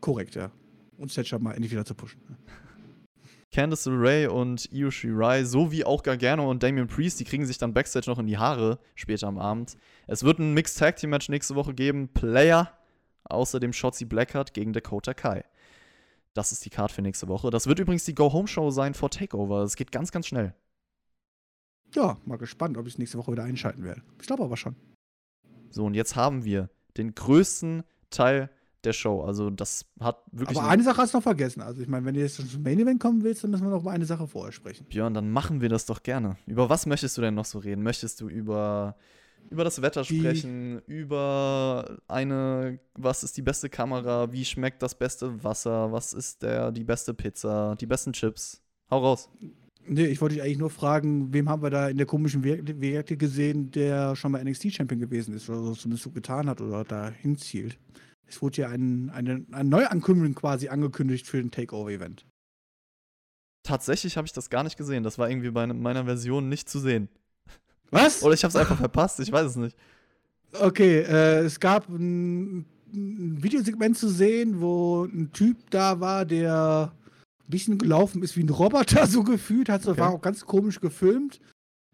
Korrekt, 0.00 0.34
ja. 0.34 0.50
Und 0.96 1.14
Thatcher 1.14 1.38
mal 1.38 1.52
endlich 1.52 1.72
wieder 1.72 1.84
zu 1.84 1.94
pushen. 1.94 2.20
Candice 3.52 3.86
LeRae 3.86 4.28
und 4.28 4.70
Io 4.72 4.90
Shirai 4.90 5.44
sowie 5.44 5.84
auch 5.84 6.02
Gargano 6.02 6.48
und 6.48 6.62
Damian 6.62 6.86
Priest, 6.86 7.18
die 7.18 7.24
kriegen 7.24 7.46
sich 7.46 7.58
dann 7.58 7.74
Backstage 7.74 8.08
noch 8.08 8.18
in 8.18 8.26
die 8.26 8.38
Haare 8.38 8.78
später 8.94 9.26
am 9.26 9.38
Abend. 9.38 9.76
Es 10.06 10.22
wird 10.22 10.38
ein 10.38 10.54
Mixed 10.54 10.78
Tag 10.78 10.96
Team 10.96 11.10
Match 11.10 11.28
nächste 11.28 11.56
Woche 11.56 11.74
geben. 11.74 12.08
Player, 12.08 12.72
außerdem 13.24 13.72
Shotzi 13.72 14.04
Blackheart 14.04 14.54
gegen 14.54 14.72
Dakota 14.72 15.14
Kai. 15.14 15.44
Das 16.32 16.52
ist 16.52 16.64
die 16.64 16.70
Card 16.70 16.92
für 16.92 17.02
nächste 17.02 17.26
Woche. 17.26 17.50
Das 17.50 17.66
wird 17.66 17.80
übrigens 17.80 18.04
die 18.04 18.14
Go-Home-Show 18.14 18.70
sein 18.70 18.94
vor 18.94 19.10
Takeover. 19.10 19.62
Es 19.62 19.74
geht 19.74 19.90
ganz, 19.90 20.12
ganz 20.12 20.28
schnell. 20.28 20.54
Ja, 21.92 22.18
mal 22.24 22.38
gespannt, 22.38 22.78
ob 22.78 22.86
ich 22.86 22.94
es 22.94 22.98
nächste 22.98 23.18
Woche 23.18 23.32
wieder 23.32 23.42
einschalten 23.42 23.82
werde. 23.82 24.02
Ich 24.20 24.28
glaube 24.28 24.44
aber 24.44 24.56
schon. 24.56 24.76
So, 25.70 25.84
und 25.84 25.94
jetzt 25.94 26.16
haben 26.16 26.44
wir 26.44 26.68
den 26.96 27.14
größten 27.14 27.82
Teil 28.10 28.50
der 28.84 28.92
Show. 28.92 29.22
Also 29.22 29.50
das 29.50 29.84
hat 30.00 30.22
wirklich. 30.32 30.58
Aber 30.58 30.68
eine 30.68 30.82
Sache 30.82 31.02
hast 31.02 31.14
du 31.14 31.18
noch 31.18 31.22
vergessen. 31.22 31.60
Also 31.60 31.82
ich 31.82 31.88
meine, 31.88 32.06
wenn 32.06 32.14
du 32.14 32.20
jetzt 32.20 32.36
zum 32.36 32.62
Main 32.62 32.78
Event 32.78 33.00
kommen 33.00 33.22
willst, 33.22 33.44
dann 33.44 33.50
müssen 33.50 33.64
wir 33.64 33.70
noch 33.70 33.82
über 33.82 33.90
eine 33.90 34.06
Sache 34.06 34.26
vorher 34.26 34.52
sprechen. 34.52 34.86
Björn, 34.88 35.14
dann 35.14 35.30
machen 35.30 35.60
wir 35.60 35.68
das 35.68 35.86
doch 35.86 36.02
gerne. 36.02 36.36
Über 36.46 36.68
was 36.70 36.86
möchtest 36.86 37.16
du 37.18 37.22
denn 37.22 37.34
noch 37.34 37.44
so 37.44 37.58
reden? 37.58 37.82
Möchtest 37.82 38.20
du 38.20 38.28
über 38.28 38.96
über 39.48 39.64
das 39.64 39.82
Wetter 39.82 40.04
sprechen, 40.04 40.80
die 40.86 40.92
über 40.92 41.98
eine, 42.06 42.78
was 42.94 43.24
ist 43.24 43.36
die 43.36 43.42
beste 43.42 43.68
Kamera, 43.68 44.30
wie 44.32 44.44
schmeckt 44.44 44.82
das 44.82 44.94
beste 44.94 45.42
Wasser, 45.42 45.90
was 45.90 46.12
ist 46.12 46.42
der, 46.42 46.70
die 46.70 46.84
beste 46.84 47.14
Pizza, 47.14 47.74
die 47.80 47.86
besten 47.86 48.12
Chips. 48.12 48.62
Hau 48.90 48.98
raus. 48.98 49.28
Nee, 49.86 50.06
ich 50.06 50.20
wollte 50.20 50.34
dich 50.34 50.44
eigentlich 50.44 50.58
nur 50.58 50.70
fragen, 50.70 51.32
wem 51.32 51.48
haben 51.48 51.62
wir 51.62 51.70
da 51.70 51.88
in 51.88 51.96
der 51.96 52.06
komischen 52.06 52.44
Werte 52.44 53.16
gesehen, 53.16 53.70
der 53.70 54.14
schon 54.14 54.32
mal 54.32 54.44
NXT-Champion 54.44 55.00
gewesen 55.00 55.34
ist 55.34 55.48
oder 55.48 55.62
so 55.62 55.74
zumindest 55.74 56.04
so 56.04 56.10
getan 56.10 56.48
hat 56.48 56.60
oder 56.60 56.84
da 56.84 57.10
hinzielt. 57.10 57.78
Es 58.26 58.40
wurde 58.40 58.62
ja 58.62 58.68
ein, 58.68 59.10
eine, 59.10 59.44
eine 59.50 59.68
Neuankündigung 59.68 60.34
quasi 60.34 60.68
angekündigt 60.68 61.26
für 61.26 61.38
den 61.38 61.50
Takeover-Event. 61.50 62.24
Tatsächlich 63.62 64.16
habe 64.16 64.26
ich 64.26 64.32
das 64.32 64.50
gar 64.50 64.62
nicht 64.62 64.76
gesehen. 64.76 65.02
Das 65.02 65.18
war 65.18 65.28
irgendwie 65.28 65.50
bei 65.50 65.66
meiner 65.66 66.04
Version 66.04 66.48
nicht 66.48 66.68
zu 66.68 66.78
sehen. 66.78 67.08
Was? 67.90 68.22
Oder 68.22 68.34
ich 68.34 68.44
habe 68.44 68.50
es 68.50 68.56
einfach 68.56 68.76
verpasst, 68.76 69.18
ich 69.20 69.32
weiß 69.32 69.46
es 69.46 69.56
nicht. 69.56 69.76
Okay, 70.52 71.00
äh, 71.00 71.40
es 71.40 71.60
gab 71.60 71.88
ein, 71.88 72.64
ein, 72.92 73.42
Videosegment 73.42 73.98
zu 73.98 74.08
sehen, 74.08 74.60
wo 74.60 75.04
ein 75.04 75.30
Typ 75.32 75.70
da 75.70 76.00
war, 76.00 76.24
der 76.24 76.92
bisschen 77.50 77.78
gelaufen 77.78 78.22
ist 78.22 78.36
wie 78.36 78.42
ein 78.42 78.48
Roboter, 78.48 79.06
so 79.08 79.22
gefühlt, 79.22 79.68
hat 79.68 79.82
so, 79.82 79.92
okay. 79.92 80.00
war 80.00 80.10
auch 80.10 80.22
ganz 80.22 80.46
komisch 80.46 80.80
gefilmt. 80.80 81.40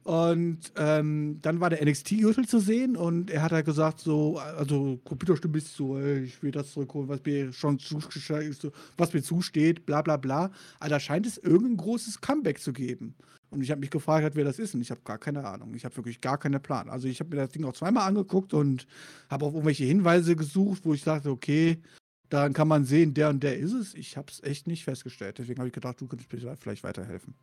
Und 0.06 0.60
ähm, 0.76 1.40
dann 1.42 1.58
war 1.58 1.68
der 1.68 1.84
NXT-Gürtel 1.84 2.46
zu 2.46 2.60
sehen 2.60 2.96
und 2.96 3.28
er 3.28 3.42
hat 3.42 3.50
halt 3.50 3.66
gesagt, 3.66 3.98
so, 3.98 4.38
also 4.38 5.00
Computerstimme 5.02 5.58
ist 5.58 5.74
so, 5.74 5.98
ey, 5.98 6.20
ich 6.20 6.40
will 6.44 6.52
das 6.52 6.70
zurückholen, 6.74 7.08
was 7.08 7.24
mir 7.24 7.52
schon 7.52 7.80
zusteht, 7.80 8.70
was 8.96 9.12
mir 9.12 9.22
zusteht, 9.22 9.84
bla 9.84 10.02
bla 10.02 10.16
bla. 10.16 10.52
Aber 10.78 10.90
da 10.90 11.00
scheint 11.00 11.26
es 11.26 11.38
irgendein 11.38 11.78
großes 11.78 12.20
Comeback 12.20 12.60
zu 12.60 12.72
geben. 12.72 13.16
Und 13.50 13.62
ich 13.62 13.72
habe 13.72 13.80
mich 13.80 13.90
gefragt, 13.90 14.36
wer 14.36 14.44
das 14.44 14.60
ist 14.60 14.76
und 14.76 14.80
ich 14.80 14.92
habe 14.92 15.00
gar 15.04 15.18
keine 15.18 15.44
Ahnung. 15.44 15.74
Ich 15.74 15.84
habe 15.84 15.96
wirklich 15.96 16.20
gar 16.20 16.38
keinen 16.38 16.62
Plan. 16.62 16.88
Also 16.88 17.08
ich 17.08 17.18
habe 17.18 17.30
mir 17.30 17.42
das 17.42 17.50
Ding 17.50 17.64
auch 17.64 17.72
zweimal 17.72 18.06
angeguckt 18.06 18.54
und 18.54 18.86
habe 19.28 19.44
auf 19.44 19.54
irgendwelche 19.54 19.84
Hinweise 19.84 20.36
gesucht, 20.36 20.82
wo 20.84 20.94
ich 20.94 21.02
dachte, 21.02 21.30
okay, 21.30 21.80
dann 22.28 22.52
kann 22.52 22.68
man 22.68 22.84
sehen, 22.84 23.14
der 23.14 23.30
und 23.30 23.42
der 23.42 23.58
ist 23.58 23.72
es. 23.72 23.94
Ich 23.94 24.16
habe 24.16 24.30
es 24.30 24.42
echt 24.42 24.66
nicht 24.66 24.84
festgestellt. 24.84 25.38
Deswegen 25.38 25.58
habe 25.58 25.68
ich 25.68 25.74
gedacht, 25.74 26.00
du 26.00 26.06
könntest 26.06 26.32
mir 26.32 26.56
vielleicht 26.56 26.84
weiterhelfen. 26.84 27.34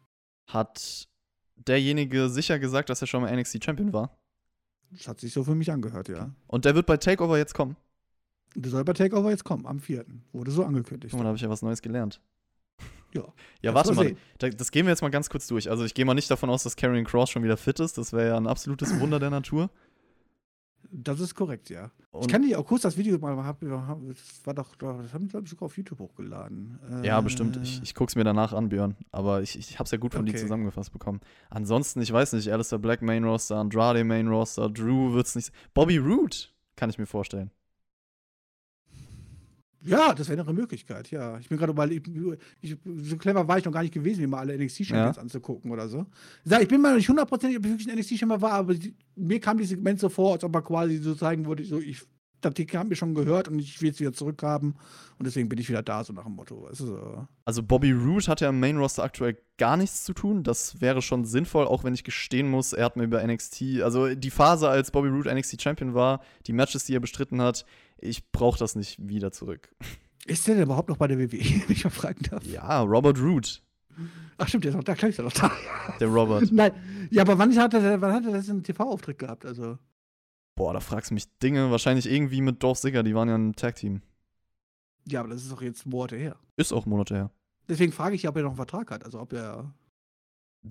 Hat 0.48 1.08
derjenige 1.56 2.30
sicher 2.30 2.60
gesagt, 2.60 2.90
dass 2.90 3.02
er 3.02 3.08
schon 3.08 3.22
mal 3.22 3.36
NXT 3.36 3.64
Champion 3.64 3.94
war? 3.94 4.18
Das 4.92 5.08
hat 5.08 5.20
sich 5.20 5.34
so 5.34 5.44
für 5.44 5.56
mich 5.56 5.72
angehört, 5.72 6.10
ja. 6.10 6.34
Und 6.48 6.66
der 6.66 6.76
wird 6.76 6.86
bei 6.86 6.98
Takeover 6.98 7.38
jetzt 7.38 7.54
kommen? 7.54 7.76
Der 8.56 8.70
soll 8.70 8.84
bei 8.84 8.94
Takeover 8.94 9.32
jetzt 9.32 9.44
kommen, 9.44 9.66
am 9.66 9.80
4. 9.80 10.06
Wurde 10.32 10.52
so 10.52 10.64
angekündigt. 10.64 11.12
Guck 11.12 11.20
mal, 11.20 11.24
da 11.24 11.30
habe 11.30 11.38
ich 11.38 11.42
ja 11.42 11.50
was 11.50 11.62
Neues 11.62 11.82
gelernt. 11.82 12.22
Ja. 13.14 13.34
Ja, 13.62 13.74
warte 13.74 13.94
mal. 13.94 14.16
Das 14.38 14.72
gehen 14.72 14.86
wir 14.86 14.92
jetzt 14.92 15.02
mal 15.02 15.10
ganz 15.10 15.30
kurz 15.30 15.48
durch. 15.48 15.70
Also, 15.70 15.86
ich 15.86 15.94
gehe 15.94 16.06
mal 16.06 16.14
nicht 16.14 16.30
davon 16.30 16.50
aus, 16.50 16.64
dass 16.64 16.76
Karrion 16.76 17.06
Cross 17.06 17.30
schon 17.30 17.44
wieder 17.44 17.58
fit 17.58 17.80
ist. 17.80 17.98
Das 17.98 18.14
wäre 18.14 18.30
ja 18.30 18.38
ein 18.38 18.48
absolutes 18.48 19.00
Wunder 19.00 19.20
der 19.20 19.30
Natur. 19.30 19.70
Das 20.96 21.20
ist 21.20 21.34
korrekt, 21.34 21.72
ja. 21.72 21.90
Und 22.12 22.22
ich 22.22 22.28
kann 22.28 22.44
dir 22.44 22.60
auch 22.60 22.66
kurz 22.66 22.84
das 22.84 22.96
Video 22.98 23.18
mal 23.18 23.36
haben. 23.36 24.08
Das 24.08 24.46
war 24.46 24.54
doch, 24.54 24.76
das 24.76 25.12
haben 25.12 25.24
wir, 25.24 25.30
glaube 25.30 25.46
ich, 25.46 25.50
sogar 25.50 25.66
auf 25.66 25.76
YouTube 25.76 25.98
hochgeladen. 25.98 26.78
Ja, 27.02 27.18
äh, 27.18 27.22
bestimmt. 27.24 27.58
Ich, 27.64 27.82
ich 27.82 27.96
gucke 27.96 28.12
es 28.12 28.16
mir 28.16 28.24
danach 28.24 28.54
an, 28.54 28.70
Björn. 28.70 28.96
Aber 29.12 29.42
ich, 29.42 29.58
ich 29.58 29.80
habe 29.80 29.86
es 29.86 29.92
ja 29.92 29.98
gut 29.98 30.14
von 30.14 30.22
okay. 30.22 30.34
dir 30.34 30.38
zusammengefasst 30.38 30.94
bekommen. 30.94 31.22
Ansonsten, 31.50 32.02
ich 32.02 32.14
weiß 32.14 32.34
nicht, 32.34 32.52
Alistair 32.52 32.78
Black 32.78 33.02
Main 33.02 33.24
Roster, 33.24 33.58
Andrade 33.58 34.04
Main 34.04 34.28
Roster, 34.28 34.70
Drew 34.70 35.14
wird 35.14 35.26
es 35.26 35.36
nicht. 35.36 35.52
Bobby 35.74 35.98
Roode 35.98 36.38
kann 36.76 36.92
ich 36.92 37.00
mir 37.00 37.08
vorstellen. 37.08 37.50
Ja, 39.86 40.14
das 40.14 40.30
wäre 40.30 40.42
eine 40.42 40.54
Möglichkeit, 40.54 41.12
ja. 41.12 41.38
Ich 41.40 41.50
bin 41.50 41.58
gerade 41.58 41.74
mal, 41.74 41.90
so 43.02 43.18
clever 43.18 43.48
war 43.48 43.58
ich 43.58 43.66
noch 43.66 43.72
gar 43.72 43.82
nicht 43.82 43.94
gewesen, 43.94 44.22
mir 44.22 44.28
mal 44.28 44.40
alle 44.40 44.58
NXT-Champions 44.58 45.18
ja. 45.18 45.22
anzugucken 45.22 45.72
oder 45.72 45.88
so. 45.88 46.06
Ich 46.46 46.68
bin 46.68 46.82
mal 46.82 46.96
nicht 46.96 47.10
hundertprozentig, 47.10 47.58
ob 47.58 47.66
ich 47.66 47.72
wirklich 47.72 47.90
ein 47.90 47.98
NXT-Champion 47.98 48.42
war, 48.42 48.54
aber 48.54 48.76
mir 49.16 49.40
kam 49.40 49.58
dieses 49.58 49.72
Segment 49.72 50.00
so 50.00 50.10
vor, 50.10 50.34
als 50.34 50.44
ob 50.44 50.56
er 50.56 50.62
quasi 50.62 50.98
so 50.98 51.16
zeigen 51.16 51.46
würde, 51.46 51.66
so, 51.66 51.80
ich, 51.80 52.02
das 52.44 52.54
haben 52.74 52.90
wir 52.90 52.96
schon 52.96 53.16
gehört 53.16 53.48
und 53.48 53.60
ich 53.60 53.82
will 53.82 53.92
es 53.92 54.00
wieder 54.00 54.14
zurückhaben 54.14 54.76
und 55.18 55.26
deswegen 55.26 55.50
bin 55.50 55.60
ich 55.60 55.70
wieder 55.70 55.84
da, 55.84 56.04
so 56.04 56.14
nach 56.14 56.24
dem 56.24 56.36
Motto. 56.36 56.68
So. 56.72 57.28
Also 57.46 57.64
Bobby 57.64 57.92
Roode 57.92 58.28
hat 58.28 58.42
ja 58.42 58.50
im 58.50 58.60
Main 58.60 58.78
Roster 58.78 59.04
aktuell 59.04 59.38
gar 59.58 59.78
nichts 59.78 60.04
zu 60.04 60.14
tun. 60.14 60.44
Das 60.44 60.82
wäre 60.82 61.02
schon 61.02 61.26
sinnvoll, 61.26 61.66
auch 61.66 61.84
wenn 61.84 61.94
ich 61.94 62.04
gestehen 62.04 62.50
muss, 62.50 62.74
er 62.74 62.86
hat 62.86 62.98
mir 62.98 63.04
über 63.04 63.26
NXT, 63.26 63.82
also 63.82 64.14
die 64.14 64.32
Phase, 64.32 64.70
als 64.70 64.92
Bobby 64.92 65.10
Roode 65.10 65.34
NXT 65.34 65.62
Champion 65.62 65.94
war, 65.94 66.22
die 66.48 66.54
Matches, 66.54 66.86
die 66.86 66.96
er 66.96 67.00
bestritten 67.00 67.42
hat, 67.42 67.66
ich 67.98 68.32
brauche 68.32 68.60
das 68.60 68.76
nicht 68.76 68.98
wieder 69.08 69.32
zurück. 69.32 69.74
Ist 70.26 70.48
der 70.48 70.56
denn 70.56 70.64
überhaupt 70.64 70.90
noch 70.90 70.98
bei 70.98 71.08
der 71.08 71.20
WWE, 71.20 71.38
wenn 71.68 71.72
ich 71.76 71.84
mal 71.84 71.90
fragen 71.90 72.24
darf? 72.30 72.44
Ja, 72.46 72.82
Robert 72.82 73.20
Root. 73.20 73.62
Ach 74.38 74.48
stimmt, 74.48 74.64
der 74.64 74.72
ist 74.72 74.76
noch 74.76 74.84
da, 74.84 74.96
klar 74.96 75.10
ist 75.10 75.20
er 75.20 75.26
noch 75.26 75.34
da. 75.34 75.52
Der 76.00 76.08
Robert. 76.08 76.48
Nein, 76.52 76.72
ja, 77.12 77.22
aber 77.22 77.38
wann 77.38 77.56
hat 77.56 77.74
er, 77.74 78.02
wann 78.02 78.14
hat 78.14 78.26
er 78.26 78.32
das 78.32 78.50
einen 78.50 78.64
TV-Auftritt 78.64 79.20
gehabt? 79.20 79.46
Also. 79.46 79.78
Boah, 80.56 80.74
da 80.74 80.80
fragst 80.80 81.10
du 81.10 81.16
mich 81.16 81.28
Dinge. 81.40 81.72
Wahrscheinlich 81.72 82.10
irgendwie 82.10 82.42
mit 82.42 82.62
Dorf 82.62 82.78
Sigger, 82.78 83.04
die 83.04 83.16
waren 83.16 83.30
ja 83.30 83.36
ein 83.36 83.56
Tag-Team. 83.56 84.02
Ja, 85.08 85.22
aber 85.22 85.30
das 85.30 85.44
ist 85.44 85.52
doch 85.52 85.62
jetzt 85.62 85.86
Monate 85.86 86.16
her. 86.16 86.38
Ist 86.56 86.72
auch 86.72 86.86
Monate 86.86 87.16
her. 87.16 87.32
Deswegen 87.68 87.92
frage 87.92 88.16
ich, 88.16 88.28
ob 88.28 88.36
er 88.36 88.44
noch 88.44 88.52
einen 88.52 88.58
Vertrag 88.58 88.92
hat. 88.92 89.04
Also 89.06 89.20
ob 89.20 89.34
er. 89.34 89.74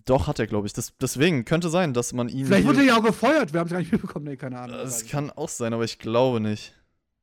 Doch, 0.05 0.27
hat 0.27 0.38
er, 0.38 0.47
glaube 0.47 0.66
ich. 0.66 0.73
Das, 0.73 0.97
deswegen 0.99 1.45
könnte 1.45 1.68
sein, 1.68 1.92
dass 1.92 2.12
man 2.12 2.29
ihn. 2.29 2.47
Vielleicht 2.47 2.66
wurde 2.66 2.79
er 2.81 2.85
ja 2.85 2.97
auch 2.99 3.05
gefeuert, 3.05 3.53
wir 3.53 3.61
haben 3.61 3.66
es 3.66 3.73
gar 3.73 3.79
nicht 3.79 3.92
mitbekommen, 3.92 4.25
nee, 4.25 4.37
keine 4.37 4.59
Ahnung. 4.59 4.79
Das 4.79 5.07
kann 5.07 5.31
auch 5.31 5.49
sein, 5.49 5.75
aber 5.75 5.85
ich 5.85 5.99
glaube 5.99 6.40
nicht. 6.40 6.75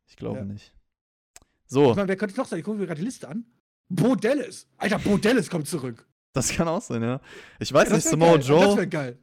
Ich 0.08 0.17
glaube 0.17 0.39
ja. 0.39 0.45
nicht. 0.45 0.74
So. 1.65 1.91
Ich 1.91 1.95
meine, 1.95 2.08
wer 2.08 2.15
könnte 2.15 2.34
es 2.34 2.38
noch 2.38 2.45
sein? 2.45 2.60
Ich 2.60 2.65
gucke 2.65 2.78
mir 2.78 2.86
gerade 2.86 3.00
die 3.00 3.06
Liste 3.06 3.28
an. 3.28 3.45
Bo 3.89 4.15
Dallas. 4.15 4.67
Alter, 4.78 5.00
Bo 5.00 5.17
Dallas 5.17 5.50
kommt 5.50 5.67
zurück. 5.67 6.06
Das 6.34 6.52
kann 6.52 6.67
auch 6.67 6.82
sein, 6.82 7.02
ja. 7.02 7.22
Ich 7.60 7.73
weiß 7.73 7.90
ja, 7.90 7.96
nicht, 7.96 8.08
Samoa. 8.08 8.38
Joe. 8.38 8.65
Das 8.65 8.75
wäre 8.75 8.88
geil. 8.88 9.17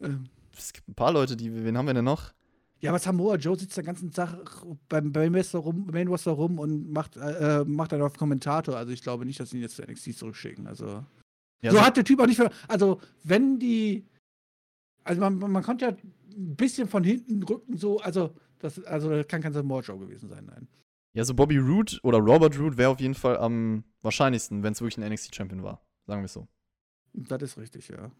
es 0.58 0.72
gibt 0.72 0.88
ein 0.88 0.94
paar 0.94 1.12
Leute, 1.12 1.36
die. 1.36 1.52
Wen 1.64 1.76
haben 1.76 1.86
wir 1.86 1.94
denn 1.94 2.04
noch? 2.04 2.32
Ja, 2.80 2.90
aber 2.90 2.98
Samoa 3.00 3.36
Joe 3.36 3.58
sitzt 3.58 3.76
den 3.76 3.84
ganzen 3.84 4.12
Tag 4.12 4.64
beim 4.88 5.10
Main 5.10 5.34
Roster 5.34 5.58
rum, 5.58 5.88
Main 5.92 6.08
rum 6.08 6.58
und 6.60 6.92
macht, 6.92 7.16
äh, 7.16 7.64
macht 7.66 7.90
dann 7.90 8.02
auf 8.02 8.16
Kommentator. 8.16 8.76
Also 8.76 8.92
ich 8.92 9.02
glaube 9.02 9.26
nicht, 9.26 9.40
dass 9.40 9.50
sie 9.50 9.56
ihn 9.56 9.62
jetzt 9.62 9.76
zu 9.76 9.82
NXT 9.82 10.16
zurückschicken. 10.16 10.66
Also. 10.68 11.04
Ja, 11.60 11.72
so, 11.72 11.78
so 11.78 11.82
hat 11.82 11.96
der 11.96 12.04
Typ 12.04 12.20
auch 12.20 12.26
nicht 12.26 12.36
für. 12.36 12.50
Also, 12.68 13.00
wenn 13.24 13.58
die. 13.58 14.06
Also 15.02 15.20
man, 15.20 15.38
man 15.38 15.62
konnte 15.62 15.86
ja 15.86 15.90
ein 15.90 16.56
bisschen 16.56 16.86
von 16.86 17.02
hinten 17.02 17.42
rücken, 17.42 17.76
so, 17.76 17.98
also 17.98 18.34
das, 18.58 18.84
also 18.84 19.08
das 19.10 19.26
kann 19.26 19.40
kein 19.40 19.52
Samoa 19.52 19.80
Joe 19.80 19.98
gewesen 19.98 20.28
sein, 20.28 20.44
nein. 20.44 20.68
Ja, 21.14 21.24
so 21.24 21.34
Bobby 21.34 21.58
Roode 21.58 21.98
oder 22.02 22.18
Robert 22.18 22.58
Roode 22.58 22.76
wäre 22.76 22.90
auf 22.90 23.00
jeden 23.00 23.14
Fall 23.14 23.38
am 23.38 23.84
wahrscheinlichsten, 24.02 24.62
wenn 24.62 24.72
es 24.72 24.80
wirklich 24.80 24.98
ein 24.98 25.12
NXT-Champion 25.12 25.62
war. 25.62 25.82
Sagen 26.06 26.20
wir 26.20 26.26
es 26.26 26.32
so. 26.32 26.46
Das 27.14 27.42
ist 27.42 27.58
richtig, 27.58 27.88
ja. 27.88 28.12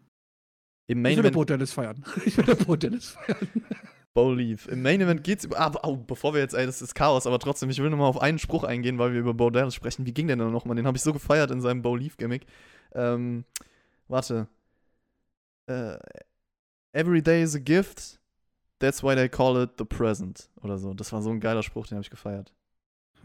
Im 0.89 1.01
Main 1.03 1.11
ich 1.13 1.17
würde 1.17 1.31
Bo 1.31 1.45
Dennis 1.45 1.71
feiern. 1.71 2.03
Ich 2.25 2.35
würde 2.35 2.55
Bo 2.55 2.75
Dennis 2.75 3.11
feiern. 3.11 3.47
Bo 4.15 4.33
Leaf. 4.33 4.67
Im 4.67 4.81
Main 4.81 4.99
Event 5.01 5.23
geht's 5.23 5.45
über. 5.45 5.59
Ah, 5.59 5.71
oh, 5.83 5.95
bevor 5.95 6.33
wir 6.33 6.41
jetzt, 6.41 6.55
ey, 6.55 6.65
das 6.65 6.81
ist 6.81 6.95
Chaos, 6.95 7.27
aber 7.27 7.37
trotzdem, 7.37 7.69
ich 7.69 7.79
will 7.79 7.91
nochmal 7.91 8.07
auf 8.09 8.21
einen 8.21 8.39
Spruch 8.39 8.63
eingehen, 8.63 8.97
weil 8.97 9.13
wir 9.13 9.19
über 9.19 9.35
Bo 9.35 9.51
Dennis 9.51 9.75
sprechen. 9.75 10.07
Wie 10.07 10.13
ging 10.13 10.27
der 10.27 10.35
denn 10.35 10.51
nochmal? 10.51 10.75
Den 10.75 10.87
habe 10.87 10.97
ich 10.97 11.03
so 11.03 11.13
gefeiert 11.13 11.51
in 11.51 11.61
seinem 11.61 11.83
Bo 11.83 11.95
Leaf-Gimmick. 11.95 12.47
Ähm, 12.93 13.45
warte. 14.07 14.47
Äh, 15.67 15.97
every 16.91 17.21
day 17.21 17.43
is 17.43 17.55
a 17.55 17.59
gift. 17.59 18.19
That's 18.79 19.03
why 19.03 19.13
they 19.13 19.29
call 19.29 19.61
it 19.61 19.71
the 19.77 19.85
present. 19.85 20.49
Oder 20.63 20.79
so. 20.79 20.95
Das 20.95 21.13
war 21.13 21.21
so 21.21 21.29
ein 21.29 21.39
geiler 21.39 21.61
Spruch, 21.61 21.85
den 21.85 21.97
habe 21.97 22.03
ich 22.03 22.09
gefeiert. 22.09 22.51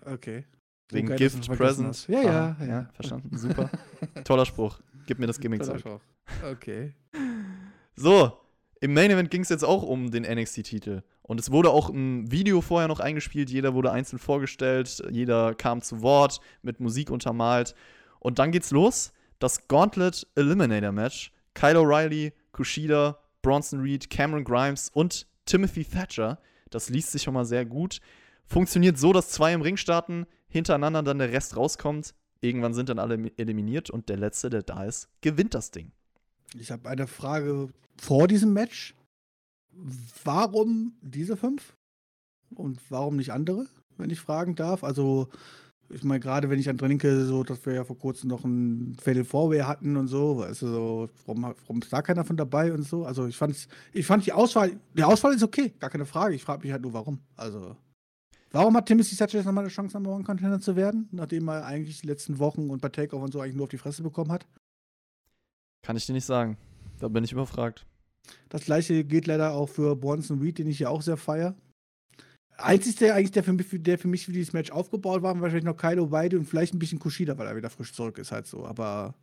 Okay. 0.04 0.44
Wegen 0.90 1.08
so 1.08 1.14
Gift, 1.14 1.46
Present. 1.56 2.06
Ja, 2.08 2.22
ja, 2.22 2.30
ah, 2.30 2.56
ja, 2.60 2.66
ja. 2.66 2.90
Verstanden. 2.92 3.36
Super. 3.38 3.70
Toller 4.24 4.44
Spruch. 4.44 4.80
Gib 5.06 5.18
mir 5.18 5.26
das 5.26 5.38
Gimmick 5.38 5.64
zurück. 5.64 6.00
Okay. 6.42 6.94
So, 7.96 8.32
im 8.80 8.92
Main 8.92 9.12
Event 9.12 9.30
ging 9.30 9.42
es 9.42 9.50
jetzt 9.50 9.64
auch 9.64 9.84
um 9.84 10.10
den 10.10 10.24
NXT-Titel. 10.24 11.02
Und 11.22 11.38
es 11.40 11.50
wurde 11.50 11.70
auch 11.70 11.88
ein 11.88 12.30
Video 12.30 12.60
vorher 12.60 12.88
noch 12.88 13.00
eingespielt. 13.00 13.48
Jeder 13.48 13.72
wurde 13.72 13.92
einzeln 13.92 14.18
vorgestellt. 14.18 15.02
Jeder 15.10 15.54
kam 15.54 15.80
zu 15.80 16.02
Wort, 16.02 16.40
mit 16.62 16.80
Musik 16.80 17.10
untermalt. 17.10 17.74
Und 18.18 18.38
dann 18.38 18.50
geht's 18.50 18.72
los. 18.72 19.12
Das 19.38 19.68
Gauntlet 19.68 20.26
Eliminator 20.34 20.92
Match. 20.92 21.32
Kyle 21.54 21.78
O'Reilly, 21.78 22.32
Kushida, 22.52 23.18
Bronson 23.42 23.80
Reed, 23.80 24.10
Cameron 24.10 24.44
Grimes 24.44 24.90
und 24.92 25.26
Timothy 25.46 25.84
Thatcher. 25.84 26.38
Das 26.70 26.88
liest 26.90 27.12
sich 27.12 27.22
schon 27.22 27.34
mal 27.34 27.44
sehr 27.44 27.64
gut. 27.64 28.00
Funktioniert 28.46 28.98
so, 28.98 29.12
dass 29.12 29.30
zwei 29.30 29.52
im 29.52 29.62
Ring 29.62 29.76
starten, 29.76 30.26
hintereinander 30.48 31.02
dann 31.02 31.18
der 31.18 31.32
Rest 31.32 31.56
rauskommt. 31.56 32.14
Irgendwann 32.44 32.74
sind 32.74 32.90
dann 32.90 32.98
alle 32.98 33.32
eliminiert 33.38 33.88
und 33.88 34.10
der 34.10 34.18
Letzte, 34.18 34.50
der 34.50 34.62
da 34.62 34.84
ist, 34.84 35.08
gewinnt 35.22 35.54
das 35.54 35.70
Ding. 35.70 35.92
Ich 36.58 36.70
habe 36.70 36.90
eine 36.90 37.06
Frage 37.06 37.70
vor 37.96 38.28
diesem 38.28 38.52
Match. 38.52 38.94
Warum 40.24 40.92
diese 41.00 41.38
fünf? 41.38 41.74
Und 42.54 42.80
warum 42.90 43.16
nicht 43.16 43.32
andere, 43.32 43.66
wenn 43.96 44.10
ich 44.10 44.20
fragen 44.20 44.56
darf? 44.56 44.84
Also, 44.84 45.28
ich 45.88 46.04
meine, 46.04 46.20
gerade 46.20 46.50
wenn 46.50 46.60
ich 46.60 46.68
an 46.68 46.76
denke, 46.76 47.24
so, 47.24 47.44
dass 47.44 47.64
wir 47.64 47.72
ja 47.72 47.84
vor 47.84 47.98
kurzem 47.98 48.28
noch 48.28 48.44
ein 48.44 48.94
Fatal 49.02 49.24
Four 49.24 49.66
hatten 49.66 49.96
und 49.96 50.08
so, 50.08 50.36
weißt 50.38 50.62
du, 50.62 50.66
so, 50.66 51.08
warum, 51.24 51.42
warum 51.42 51.80
ist 51.80 51.92
da 51.92 52.02
keiner 52.02 52.24
von 52.24 52.36
dabei 52.36 52.74
und 52.74 52.82
so? 52.82 53.06
Also, 53.06 53.26
ich 53.26 53.38
fand, 53.38 53.56
ich 53.94 54.06
fand 54.06 54.26
die 54.26 54.32
Auswahl, 54.32 54.78
die 54.92 55.02
Auswahl 55.02 55.34
ist 55.34 55.42
okay, 55.42 55.72
gar 55.80 55.88
keine 55.88 56.04
Frage. 56.04 56.34
Ich 56.34 56.44
frage 56.44 56.62
mich 56.62 56.72
halt 56.72 56.82
nur, 56.82 56.92
warum. 56.92 57.20
Also. 57.36 57.74
Warum 58.54 58.76
hat 58.76 58.86
Timothy 58.86 59.16
Thatcher 59.16 59.38
jetzt 59.38 59.46
nochmal 59.46 59.64
eine 59.64 59.72
Chance, 59.72 59.96
Number 59.96 60.12
One 60.14 60.22
Contender 60.22 60.60
zu 60.60 60.76
werden, 60.76 61.08
nachdem 61.10 61.48
er 61.48 61.66
eigentlich 61.66 62.02
die 62.02 62.06
letzten 62.06 62.38
Wochen 62.38 62.70
und 62.70 62.80
bei 62.80 62.88
Takeover 62.88 63.24
und 63.24 63.32
so 63.32 63.40
eigentlich 63.40 63.56
nur 63.56 63.64
auf 63.64 63.70
die 63.70 63.78
Fresse 63.78 64.04
bekommen 64.04 64.30
hat? 64.30 64.46
Kann 65.84 65.96
ich 65.96 66.06
dir 66.06 66.12
nicht 66.12 66.24
sagen. 66.24 66.56
Da 67.00 67.08
bin 67.08 67.24
ich 67.24 67.32
überfragt. 67.32 67.84
Das 68.50 68.64
gleiche 68.64 69.02
geht 69.02 69.26
leider 69.26 69.54
auch 69.54 69.68
für 69.68 69.96
Bronson 69.96 70.38
Reed, 70.38 70.58
den 70.58 70.68
ich 70.68 70.78
ja 70.78 70.88
auch 70.88 71.02
sehr 71.02 71.16
feiere. 71.16 71.56
Einzig 72.56 72.94
der 72.94 73.16
eigentlich, 73.16 73.32
der 73.32 73.42
für 73.42 73.52
mich, 73.52 73.66
der 73.72 73.98
für 73.98 74.06
mich 74.06 74.24
für 74.24 74.30
dieses 74.30 74.52
Match 74.52 74.70
aufgebaut 74.70 75.22
war, 75.22 75.34
war 75.34 75.42
wahrscheinlich 75.42 75.64
noch 75.64 75.76
Kaido 75.76 76.12
Weide 76.12 76.38
und 76.38 76.44
vielleicht 76.44 76.74
ein 76.74 76.78
bisschen 76.78 77.00
Kushida, 77.00 77.36
weil 77.36 77.48
er 77.48 77.56
wieder 77.56 77.70
frisch 77.70 77.92
zurück 77.92 78.18
ist, 78.18 78.30
halt 78.30 78.46
so. 78.46 78.64
Aber 78.64 79.16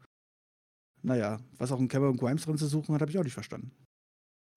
naja, 1.04 1.40
was 1.58 1.72
auch 1.72 1.80
in 1.80 1.88
Cameron 1.88 2.18
Grimes 2.18 2.44
drin 2.44 2.58
zu 2.58 2.68
suchen 2.68 2.94
hat, 2.94 3.00
habe 3.00 3.10
ich 3.10 3.18
auch 3.18 3.24
nicht 3.24 3.34
verstanden. 3.34 3.72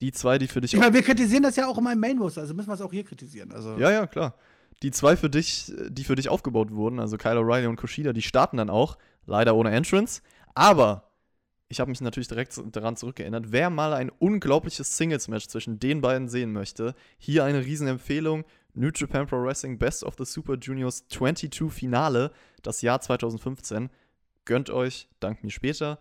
Die 0.03 0.11
zwei, 0.11 0.37
die 0.37 0.49
für 0.49 0.61
dich. 0.61 0.75
Ich 0.75 0.81
meine, 0.81 0.93
wir 0.93 1.03
kritisieren 1.03 1.45
das 1.45 1.55
ja 1.55 1.69
auch 1.69 1.79
in 1.79 1.85
meinem 1.85 2.01
Main 2.01 2.19
Roster, 2.19 2.41
also 2.41 2.55
müssen 2.55 2.69
wir 2.69 2.75
es 2.75 2.81
auch 2.81 2.93
hier 2.93 3.05
kritisieren. 3.05 3.53
Also. 3.53 3.79
Ja, 3.79 3.93
ja, 3.93 4.09
klar 4.09 4.37
die 4.83 4.91
zwei 4.91 5.17
für 5.17 5.31
dich, 5.31 5.73
die 5.89 6.05
für 6.05 6.15
dich 6.15 6.29
aufgebaut 6.29 6.73
wurden, 6.73 7.01
also 7.01 7.17
Kyle 7.17 7.39
O'Reilly 7.39 7.69
und 7.69 7.77
Kushida, 7.77 8.13
die 8.13 8.23
starten 8.23 8.57
dann 8.57 8.71
auch, 8.71 8.99
leider 9.27 9.55
ohne 9.55 9.71
Entrance. 9.71 10.23
Aber 10.55 11.11
ich 11.69 11.81
habe 11.81 11.91
mich 11.91 12.01
natürlich 12.01 12.29
direkt 12.29 12.61
daran 12.73 12.97
zurückgeändert, 12.97 13.47
wer 13.51 13.71
mal 13.71 13.95
ein 13.95 14.11
unglaubliches 14.11 14.97
Singles-Match 14.97 15.49
zwischen 15.49 15.79
den 15.79 16.01
beiden 16.01 16.29
sehen 16.29 16.53
möchte, 16.53 16.95
hier 17.19 17.45
eine 17.45 17.65
Riesenempfehlung. 17.65 18.45
New 18.75 18.91
Japan 18.95 19.27
Pro 19.27 19.43
Wrestling 19.43 19.79
Best 19.79 20.03
of 20.03 20.17
the 20.19 20.25
Super 20.25 20.57
Juniors 20.57 21.07
22 21.09 21.73
Finale, 21.73 22.33
das 22.63 22.83
Jahr 22.83 23.01
2015. 23.01 23.89
Gönnt 24.45 24.69
euch, 24.69 25.09
dank 25.21 25.43
mir 25.43 25.51
später. 25.51 25.99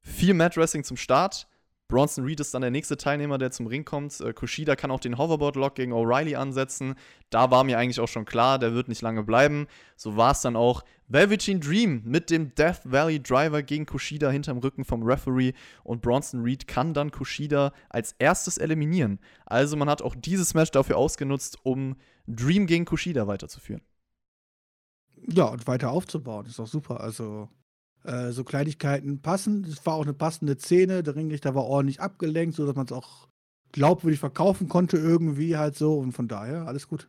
Viel 0.00 0.34
Mat 0.34 0.56
Wrestling 0.56 0.84
zum 0.84 0.96
Start. 0.96 1.48
Bronson 1.88 2.24
Reed 2.24 2.40
ist 2.40 2.54
dann 2.54 2.62
der 2.62 2.70
nächste 2.70 2.96
Teilnehmer, 2.96 3.36
der 3.36 3.50
zum 3.50 3.66
Ring 3.66 3.84
kommt. 3.84 4.18
Äh, 4.20 4.32
Kushida 4.32 4.74
kann 4.74 4.90
auch 4.90 5.00
den 5.00 5.18
Hoverboard-Lock 5.18 5.74
gegen 5.74 5.92
O'Reilly 5.92 6.34
ansetzen. 6.34 6.94
Da 7.28 7.50
war 7.50 7.62
mir 7.62 7.78
eigentlich 7.78 8.00
auch 8.00 8.08
schon 8.08 8.24
klar, 8.24 8.58
der 8.58 8.72
wird 8.72 8.88
nicht 8.88 9.02
lange 9.02 9.22
bleiben. 9.22 9.66
So 9.96 10.16
war 10.16 10.32
es 10.32 10.40
dann 10.40 10.56
auch. 10.56 10.82
Velveteen 11.08 11.60
Dream 11.60 12.02
mit 12.04 12.30
dem 12.30 12.54
Death 12.54 12.80
Valley 12.84 13.22
Driver 13.22 13.62
gegen 13.62 13.84
Kushida 13.84 14.30
hinterm 14.30 14.58
Rücken 14.58 14.86
vom 14.86 15.02
Referee 15.02 15.52
und 15.82 16.00
Bronson 16.00 16.42
Reed 16.42 16.66
kann 16.66 16.94
dann 16.94 17.10
Kushida 17.10 17.72
als 17.90 18.12
erstes 18.18 18.56
eliminieren. 18.56 19.20
Also 19.44 19.76
man 19.76 19.90
hat 19.90 20.00
auch 20.00 20.14
dieses 20.16 20.54
Match 20.54 20.70
dafür 20.70 20.96
ausgenutzt, 20.96 21.58
um 21.62 21.96
Dream 22.26 22.66
gegen 22.66 22.86
Kushida 22.86 23.26
weiterzuführen. 23.26 23.82
Ja, 25.26 25.44
und 25.44 25.66
weiter 25.66 25.90
aufzubauen. 25.90 26.46
Ist 26.46 26.58
doch 26.58 26.66
super. 26.66 27.00
Also 27.00 27.50
äh, 28.04 28.32
so 28.32 28.44
Kleinigkeiten 28.44 29.20
passen. 29.20 29.64
Es 29.64 29.84
war 29.84 29.94
auch 29.94 30.02
eine 30.02 30.14
passende 30.14 30.58
Szene. 30.58 31.02
Der 31.02 31.16
Ringrichter 31.16 31.54
war 31.54 31.64
ordentlich 31.64 32.00
abgelenkt, 32.00 32.56
sodass 32.56 32.76
man 32.76 32.86
es 32.86 32.92
auch 32.92 33.28
glaubwürdig 33.72 34.20
verkaufen 34.20 34.68
konnte, 34.68 34.96
irgendwie 34.96 35.56
halt 35.56 35.76
so. 35.76 35.98
Und 35.98 36.12
von 36.12 36.28
daher 36.28 36.66
alles 36.66 36.86
gut. 36.88 37.08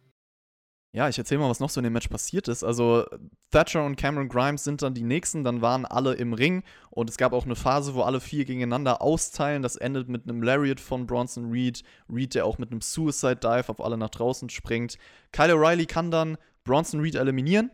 Ja, 0.96 1.10
ich 1.10 1.18
erzähle 1.18 1.42
mal, 1.42 1.50
was 1.50 1.60
noch 1.60 1.70
so 1.70 1.82
in 1.82 1.84
dem 1.84 1.92
Match 1.92 2.08
passiert 2.08 2.48
ist. 2.48 2.64
Also, 2.64 3.04
Thatcher 3.52 3.86
und 3.86 3.98
Cameron 3.98 4.30
Grimes 4.30 4.64
sind 4.64 4.82
dann 4.82 4.94
die 4.94 5.04
nächsten, 5.04 5.44
dann 5.44 5.62
waren 5.62 5.86
alle 5.86 6.14
im 6.14 6.32
Ring 6.32 6.64
und 6.90 7.10
es 7.10 7.18
gab 7.18 7.34
auch 7.34 7.44
eine 7.44 7.58
Phase, 7.58 7.96
wo 7.96 8.04
alle 8.04 8.22
vier 8.22 8.46
gegeneinander 8.46 9.02
austeilen. 9.02 9.62
Das 9.62 9.76
endet 9.76 10.08
mit 10.08 10.24
einem 10.24 10.42
Lariat 10.42 10.80
von 10.80 11.06
Bronson 11.06 11.52
Reed. 11.52 11.84
Reed, 12.10 12.34
der 12.34 12.46
auch 12.46 12.60
mit 12.60 12.72
einem 12.72 12.80
Suicide 12.80 13.36
Dive 13.36 13.68
auf 13.68 13.82
alle 13.82 13.98
nach 13.98 14.10
draußen 14.10 14.50
springt. 14.50 14.98
Kyle 15.34 15.56
O'Reilly 15.56 15.86
kann 15.86 16.12
dann 16.12 16.38
Bronson 16.64 17.02
Reed 17.02 17.16
eliminieren. 17.16 17.72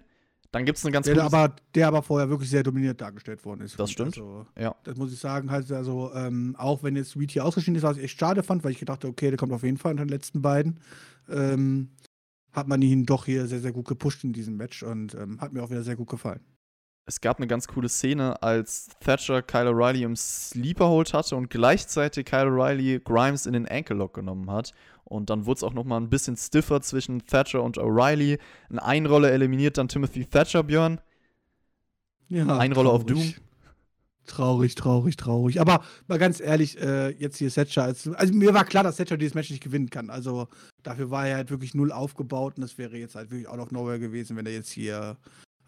Dann 0.52 0.66
gibt 0.66 0.78
es 0.78 0.86
eine 0.86 0.91
ganz 0.91 1.06
der 1.06 1.24
aber, 1.24 1.56
der 1.76 1.88
aber 1.88 2.02
vorher 2.02 2.30
wirklich 2.30 2.49
sehr 2.49 2.64
dominiert 2.64 2.99
dargestellt 2.99 3.45
worden 3.45 3.62
ist. 3.62 3.80
Das 3.80 3.89
stimmt. 3.89 4.18
Also, 4.18 4.45
ja. 4.60 4.76
Das 4.84 4.97
muss 4.97 5.14
ich 5.14 5.20
sagen. 5.20 5.49
Also, 5.49 6.12
ähm, 6.14 6.56
auch 6.58 6.84
wenn 6.84 6.95
jetzt 6.97 7.16
Reed 7.16 7.32
hier 7.32 7.45
ausgeschieden 7.45 7.76
ist, 7.76 7.84
was 7.84 7.97
ich 7.97 8.04
echt 8.04 8.20
schade 8.20 8.43
fand, 8.43 8.64
weil 8.64 8.72
ich 8.72 8.80
gedacht 8.80 9.06
okay, 9.06 9.30
der 9.30 9.38
kommt 9.38 9.54
auf 9.54 9.64
jeden 9.64 9.78
Fall 9.78 9.91
unter 9.91 10.06
den 10.06 10.10
letzten 10.10 10.41
beiden. 10.41 10.80
Ähm, 11.30 11.91
hat 12.52 12.68
man 12.68 12.82
ihn 12.82 13.06
doch 13.06 13.26
hier 13.26 13.47
sehr, 13.47 13.62
sehr 13.62 13.72
gut 13.72 13.88
gepusht 13.88 14.26
in 14.26 14.34
diesem 14.34 14.58
Match 14.58 14.84
und 14.84 15.16
ähm, 15.16 15.39
hat 15.39 15.54
mir 15.54 15.64
auch 15.64 15.70
wieder 15.70 15.84
sehr 15.84 15.95
gut 15.95 16.10
gefallen 16.10 16.41
es 17.12 17.20
gab 17.20 17.38
eine 17.38 17.47
ganz 17.47 17.68
coole 17.68 17.89
Szene, 17.89 18.41
als 18.41 18.88
Thatcher 19.01 19.41
Kyle 19.41 19.70
O'Reilly 19.70 20.03
im 20.03 20.16
Sleeper 20.16 20.88
Hold 20.88 21.14
hatte 21.14 21.36
und 21.36 21.49
gleichzeitig 21.49 22.26
Kyle 22.26 22.47
O'Reilly 22.47 23.01
Grimes 23.03 23.45
in 23.45 23.51
den 23.51 23.68
Ankle 23.68 23.97
Lock 23.97 24.14
genommen 24.14 24.49
hat. 24.49 24.72
Und 25.03 25.30
dann 25.30 25.45
wurde 25.45 25.57
es 25.57 25.64
auch 25.64 25.74
nochmal 25.74 25.99
ein 25.99 26.09
bisschen 26.09 26.38
stiffer 26.38 26.80
zwischen 26.82 27.26
Thatcher 27.26 27.62
und 27.64 27.78
O'Reilly. 27.78 28.39
Eine 28.70 28.84
Einrolle 28.84 29.30
eliminiert 29.30 29.78
dann 29.78 29.89
Timothy 29.89 30.26
Thatcher, 30.26 30.64
Björn. 30.64 31.01
Ja. 32.30 32.57
Einrolle 32.57 32.89
auf 32.89 33.05
Doom. 33.05 33.34
Traurig, 34.26 34.76
traurig, 34.76 35.18
traurig. 35.18 35.59
Aber 35.59 35.84
mal 36.07 36.18
ganz 36.18 36.39
ehrlich, 36.39 36.80
äh, 36.80 37.09
jetzt 37.09 37.39
hier 37.39 37.51
Thatcher. 37.51 37.84
Also, 37.84 38.14
also 38.14 38.34
mir 38.34 38.53
war 38.53 38.64
klar, 38.64 38.86
dass 38.86 38.95
Thatcher 38.95 39.18
dieses 39.18 39.34
Match 39.34 39.49
nicht 39.49 39.64
gewinnen 39.64 39.89
kann. 39.89 40.09
Also 40.09 40.47
dafür 40.82 41.12
war 41.12 41.28
er 41.28 41.36
halt 41.36 41.51
wirklich 41.51 41.74
null 41.74 41.91
aufgebaut 41.91 42.53
und 42.55 42.62
das 42.62 42.78
wäre 42.78 42.95
jetzt 42.95 43.16
halt 43.16 43.32
wirklich 43.32 43.49
auch 43.49 43.57
noch 43.57 43.72
Nowhere 43.72 43.99
gewesen, 43.99 44.38
wenn 44.38 44.45
er 44.45 44.53
jetzt 44.53 44.72
hier 44.72 45.18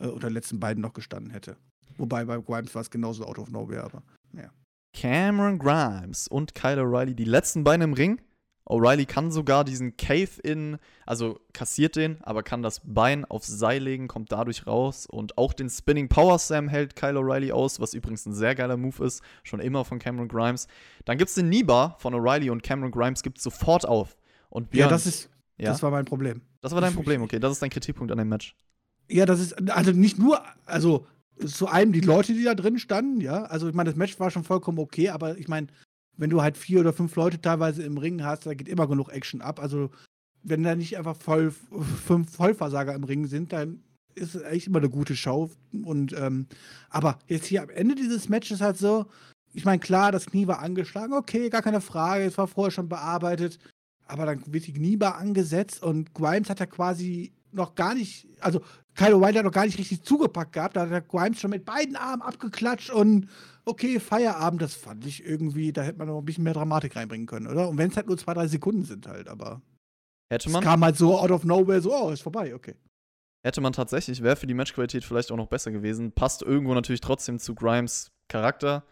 äh, 0.04 0.08
unter 0.08 0.28
den 0.28 0.34
letzten 0.34 0.60
beiden 0.60 0.82
noch 0.82 0.93
gestanden 0.93 1.32
hätte. 1.32 1.58
Wobei 1.97 2.26
bei 2.26 2.38
Grimes 2.38 2.74
war 2.76 2.82
es 2.82 2.89
genauso 2.89 3.26
out 3.26 3.39
of 3.39 3.49
nowhere, 3.49 3.84
aber 3.84 4.04
ja. 4.34 4.49
Cameron 4.93 5.58
Grimes 5.60 6.28
und 6.28 6.54
Kyle 6.54 6.82
O'Reilly, 6.82 7.14
die 7.14 7.26
letzten 7.26 7.64
beiden 7.64 7.82
im 7.82 7.93
Ring. 7.93 8.22
O'Reilly 8.66 9.06
kann 9.06 9.30
sogar 9.30 9.66
diesen 9.66 9.97
Cave-In, 9.97 10.78
also 11.06 11.39
kassiert 11.51 11.97
den, 11.97 12.22
aber 12.24 12.43
kann 12.43 12.64
das 12.64 12.82
Bein 12.86 13.26
aufs 13.26 13.47
Seil 13.47 13.84
legen, 13.84 14.08
kommt 14.08 14.32
dadurch 14.32 14.66
raus 14.66 15.06
und 15.06 15.38
auch 15.38 15.51
den 15.51 15.70
Spinning 15.70 16.08
Power 16.08 16.39
Slam 16.39 16.70
hält 16.70 16.95
Kyle 16.95 17.20
O'Reilly 17.20 17.51
aus, 17.51 17.82
was 17.82 17.93
übrigens 17.93 18.26
ein 18.26 18.34
sehr 18.34 18.56
geiler 18.56 18.78
Move 18.78 19.04
ist, 19.04 19.22
schon 19.43 19.60
immer 19.60 19.84
von 19.84 19.99
Cameron 19.99 20.30
Grimes. 20.30 20.68
Dann 21.04 21.18
gibt 21.18 21.30
es 21.30 21.36
den 21.36 21.49
Niba 21.49 21.95
von 21.99 22.14
O'Reilly 22.16 22.51
und 22.51 22.64
Cameron 22.64 22.91
Grimes 22.91 23.22
gibt 23.22 23.41
sofort 23.41 23.86
auf. 23.86 24.16
Und 24.49 24.70
Björn, 24.70 24.89
ja, 24.89 24.89
das 24.89 25.08
ist, 25.08 25.30
ja? 25.58 25.72
das 25.72 25.84
war 25.84 25.91
mein 25.91 26.06
Problem. 26.06 26.41
Das 26.62 26.72
war 26.74 26.80
dein 26.80 26.93
Problem, 26.93 27.22
okay, 27.22 27.39
das 27.39 27.51
ist 27.51 27.62
dein 27.62 27.70
Kritikpunkt 27.70 28.12
an 28.14 28.18
dem 28.18 28.30
Match. 28.30 28.56
Ja, 29.14 29.28
das 29.28 29.39
ist, 29.39 29.70
also 29.70 29.91
nicht 29.91 30.18
nur, 30.18 30.41
also 30.66 31.05
zu 31.45 31.68
einem 31.68 31.91
die 31.91 31.99
Leute, 31.99 32.34
die 32.34 32.43
da 32.43 32.55
drin 32.55 32.80
standen, 32.80 33.22
ja. 33.22 33.43
Also 33.43 33.70
ich 33.70 33.76
meine, 33.76 33.91
das 33.91 33.97
Match 33.97 34.20
war 34.20 34.32
schon 34.32 34.43
vollkommen 34.43 34.80
okay, 34.80 35.09
aber 35.09 35.38
ich 35.38 35.47
meine, 35.47 35.68
wenn 36.18 36.32
du 36.32 36.41
halt 36.41 36.57
vier 36.57 36.80
oder 36.80 36.93
fünf 36.93 37.16
Leute 37.16 37.39
teilweise 37.39 37.84
im 37.84 37.99
Ring 37.99 38.24
hast, 38.24 38.47
da 38.47 38.55
geht 38.55 38.68
immer 38.68 38.88
genug 38.88 39.09
Action 39.09 39.41
ab. 39.41 39.59
Also 39.59 39.91
wenn 40.41 40.64
da 40.64 40.76
nicht 40.76 40.97
einfach 40.97 41.16
voll, 41.16 41.53
fünf 42.05 42.36
Vollversager 42.36 42.95
im 42.95 43.03
Ring 43.03 43.28
sind, 43.28 43.53
dann 43.53 43.84
ist 44.16 44.34
es 44.34 44.41
echt 44.41 44.66
immer 44.66 44.80
eine 44.80 44.89
gute 44.89 45.16
Show. 45.16 45.51
Und 45.84 46.14
ähm, 46.14 46.47
aber 46.89 47.20
jetzt 47.28 47.45
hier 47.45 47.61
am 47.61 47.70
Ende 47.70 47.93
dieses 47.93 48.30
Matches 48.30 48.61
halt 48.61 48.78
so, 48.78 49.05
ich 49.53 49.64
meine, 49.64 49.80
klar, 49.80 50.11
das 50.11 50.26
Knie 50.26 50.47
war 50.47 50.57
angeschlagen, 50.57 51.14
okay, 51.14 51.51
gar 51.51 51.61
keine 51.61 51.82
Frage, 51.82 52.24
es 52.24 52.39
war 52.39 52.47
vorher 52.47 52.72
schon 52.72 52.89
bearbeitet, 52.89 53.59
aber 54.07 54.26
dann 54.26 54.41
wird 54.47 54.66
die 54.66 54.74
Kniebar 54.74 55.18
angesetzt 55.18 55.84
und 55.84 56.16
Grimes 56.16 56.49
hat 56.49 56.59
ja 56.59 56.66
quasi 56.66 57.32
noch 57.51 57.76
gar 57.76 57.93
nicht, 57.93 58.28
also 58.39 58.61
Kyle 58.96 59.16
O'Reilly 59.16 59.38
hat 59.38 59.46
noch 59.46 59.52
gar 59.52 59.66
nicht 59.66 59.78
richtig 59.78 60.04
zugepackt 60.04 60.54
gehabt. 60.54 60.76
Da 60.76 60.82
hat 60.82 60.91
der 60.91 61.02
Grimes 61.02 61.39
schon 61.39 61.50
mit 61.50 61.66
beiden 61.66 61.96
Armen 61.96 62.22
abgeklatscht 62.22 62.89
und 62.91 63.28
okay, 63.66 64.00
Feierabend, 64.00 64.62
das 64.62 64.76
fand 64.76 65.06
ich 65.06 65.26
irgendwie, 65.26 65.72
da 65.72 65.82
hätte 65.82 65.98
man 65.98 66.08
noch 66.08 66.20
ein 66.20 66.26
bisschen 66.26 66.44
mehr 66.44 66.54
Dramatik 66.54 66.96
reinbringen 66.96 67.28
können, 67.28 67.48
oder? 67.48 67.70
Und 67.70 67.78
wenn 67.78 67.89
es 67.89 67.96
halt 67.96 68.08
nur 68.08 68.18
zwei, 68.18 68.34
drei 68.34 68.48
Sekunden 68.48 68.84
sind 68.84 69.08
halt, 69.08 69.28
aber. 69.28 69.62
Hätte 70.30 70.50
man. 70.50 70.62
Es 70.62 70.68
kam 70.68 70.84
halt 70.84 70.98
so 70.98 71.18
out 71.18 71.32
of 71.32 71.44
nowhere, 71.44 71.82
so, 71.82 71.94
oh, 71.94 72.10
ist 72.12 72.22
vorbei, 72.22 72.54
okay. 72.54 72.76
Hätte 73.46 73.62
man 73.62 73.74
tatsächlich, 73.74 74.24
wäre 74.24 74.36
für 74.36 74.48
die 74.48 74.54
Matchqualität 74.54 75.04
vielleicht 75.04 75.32
auch 75.32 75.38
noch 75.38 75.48
besser 75.48 75.72
gewesen. 75.72 76.14
Passt 76.14 76.41
irgendwo 76.41 76.74
natürlich 76.74 77.02
trotzdem 77.02 77.39
zu 77.39 77.56
Grimes 77.56 78.12
Charakter. 78.30 78.86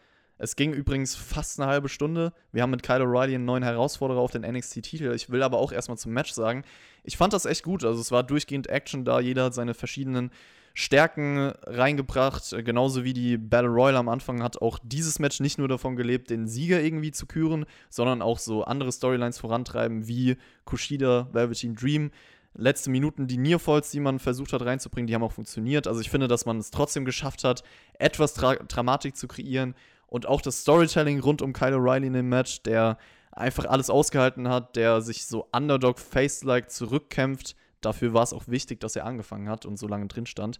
Es 0.43 0.55
ging 0.55 0.73
übrigens 0.73 1.15
fast 1.15 1.59
eine 1.59 1.69
halbe 1.69 1.87
Stunde. 1.87 2.33
Wir 2.51 2.63
haben 2.63 2.71
mit 2.71 2.81
Kyle 2.81 3.03
O'Reilly 3.03 3.35
einen 3.35 3.45
neuen 3.45 3.61
Herausforderer 3.61 4.19
auf 4.19 4.31
den 4.31 4.41
NXT-Titel. 4.41 5.13
Ich 5.13 5.29
will 5.29 5.43
aber 5.43 5.59
auch 5.59 5.71
erstmal 5.71 5.99
zum 5.99 6.13
Match 6.13 6.31
sagen, 6.31 6.63
ich 7.03 7.15
fand 7.15 7.33
das 7.33 7.45
echt 7.45 7.61
gut. 7.61 7.85
Also 7.85 8.01
es 8.01 8.11
war 8.11 8.23
durchgehend 8.23 8.67
Action 8.67 9.05
da. 9.05 9.19
Jeder 9.19 9.43
hat 9.43 9.53
seine 9.53 9.75
verschiedenen 9.75 10.31
Stärken 10.73 11.53
reingebracht. 11.67 12.55
Genauso 12.65 13.03
wie 13.03 13.13
die 13.13 13.37
Battle 13.37 13.69
Royale 13.69 13.99
am 13.99 14.09
Anfang 14.09 14.41
hat 14.41 14.59
auch 14.63 14.79
dieses 14.81 15.19
Match 15.19 15.41
nicht 15.41 15.59
nur 15.59 15.67
davon 15.67 15.95
gelebt, 15.95 16.31
den 16.31 16.47
Sieger 16.47 16.81
irgendwie 16.81 17.11
zu 17.11 17.27
küren, 17.27 17.67
sondern 17.91 18.23
auch 18.23 18.39
so 18.39 18.63
andere 18.63 18.91
Storylines 18.91 19.37
vorantreiben, 19.37 20.07
wie 20.07 20.37
Kushida, 20.65 21.29
Velveteen 21.33 21.75
Dream 21.75 22.09
letzte 22.55 22.89
Minuten, 22.89 23.27
die 23.27 23.37
Nearfalls, 23.37 23.91
die 23.91 23.99
man 23.99 24.17
versucht 24.17 24.53
hat 24.53 24.63
reinzubringen, 24.63 25.05
die 25.05 25.13
haben 25.13 25.23
auch 25.23 25.31
funktioniert. 25.33 25.85
Also 25.85 26.01
ich 26.01 26.09
finde, 26.09 26.27
dass 26.27 26.47
man 26.47 26.57
es 26.57 26.71
trotzdem 26.71 27.05
geschafft 27.05 27.43
hat, 27.43 27.61
etwas 27.99 28.33
Dramatik 28.33 29.15
zu 29.15 29.27
kreieren, 29.27 29.75
und 30.11 30.27
auch 30.27 30.41
das 30.41 30.59
Storytelling 30.59 31.21
rund 31.21 31.41
um 31.41 31.53
Kyle 31.53 31.77
O'Reilly 31.77 32.07
in 32.07 32.13
dem 32.13 32.27
Match, 32.27 32.63
der 32.63 32.97
einfach 33.31 33.63
alles 33.63 33.89
ausgehalten 33.89 34.49
hat, 34.49 34.75
der 34.75 34.99
sich 34.99 35.25
so 35.25 35.47
Underdog-Face-like 35.53 36.69
zurückkämpft. 36.69 37.55
Dafür 37.79 38.13
war 38.13 38.23
es 38.23 38.33
auch 38.33 38.49
wichtig, 38.49 38.81
dass 38.81 38.97
er 38.97 39.05
angefangen 39.05 39.47
hat 39.47 39.65
und 39.65 39.77
so 39.77 39.87
lange 39.87 40.07
drin 40.07 40.25
stand. 40.25 40.59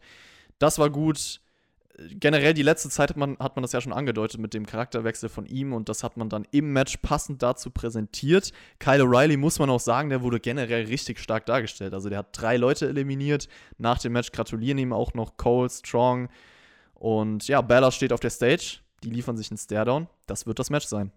Das 0.58 0.80
war 0.80 0.89
gut. 0.89 1.41
Generell 2.12 2.54
die 2.54 2.64
letzte 2.64 2.89
Zeit 2.89 3.10
hat 3.10 3.18
man, 3.18 3.38
hat 3.39 3.58
man 3.58 3.64
das 3.64 3.74
ja 3.74 3.82
schon 3.82 3.91
angedeutet 3.91 4.39
mit 4.39 4.54
dem 4.54 4.66
Charakterwechsel 4.66 5.28
von 5.28 5.45
ihm 5.45 5.74
und 5.74 5.89
das 5.89 6.02
hat 6.02 6.16
man 6.16 6.30
dann 6.30 6.47
im 6.52 6.72
Match 6.72 6.95
passend 7.02 7.43
dazu 7.43 7.72
präsentiert. 7.72 8.54
Kyle 8.80 9.04
O'Reilly 9.04 9.36
muss 9.36 9.60
man 9.60 9.70
auch 9.70 9.82
sagen, 9.82 10.10
der 10.10 10.22
wurde 10.22 10.39
generell 10.39 10.86
richtig 10.86 11.20
stark 11.20 11.45
dargestellt. 11.45 11.93
Also 11.93 12.08
der 12.08 12.20
hat 12.20 12.30
drei 12.32 12.56
Leute 12.56 12.88
eliminiert. 12.88 13.49
Nach 13.78 13.99
dem 13.99 14.14
Match 14.14 14.32
gratulieren 14.32 14.78
ihm 14.78 14.93
auch 14.93 15.14
noch 15.14 15.36
Cole, 15.36 15.70
Strong 15.70 16.30
und 16.93 17.49
ja, 17.49 17.60
Bella 17.60 17.91
steht 17.91 18.14
auf 18.14 18.22
der 18.22 18.30
Stage 18.30 18.80
die 19.04 19.10
liefern 19.10 19.38
sich 19.38 19.52
einen 19.52 19.58
Stairdown. 19.58 20.08
Das 20.28 20.45
wird 20.45 20.60
das 20.60 20.70
Match 20.70 20.88
sein. 20.88 21.12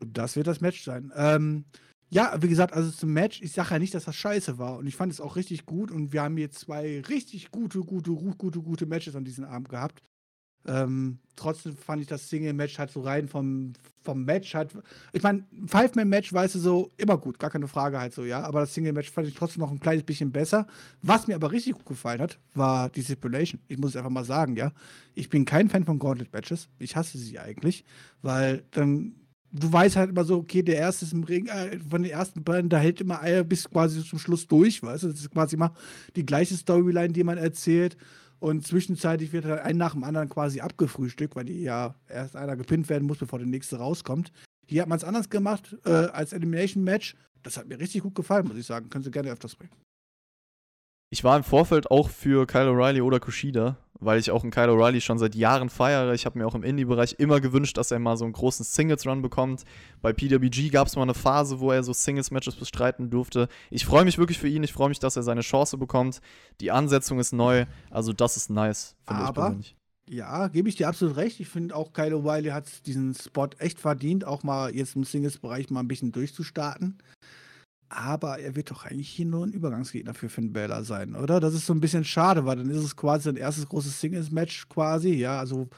Das 0.00 0.36
wird 0.36 0.46
das 0.46 0.60
Match 0.60 0.84
sein. 0.84 1.12
Ähm, 1.16 1.64
ja, 2.10 2.40
wie 2.40 2.48
gesagt, 2.48 2.72
also 2.72 2.90
zum 2.90 3.12
Match, 3.12 3.42
ich 3.42 3.52
sage 3.52 3.70
ja 3.72 3.78
nicht, 3.78 3.94
dass 3.94 4.04
das 4.04 4.16
scheiße 4.16 4.58
war. 4.58 4.78
Und 4.78 4.86
ich 4.86 4.96
fand 4.96 5.12
es 5.12 5.20
auch 5.20 5.36
richtig 5.36 5.66
gut. 5.66 5.90
Und 5.90 6.12
wir 6.12 6.22
haben 6.22 6.36
hier 6.36 6.50
zwei 6.50 7.00
richtig 7.02 7.50
gute, 7.50 7.80
gute, 7.80 8.12
gute, 8.12 8.60
gute 8.60 8.86
Matches 8.86 9.16
an 9.16 9.24
diesem 9.24 9.44
Abend 9.44 9.68
gehabt. 9.68 10.02
Ähm, 10.66 11.18
trotzdem 11.36 11.76
fand 11.76 12.02
ich 12.02 12.08
das 12.08 12.28
Single-Match 12.28 12.78
halt 12.78 12.90
so 12.90 13.00
rein 13.00 13.28
vom, 13.28 13.72
vom 14.02 14.24
Match 14.24 14.54
halt. 14.54 14.72
Ich 15.12 15.22
meine, 15.22 15.44
Five-Man-Match 15.66 16.32
weißt 16.32 16.56
du 16.56 16.58
so 16.58 16.92
immer 16.96 17.16
gut, 17.16 17.38
gar 17.38 17.50
keine 17.50 17.68
Frage 17.68 17.98
halt 17.98 18.12
so, 18.12 18.24
ja. 18.24 18.42
Aber 18.42 18.60
das 18.60 18.74
Single-Match 18.74 19.10
fand 19.10 19.28
ich 19.28 19.34
trotzdem 19.34 19.60
noch 19.60 19.70
ein 19.70 19.80
kleines 19.80 20.04
bisschen 20.04 20.32
besser. 20.32 20.66
Was 21.02 21.26
mir 21.26 21.36
aber 21.36 21.52
richtig 21.52 21.74
gut 21.74 21.86
gefallen 21.86 22.20
hat, 22.20 22.38
war 22.54 22.90
die 22.90 23.02
Stipulation. 23.02 23.60
Ich 23.68 23.78
muss 23.78 23.90
es 23.90 23.96
einfach 23.96 24.10
mal 24.10 24.24
sagen, 24.24 24.56
ja. 24.56 24.72
Ich 25.14 25.28
bin 25.28 25.44
kein 25.44 25.68
Fan 25.70 25.84
von 25.84 25.98
Gauntlet-Matches. 25.98 26.68
Ich 26.78 26.96
hasse 26.96 27.18
sie 27.18 27.38
eigentlich, 27.38 27.84
weil 28.20 28.64
dann 28.72 29.14
du 29.52 29.72
weißt 29.72 29.96
halt 29.96 30.10
immer 30.10 30.24
so, 30.24 30.36
okay, 30.36 30.62
der 30.62 30.76
erste 30.76 31.04
ist 31.04 31.12
im 31.12 31.24
Ring, 31.24 31.46
äh, 31.46 31.78
von 31.88 32.02
den 32.02 32.12
ersten 32.12 32.44
beiden, 32.44 32.68
da 32.68 32.78
hält 32.78 33.00
immer 33.00 33.20
einer 33.20 33.44
bis 33.44 33.68
quasi 33.68 34.04
zum 34.04 34.18
Schluss 34.18 34.46
durch, 34.46 34.82
weißt 34.82 35.04
du? 35.04 35.08
Das 35.08 35.20
ist 35.20 35.30
quasi 35.30 35.56
immer 35.56 35.72
die 36.16 36.26
gleiche 36.26 36.54
Storyline, 36.54 37.12
die 37.12 37.24
man 37.24 37.38
erzählt. 37.38 37.96
Und 38.40 38.66
zwischenzeitlich 38.66 39.32
wird 39.32 39.44
halt 39.44 39.60
ein 39.62 39.76
nach 39.76 39.92
dem 39.92 40.04
anderen 40.04 40.28
quasi 40.28 40.60
abgefrühstückt, 40.60 41.34
weil 41.34 41.44
die 41.44 41.62
ja 41.62 41.94
erst 42.08 42.36
einer 42.36 42.56
gepinnt 42.56 42.88
werden 42.88 43.06
muss, 43.06 43.18
bevor 43.18 43.38
der 43.38 43.48
nächste 43.48 43.78
rauskommt. 43.78 44.32
Hier 44.66 44.82
hat 44.82 44.88
man 44.88 44.98
es 44.98 45.04
anders 45.04 45.28
gemacht 45.30 45.76
äh, 45.84 45.90
als 45.90 46.32
Elimination 46.32 46.84
Match. 46.84 47.16
Das 47.42 47.56
hat 47.56 47.66
mir 47.66 47.80
richtig 47.80 48.02
gut 48.02 48.14
gefallen, 48.14 48.46
muss 48.46 48.56
ich 48.56 48.66
sagen. 48.66 48.90
Können 48.90 49.04
Sie 49.04 49.10
gerne 49.10 49.30
öfters 49.30 49.56
bringen. 49.56 49.72
Ich 51.10 51.24
war 51.24 51.36
im 51.36 51.42
Vorfeld 51.42 51.90
auch 51.90 52.10
für 52.10 52.46
Kyle 52.46 52.70
O'Reilly 52.70 53.00
oder 53.00 53.18
Kushida, 53.18 53.78
weil 54.00 54.18
ich 54.18 54.30
auch 54.30 54.42
einen 54.42 54.50
Kyle 54.50 54.70
O'Reilly 54.70 55.00
schon 55.00 55.18
seit 55.18 55.34
Jahren 55.34 55.68
feiere. 55.68 56.12
Ich 56.14 56.26
habe 56.26 56.38
mir 56.38 56.46
auch 56.46 56.54
im 56.54 56.62
Indie-Bereich 56.62 57.16
immer 57.18 57.40
gewünscht, 57.40 57.76
dass 57.76 57.90
er 57.90 57.98
mal 57.98 58.16
so 58.16 58.24
einen 58.24 58.32
großen 58.32 58.64
Singles-Run 58.64 59.22
bekommt. 59.22 59.64
Bei 60.00 60.12
PWG 60.12 60.70
gab 60.70 60.86
es 60.86 60.96
mal 60.96 61.02
eine 61.02 61.14
Phase, 61.14 61.60
wo 61.60 61.72
er 61.72 61.82
so 61.82 61.92
Singles-Matches 61.92 62.56
bestreiten 62.56 63.10
durfte. 63.10 63.48
Ich 63.70 63.84
freue 63.84 64.04
mich 64.04 64.18
wirklich 64.18 64.38
für 64.38 64.48
ihn. 64.48 64.62
Ich 64.62 64.72
freue 64.72 64.88
mich, 64.88 64.98
dass 64.98 65.16
er 65.16 65.22
seine 65.22 65.40
Chance 65.40 65.78
bekommt. 65.78 66.20
Die 66.60 66.70
Ansetzung 66.70 67.18
ist 67.18 67.32
neu. 67.32 67.66
Also, 67.90 68.12
das 68.12 68.36
ist 68.36 68.50
nice, 68.50 68.96
finde 69.06 69.24
ich 69.24 69.32
persönlich. 69.32 69.76
Ja, 70.10 70.48
gebe 70.48 70.68
ich 70.68 70.76
dir 70.76 70.88
absolut 70.88 71.16
recht. 71.16 71.38
Ich 71.38 71.48
finde 71.48 71.76
auch, 71.76 71.92
Kyle 71.92 72.14
O'Reilly 72.14 72.52
hat 72.52 72.86
diesen 72.86 73.14
Spot 73.14 73.50
echt 73.58 73.78
verdient, 73.78 74.24
auch 74.24 74.42
mal 74.42 74.74
jetzt 74.74 74.96
im 74.96 75.04
Singles-Bereich 75.04 75.68
mal 75.70 75.80
ein 75.80 75.88
bisschen 75.88 76.12
durchzustarten. 76.12 76.98
Aber 77.88 78.38
er 78.38 78.54
wird 78.54 78.70
doch 78.70 78.84
eigentlich 78.84 79.08
hier 79.08 79.26
nur 79.26 79.46
ein 79.46 79.52
Übergangsgegner 79.52 80.14
für 80.14 80.28
Finn 80.28 80.52
Balor 80.52 80.84
sein, 80.84 81.14
oder? 81.14 81.40
Das 81.40 81.54
ist 81.54 81.66
so 81.66 81.72
ein 81.72 81.80
bisschen 81.80 82.04
schade, 82.04 82.44
weil 82.44 82.56
dann 82.56 82.70
ist 82.70 82.84
es 82.84 82.96
quasi 82.96 83.24
sein 83.24 83.36
erstes 83.36 83.66
großes 83.68 84.00
Singles-Match 84.00 84.68
quasi, 84.68 85.14
ja, 85.14 85.38
also 85.38 85.68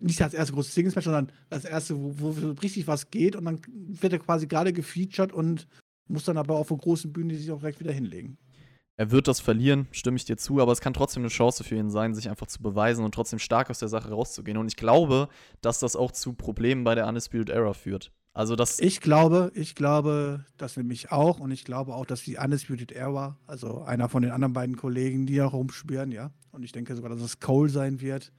nicht 0.00 0.20
das 0.20 0.34
erste 0.34 0.54
große 0.54 0.72
Singles-Match, 0.72 1.04
sondern 1.04 1.32
das 1.50 1.64
erste, 1.64 1.96
wo, 1.96 2.14
wo, 2.18 2.50
richtig 2.62 2.86
was 2.86 3.10
geht 3.10 3.36
und 3.36 3.44
dann 3.44 3.60
wird 3.66 4.12
er 4.12 4.18
quasi 4.18 4.46
gerade 4.46 4.72
gefeatured 4.72 5.32
und 5.32 5.68
muss 6.08 6.24
dann 6.24 6.38
aber 6.38 6.56
auf 6.56 6.68
der 6.68 6.78
großen 6.78 7.12
Bühne 7.12 7.34
sich 7.34 7.50
auch 7.50 7.58
direkt 7.58 7.80
wieder 7.80 7.92
hinlegen. 7.92 8.38
Er 8.96 9.12
wird 9.12 9.28
das 9.28 9.38
verlieren, 9.38 9.86
stimme 9.92 10.16
ich 10.16 10.24
dir 10.24 10.36
zu, 10.36 10.60
aber 10.60 10.72
es 10.72 10.80
kann 10.80 10.92
trotzdem 10.92 11.22
eine 11.22 11.30
Chance 11.30 11.62
für 11.62 11.76
ihn 11.76 11.90
sein, 11.90 12.14
sich 12.14 12.28
einfach 12.28 12.48
zu 12.48 12.60
beweisen 12.60 13.04
und 13.04 13.14
trotzdem 13.14 13.38
stark 13.38 13.70
aus 13.70 13.78
der 13.78 13.88
Sache 13.88 14.10
rauszugehen. 14.10 14.56
Und 14.56 14.66
ich 14.66 14.76
glaube, 14.76 15.28
dass 15.60 15.78
das 15.78 15.94
auch 15.94 16.10
zu 16.10 16.32
Problemen 16.32 16.82
bei 16.82 16.96
der 16.96 17.06
Undisputed 17.06 17.48
Era 17.48 17.74
führt. 17.74 18.10
Also 18.38 18.54
das 18.54 18.78
ich 18.78 19.00
glaube, 19.00 19.50
ich 19.54 19.74
glaube, 19.74 20.44
das 20.58 20.76
nämlich 20.76 21.10
auch 21.10 21.40
und 21.40 21.50
ich 21.50 21.64
glaube 21.64 21.92
auch, 21.92 22.06
dass 22.06 22.22
die 22.22 22.36
Undisputed 22.36 22.92
Era, 22.92 23.36
also 23.48 23.82
einer 23.82 24.08
von 24.08 24.22
den 24.22 24.30
anderen 24.30 24.52
beiden 24.52 24.76
Kollegen, 24.76 25.26
die 25.26 25.34
da 25.34 25.46
rumspüren, 25.46 26.12
ja, 26.12 26.30
und 26.52 26.62
ich 26.62 26.70
denke 26.70 26.94
sogar, 26.94 27.10
dass 27.10 27.20
es 27.20 27.40
Cole 27.40 27.68
sein 27.68 28.00
wird, 28.00 28.30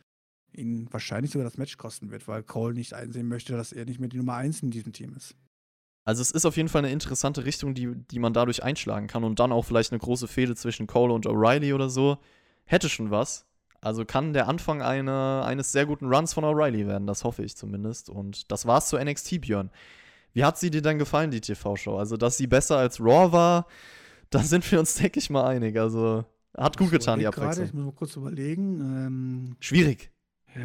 ihn 0.54 0.88
wahrscheinlich 0.90 1.32
sogar 1.32 1.44
das 1.44 1.58
Match 1.58 1.76
kosten 1.76 2.12
wird, 2.12 2.30
weil 2.30 2.44
Cole 2.44 2.76
nicht 2.76 2.94
einsehen 2.94 3.28
möchte, 3.28 3.58
dass 3.58 3.74
er 3.74 3.84
nicht 3.84 4.00
mehr 4.00 4.08
die 4.08 4.16
Nummer 4.16 4.36
1 4.36 4.64
in 4.64 4.72
diesem 4.72 4.94
Team 4.94 5.14
ist. 5.18 5.36
Also 6.06 6.22
es 6.22 6.32
ist 6.32 6.46
auf 6.46 6.56
jeden 6.56 6.70
Fall 6.70 6.86
eine 6.86 6.94
interessante 6.94 7.44
Richtung, 7.44 7.74
die, 7.74 7.94
die 7.94 8.20
man 8.20 8.32
dadurch 8.32 8.64
einschlagen 8.64 9.08
kann 9.08 9.26
und 9.26 9.38
dann 9.42 9.52
auch 9.52 9.66
vielleicht 9.66 9.92
eine 9.92 10.00
große 10.00 10.30
Fehde 10.30 10.56
zwischen 10.56 10.88
Cole 10.88 11.14
und 11.14 11.28
O'Reilly 11.28 11.76
oder 11.76 11.90
so. 11.90 12.20
Hätte 12.64 12.88
schon 12.88 13.12
was. 13.12 13.49
Also 13.82 14.06
kann 14.06 14.34
der 14.34 14.48
Anfang 14.48 14.82
eine, 14.82 15.44
eines 15.46 15.72
sehr 15.72 15.86
guten 15.86 16.14
Runs 16.14 16.34
von 16.34 16.44
O'Reilly 16.44 16.86
werden, 16.88 17.08
das 17.08 17.24
hoffe 17.24 17.44
ich 17.44 17.56
zumindest. 17.56 18.10
Und 18.10 18.52
das 18.52 18.66
war's 18.66 18.90
zu 18.90 18.98
NXT, 18.98 19.42
Björn. 19.42 19.72
Wie 20.34 20.44
hat 20.44 20.58
sie 20.58 20.70
dir 20.70 20.82
denn 20.82 21.00
gefallen, 21.00 21.32
die 21.32 21.42
TV-Show? 21.42 21.98
Also, 21.98 22.18
dass 22.18 22.38
sie 22.38 22.48
besser 22.48 22.78
als 22.78 23.00
Raw 23.00 23.32
war, 23.32 23.68
da 24.30 24.40
sind 24.40 24.70
wir 24.72 24.80
uns, 24.80 24.96
denke 24.96 25.20
ich 25.20 25.30
mal, 25.30 25.46
einig. 25.46 25.80
Also, 25.80 26.26
hat 26.58 26.78
gut 26.78 26.92
getan, 26.92 27.20
die 27.20 27.28
Abwechslung. 27.28 27.54
Grade, 27.54 27.66
ich 27.66 27.74
muss 27.74 27.86
mal 27.86 27.94
kurz 27.94 28.16
überlegen. 28.16 28.80
Ähm, 28.82 29.56
Schwierig. 29.60 30.12
Äh, 30.56 30.62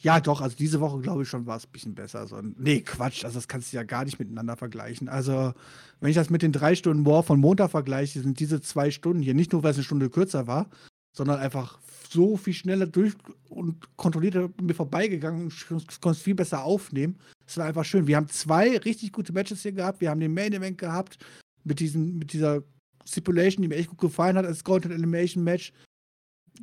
ja, 0.00 0.20
doch, 0.20 0.40
also 0.40 0.56
diese 0.56 0.80
Woche, 0.80 1.00
glaube 1.00 1.22
ich, 1.22 1.28
schon 1.28 1.46
war 1.46 1.58
es 1.58 1.66
ein 1.66 1.72
bisschen 1.72 1.94
besser. 1.94 2.20
Also, 2.20 2.40
nee, 2.40 2.80
Quatsch, 2.80 3.24
also 3.24 3.36
das 3.36 3.46
kannst 3.46 3.72
du 3.72 3.76
ja 3.76 3.82
gar 3.82 4.04
nicht 4.04 4.18
miteinander 4.18 4.56
vergleichen. 4.56 5.08
Also, 5.08 5.52
wenn 6.00 6.10
ich 6.10 6.16
das 6.16 6.30
mit 6.30 6.42
den 6.42 6.52
drei 6.52 6.74
Stunden 6.74 7.04
War 7.04 7.22
von 7.22 7.38
Montag 7.38 7.70
vergleiche, 7.70 8.20
sind 8.20 8.40
diese 8.40 8.60
zwei 8.62 8.90
Stunden 8.90 9.22
hier 9.22 9.34
nicht 9.34 9.52
nur, 9.52 9.62
weil 9.62 9.72
es 9.72 9.76
eine 9.76 9.84
Stunde 9.84 10.08
kürzer 10.08 10.46
war, 10.46 10.70
sondern 11.12 11.40
einfach 11.40 11.78
so 12.12 12.36
viel 12.36 12.54
schneller 12.54 12.86
durch 12.86 13.14
und 13.48 13.96
kontrolliert 13.96 14.60
mir 14.60 14.74
vorbeigegangen. 14.74 15.48
Ich 15.48 15.66
konnte 15.66 16.10
es 16.10 16.22
viel 16.22 16.34
besser 16.34 16.64
aufnehmen. 16.64 17.18
Es 17.46 17.56
war 17.56 17.66
einfach 17.66 17.84
schön. 17.84 18.06
Wir 18.06 18.16
haben 18.16 18.28
zwei 18.28 18.76
richtig 18.78 19.12
gute 19.12 19.32
Matches 19.32 19.62
hier 19.62 19.72
gehabt. 19.72 20.00
Wir 20.00 20.10
haben 20.10 20.20
den 20.20 20.34
Main 20.34 20.52
Event 20.52 20.78
gehabt 20.78 21.18
mit, 21.64 21.80
diesen, 21.80 22.18
mit 22.18 22.32
dieser 22.32 22.62
Stipulation, 23.04 23.62
die 23.62 23.68
mir 23.68 23.76
echt 23.76 23.90
gut 23.90 24.00
gefallen 24.00 24.36
hat 24.36 24.46
als 24.46 24.64
Golden 24.64 24.92
Elimination 24.92 25.44
Match. 25.44 25.72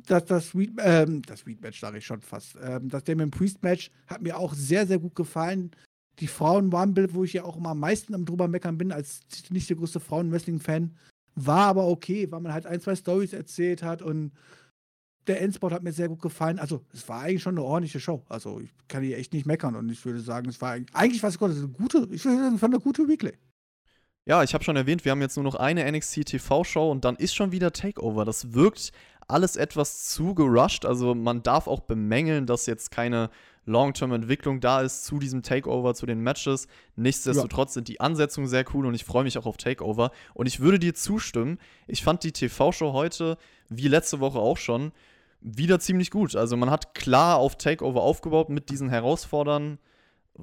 Das, 0.06 0.24
das 0.24 0.48
Sweet, 0.48 0.72
ähm, 0.78 1.22
das 1.22 1.40
Sweet 1.40 1.60
Match 1.60 1.80
sage 1.80 1.98
ich 1.98 2.06
schon 2.06 2.20
fast. 2.20 2.56
Ähm, 2.62 2.88
das 2.88 3.04
Damon 3.04 3.30
Priest 3.30 3.62
Match 3.62 3.90
hat 4.06 4.22
mir 4.22 4.38
auch 4.38 4.54
sehr, 4.54 4.86
sehr 4.86 4.98
gut 4.98 5.14
gefallen. 5.14 5.72
Die 6.20 6.28
Frauen 6.28 6.72
Rumble, 6.72 7.12
wo 7.12 7.24
ich 7.24 7.32
ja 7.32 7.44
auch 7.44 7.56
immer 7.56 7.70
am 7.70 7.80
meisten 7.80 8.14
am 8.14 8.24
drüber 8.24 8.46
meckern 8.46 8.78
bin, 8.78 8.92
als 8.92 9.20
nicht 9.50 9.68
der 9.68 9.76
größte 9.76 10.00
Frauen-Wrestling-Fan, 10.00 10.96
war 11.34 11.66
aber 11.66 11.86
okay, 11.86 12.30
weil 12.30 12.40
man 12.40 12.52
halt 12.52 12.66
ein, 12.66 12.80
zwei 12.80 12.94
Stories 12.94 13.32
erzählt 13.32 13.82
hat 13.82 14.02
und 14.02 14.32
der 15.26 15.40
Endspot 15.42 15.72
hat 15.72 15.82
mir 15.82 15.92
sehr 15.92 16.08
gut 16.08 16.22
gefallen. 16.22 16.58
Also, 16.58 16.84
es 16.92 17.08
war 17.08 17.22
eigentlich 17.22 17.42
schon 17.42 17.56
eine 17.56 17.64
ordentliche 17.64 18.00
Show. 18.00 18.24
Also, 18.28 18.60
ich 18.60 18.70
kann 18.88 19.02
hier 19.02 19.18
echt 19.18 19.32
nicht 19.32 19.46
meckern 19.46 19.76
und 19.76 19.90
ich 19.90 20.04
würde 20.04 20.20
sagen, 20.20 20.48
es 20.48 20.60
war 20.60 20.76
eigentlich, 20.92 21.22
was 21.22 21.34
ich 21.34 21.38
konnte, 21.38 21.56
eine 21.56 21.68
gute, 21.68 22.08
ich 22.10 22.24
würde 22.24 22.56
sagen, 22.58 22.60
eine 22.62 22.80
gute 22.80 23.08
Weekly. 23.08 23.32
Ja, 24.26 24.42
ich 24.42 24.54
habe 24.54 24.62
schon 24.62 24.76
erwähnt, 24.76 25.04
wir 25.04 25.12
haben 25.12 25.22
jetzt 25.22 25.36
nur 25.36 25.44
noch 25.44 25.54
eine 25.54 25.90
NXT 25.90 26.26
TV-Show 26.26 26.90
und 26.90 27.04
dann 27.04 27.16
ist 27.16 27.34
schon 27.34 27.52
wieder 27.52 27.72
Takeover. 27.72 28.24
Das 28.24 28.52
wirkt 28.52 28.92
alles 29.30 29.56
etwas 29.56 30.08
zu 30.08 30.34
gerusht. 30.34 30.84
Also 30.84 31.14
man 31.14 31.42
darf 31.42 31.66
auch 31.66 31.80
bemängeln, 31.80 32.46
dass 32.46 32.66
jetzt 32.66 32.90
keine 32.90 33.30
Long-Term-Entwicklung 33.64 34.60
da 34.60 34.82
ist 34.82 35.04
zu 35.04 35.18
diesem 35.18 35.42
Takeover, 35.42 35.94
zu 35.94 36.06
den 36.06 36.20
Matches. 36.20 36.66
Nichtsdestotrotz 36.96 37.70
ja. 37.70 37.74
sind 37.74 37.88
die 37.88 38.00
Ansetzungen 38.00 38.48
sehr 38.48 38.64
cool 38.74 38.86
und 38.86 38.94
ich 38.94 39.04
freue 39.04 39.24
mich 39.24 39.38
auch 39.38 39.46
auf 39.46 39.56
Takeover. 39.56 40.10
Und 40.34 40.46
ich 40.46 40.60
würde 40.60 40.78
dir 40.78 40.94
zustimmen, 40.94 41.58
ich 41.86 42.02
fand 42.02 42.22
die 42.24 42.32
TV-Show 42.32 42.92
heute, 42.92 43.38
wie 43.68 43.88
letzte 43.88 44.20
Woche 44.20 44.38
auch 44.38 44.56
schon, 44.56 44.92
wieder 45.40 45.80
ziemlich 45.80 46.10
gut. 46.10 46.36
Also 46.36 46.56
man 46.56 46.70
hat 46.70 46.94
klar 46.94 47.38
auf 47.38 47.56
Takeover 47.56 48.02
aufgebaut 48.02 48.48
mit 48.48 48.70
diesen 48.70 48.88
Herausforderern 48.88 49.78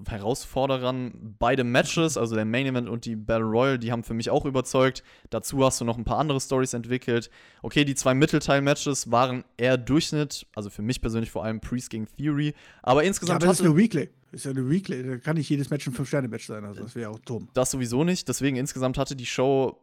Herausforderern 0.08 1.36
beide 1.40 1.64
Matches, 1.64 2.18
also 2.18 2.36
der 2.36 2.46
Main 2.46 2.68
Event 2.68 2.90
und 2.90 3.06
die 3.06 3.16
Battle 3.16 3.46
Royale, 3.46 3.80
die 3.80 3.92
haben 3.92 4.04
für 4.04 4.14
mich 4.14 4.30
auch 4.30 4.46
überzeugt. 4.46 5.04
Dazu 5.30 5.64
hast 5.66 5.82
du 5.82 5.86
noch 5.86 5.98
ein 5.98 6.04
paar 6.04 6.20
andere 6.20 6.40
Stories 6.40 6.74
entwickelt. 6.74 7.30
Okay, 7.62 7.86
die 7.86 7.96
zwei 7.96 8.14
Mittelteil-Matches 8.14 9.12
waren 9.12 9.44
eher 9.58 9.78
Durchschnitt, 9.78 10.46
also 10.56 10.70
für 10.70 10.82
mich 10.82 11.02
persönlich 11.02 11.32
vor 11.32 11.44
allem 11.44 11.60
Priest 11.60 11.90
gegen 11.90 12.06
Theory, 12.06 12.54
aber 12.84 13.04
insgesamt. 13.04 13.42
Ja, 13.42 13.48
aber 13.48 13.54
das 13.54 13.60
ist 13.62 13.66
eine 13.66 13.78
Weekly. 13.78 14.10
Ist 14.32 14.46
ja 14.46 14.52
eine 14.52 14.70
Weekly, 14.70 15.04
da 15.04 15.18
kann 15.18 15.38
nicht 15.38 15.50
jedes 15.50 15.70
Match 15.70 15.88
ein 15.88 15.94
5-Sterne-Match 15.94 16.48
sein, 16.48 16.66
also 16.66 16.84
das 16.84 16.96
wäre 16.96 17.10
auch 17.10 17.20
dumm. 17.20 17.50
Das 17.54 17.72
sowieso 17.72 18.04
nicht, 18.04 18.28
deswegen 18.28 18.58
insgesamt 18.58 18.98
hatte 18.98 19.16
die 19.16 19.26
Show 19.26 19.82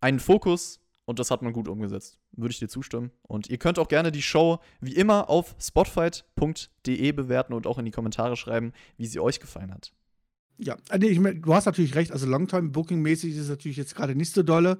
einen 0.00 0.20
Fokus, 0.20 0.80
und 1.06 1.20
das 1.20 1.30
hat 1.30 1.40
man 1.40 1.52
gut 1.52 1.68
umgesetzt. 1.68 2.18
Würde 2.32 2.52
ich 2.52 2.58
dir 2.58 2.68
zustimmen. 2.68 3.10
Und 3.22 3.48
ihr 3.48 3.58
könnt 3.58 3.78
auch 3.78 3.88
gerne 3.88 4.12
die 4.12 4.22
Show 4.22 4.58
wie 4.80 4.94
immer 4.94 5.30
auf 5.30 5.54
spotfight.de 5.58 7.12
bewerten 7.12 7.54
und 7.54 7.66
auch 7.66 7.78
in 7.78 7.84
die 7.84 7.92
Kommentare 7.92 8.36
schreiben, 8.36 8.72
wie 8.98 9.06
sie 9.06 9.20
euch 9.20 9.40
gefallen 9.40 9.72
hat. 9.72 9.92
Ja, 10.58 10.76
also 10.88 11.06
ich 11.06 11.20
mein, 11.20 11.40
du 11.42 11.54
hast 11.54 11.66
natürlich 11.66 11.94
recht. 11.94 12.10
Also 12.10 12.26
Longtime-Booking-mäßig 12.26 13.32
ist 13.32 13.38
es 13.38 13.48
natürlich 13.48 13.76
jetzt 13.76 13.94
gerade 13.94 14.16
nicht 14.16 14.34
so 14.34 14.42
dolle. 14.42 14.78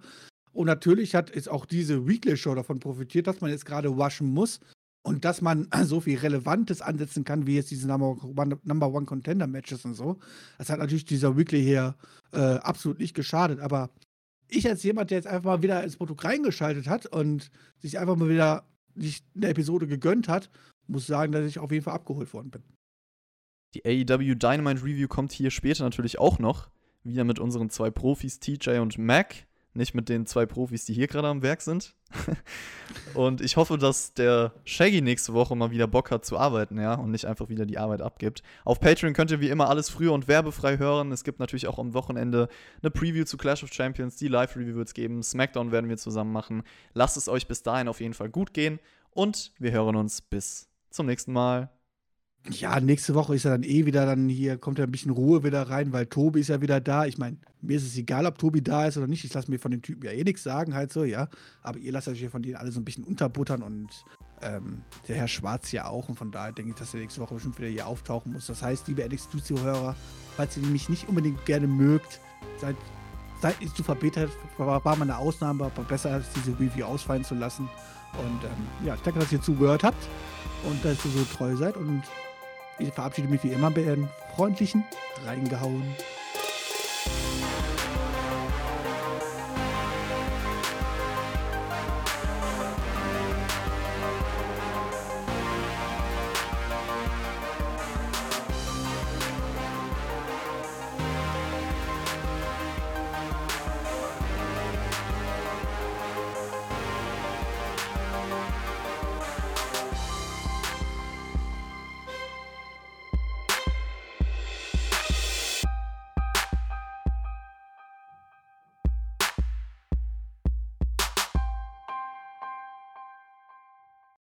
Und 0.53 0.67
natürlich 0.67 1.15
hat 1.15 1.35
jetzt 1.35 1.49
auch 1.49 1.65
diese 1.65 2.09
Weekly-Show 2.09 2.55
davon 2.55 2.81
profitiert, 2.81 3.29
dass 3.29 3.41
man 3.41 3.51
jetzt 3.51 3.67
gerade 3.67 3.97
waschen 3.97 4.33
muss 4.33 4.59
und 5.03 5.25
dass 5.25 5.43
man 5.43 5.69
so 5.85 6.01
viel 6.01 6.19
Relevantes 6.19 6.83
ansetzen 6.83 7.23
kann, 7.23 7.47
wie 7.47 7.55
jetzt 7.55 7.71
diese 7.71 7.87
Number 7.87 8.17
One, 8.37 8.59
Number 8.65 8.93
One 8.93 9.07
Contender 9.07 9.47
Matches 9.47 9.85
und 9.85 9.95
so. 9.95 10.19
Das 10.59 10.71
hat 10.71 10.81
natürlich 10.81 11.05
dieser 11.05 11.37
Weekly 11.37 11.63
hier 11.63 11.95
äh, 12.33 12.39
absolut 12.41 12.99
nicht 12.99 13.15
geschadet. 13.15 13.61
Aber 13.61 13.91
ich 14.49 14.69
als 14.69 14.83
jemand, 14.83 15.11
der 15.11 15.19
jetzt 15.19 15.27
einfach 15.27 15.45
mal 15.45 15.63
wieder 15.63 15.83
ins 15.83 15.97
Produkt 15.97 16.25
reingeschaltet 16.25 16.89
hat 16.89 17.07
und 17.07 17.51
sich 17.79 17.99
einfach 17.99 18.17
mal 18.17 18.29
wieder 18.29 18.67
sich 18.95 19.23
eine 19.35 19.49
Episode 19.49 19.87
gegönnt 19.87 20.29
hat, 20.29 20.51
muss 20.87 21.07
sagen, 21.07 21.33
dass 21.33 21.45
ich 21.45 21.59
auf 21.59 21.71
jeden 21.71 21.85
Fall 21.85 21.95
abgeholt 21.95 22.33
worden 22.33 22.51
bin. 22.51 22.63
Die 23.75 23.85
AEW 23.85 24.35
Dynamite 24.35 24.83
Review 24.83 25.09
kommt 25.09 25.33
hier 25.33 25.51
später 25.51 25.85
natürlich 25.85 26.19
auch 26.19 26.39
noch. 26.39 26.71
Wieder 27.03 27.25
mit 27.25 27.39
unseren 27.39 27.71
zwei 27.71 27.91
Profis, 27.91 28.41
TJ 28.41 28.79
und 28.79 28.99
Mac 28.99 29.47
nicht 29.77 29.95
mit 29.95 30.09
den 30.09 30.27
zwei 30.27 30.47
Profis, 30.47 30.85
die 30.85 30.95
hier 30.95 31.07
gerade 31.07 31.29
am 31.29 31.43
Werk 31.43 31.61
sind. 31.61 31.95
und 33.15 33.41
ich 33.41 33.57
hoffe, 33.57 33.79
dass 33.79 34.15
der 34.15 34.53
Shaggy 34.65 35.01
nächste 35.01 35.35
Woche 35.35 35.55
mal 35.57 35.71
wieder 35.71 35.87
Bock 35.87 36.11
hat 36.11 36.25
zu 36.25 36.39
arbeiten, 36.39 36.81
ja, 36.81 36.95
und 36.95 37.11
nicht 37.11 37.27
einfach 37.27 37.49
wieder 37.49 37.67
die 37.67 37.79
Arbeit 37.79 38.03
abgibt. 38.03 38.43
Auf 38.65 38.81
Patreon 38.81 39.13
könnt 39.13 39.31
ihr 39.31 39.41
wie 39.41 39.51
immer 39.51 39.69
alles 39.69 39.91
früher 39.91 40.13
und 40.13 40.29
werbefrei 40.29 40.79
hören. 40.79 41.13
Es 41.13 41.25
gibt 41.25 41.41
natürlich 41.41 41.67
auch 41.69 41.79
am 41.79 41.95
Wochenende 41.95 42.49
eine 42.83 42.91
Preview 42.91 43.25
zu 43.25 43.37
Clash 43.37 43.63
of 43.63 43.73
Champions. 43.73 44.17
Die 44.17 44.29
Live-Review 44.29 44.77
wird 44.77 44.89
es 44.89 44.95
geben. 44.95 45.23
SmackDown 45.23 45.73
werden 45.73 45.89
wir 45.89 45.97
zusammen 45.97 46.33
machen. 46.33 46.63
Lasst 46.95 47.17
es 47.17 47.29
euch 47.29 47.47
bis 47.49 47.63
dahin 47.63 47.89
auf 47.89 48.01
jeden 48.01 48.15
Fall 48.15 48.29
gut 48.29 48.55
gehen. 48.55 48.79
Und 49.11 49.53
wir 49.59 49.73
hören 49.73 49.97
uns 49.97 50.21
bis 50.21 50.69
zum 50.91 51.07
nächsten 51.07 51.33
Mal. 51.33 51.76
Ja, 52.51 52.79
nächste 52.81 53.15
Woche 53.15 53.35
ist 53.35 53.45
er 53.45 53.53
dann 53.53 53.65
eh 53.65 53.87
wieder 53.87 54.07
dann 54.07 54.29
hier, 54.29 54.57
kommt 54.57 54.79
ja 54.79 54.85
ein 54.85 54.91
bisschen 54.91 55.11
Ruhe 55.11 55.43
wieder 55.43 55.69
rein, 55.69 55.93
weil 55.93 56.07
Tobi 56.07 56.41
ist 56.41 56.49
ja 56.49 56.61
wieder 56.61 56.81
da. 56.81 57.05
Ich 57.05 57.19
meine, 57.19 57.39
mir 57.61 57.77
ist 57.77 57.87
es 57.87 57.97
egal, 57.97 58.25
ob 58.27 58.39
Tobi 58.39 58.63
da 58.63 58.87
ist 58.87 58.97
oder 58.97 59.07
nicht. 59.07 59.25
Ich 59.25 59.35
lasse 59.35 59.51
mir 59.51 59.59
von 59.59 59.73
den 59.73 59.83
Typen 59.83 60.05
ja 60.05 60.13
eh 60.13 60.23
nichts 60.23 60.45
sagen, 60.45 60.75
halt 60.75 60.93
so, 60.93 61.05
ja. 61.05 61.29
Aber 61.63 61.79
ihr 61.79 61.93
lasst 61.93 62.09
euch 62.09 62.21
ja 62.21 62.31
von 62.31 62.43
denen 62.43 62.57
alle 62.57 62.71
so 62.71 62.81
ein 62.81 62.85
bisschen 62.85 63.05
unterbuttern 63.05 63.63
und 63.63 63.89
ähm, 64.43 64.83
der 65.09 65.17
Herr 65.17 65.29
Schwarz 65.29 65.73
ja 65.73 65.87
auch. 65.87 66.09
Und 66.09 66.17
von 66.17 66.31
daher 66.31 66.53
denke 66.53 66.71
ich, 66.71 66.77
dass 66.77 66.95
er 66.95 67.01
nächste 67.01 67.21
Woche 67.21 67.35
bestimmt 67.35 67.59
wieder 67.59 67.69
hier 67.69 67.87
auftauchen 67.87 68.33
muss. 68.33 68.47
Das 68.47 68.63
heißt, 68.63 68.87
liebe 68.89 69.07
NXT-Zuhörer, 69.09 69.97
falls 70.37 70.57
ihr 70.57 70.67
mich 70.67 70.89
nicht 70.89 71.09
unbedingt 71.09 71.45
gerne 71.47 71.67
mögt, 71.67 72.21
seid, 72.61 72.77
seid 73.41 73.61
nicht 73.61 73.77
zu 73.77 73.83
verbetet. 73.83 74.31
War, 74.59 74.85
war 74.85 74.97
mal 74.97 75.03
eine 75.03 75.19
Ausnahme, 75.19 75.65
aber 75.65 75.83
besser 75.83 76.13
als 76.13 76.27
diese 76.35 76.53
Review 76.61 76.85
ausfallen 76.85 77.25
zu 77.25 77.35
lassen. 77.35 77.69
Und 78.13 78.45
ähm, 78.45 78.87
ja, 78.87 78.95
ich 78.95 79.01
danke, 79.01 79.21
dass 79.21 79.33
ihr 79.33 79.43
zugehört 79.43 79.83
habt 79.83 80.09
und 80.65 80.85
dass 80.85 81.05
ihr 81.05 81.11
so 81.11 81.25
treu 81.37 81.57
seid 81.57 81.77
und 81.77 82.03
ich 82.79 82.93
verabschiede 82.93 83.29
mich 83.29 83.43
wie 83.45 83.53
immer 83.53 83.71
bei 83.71 83.83
den 83.83 84.09
freundlichen 84.35 84.85
Reingehauen. 85.25 85.95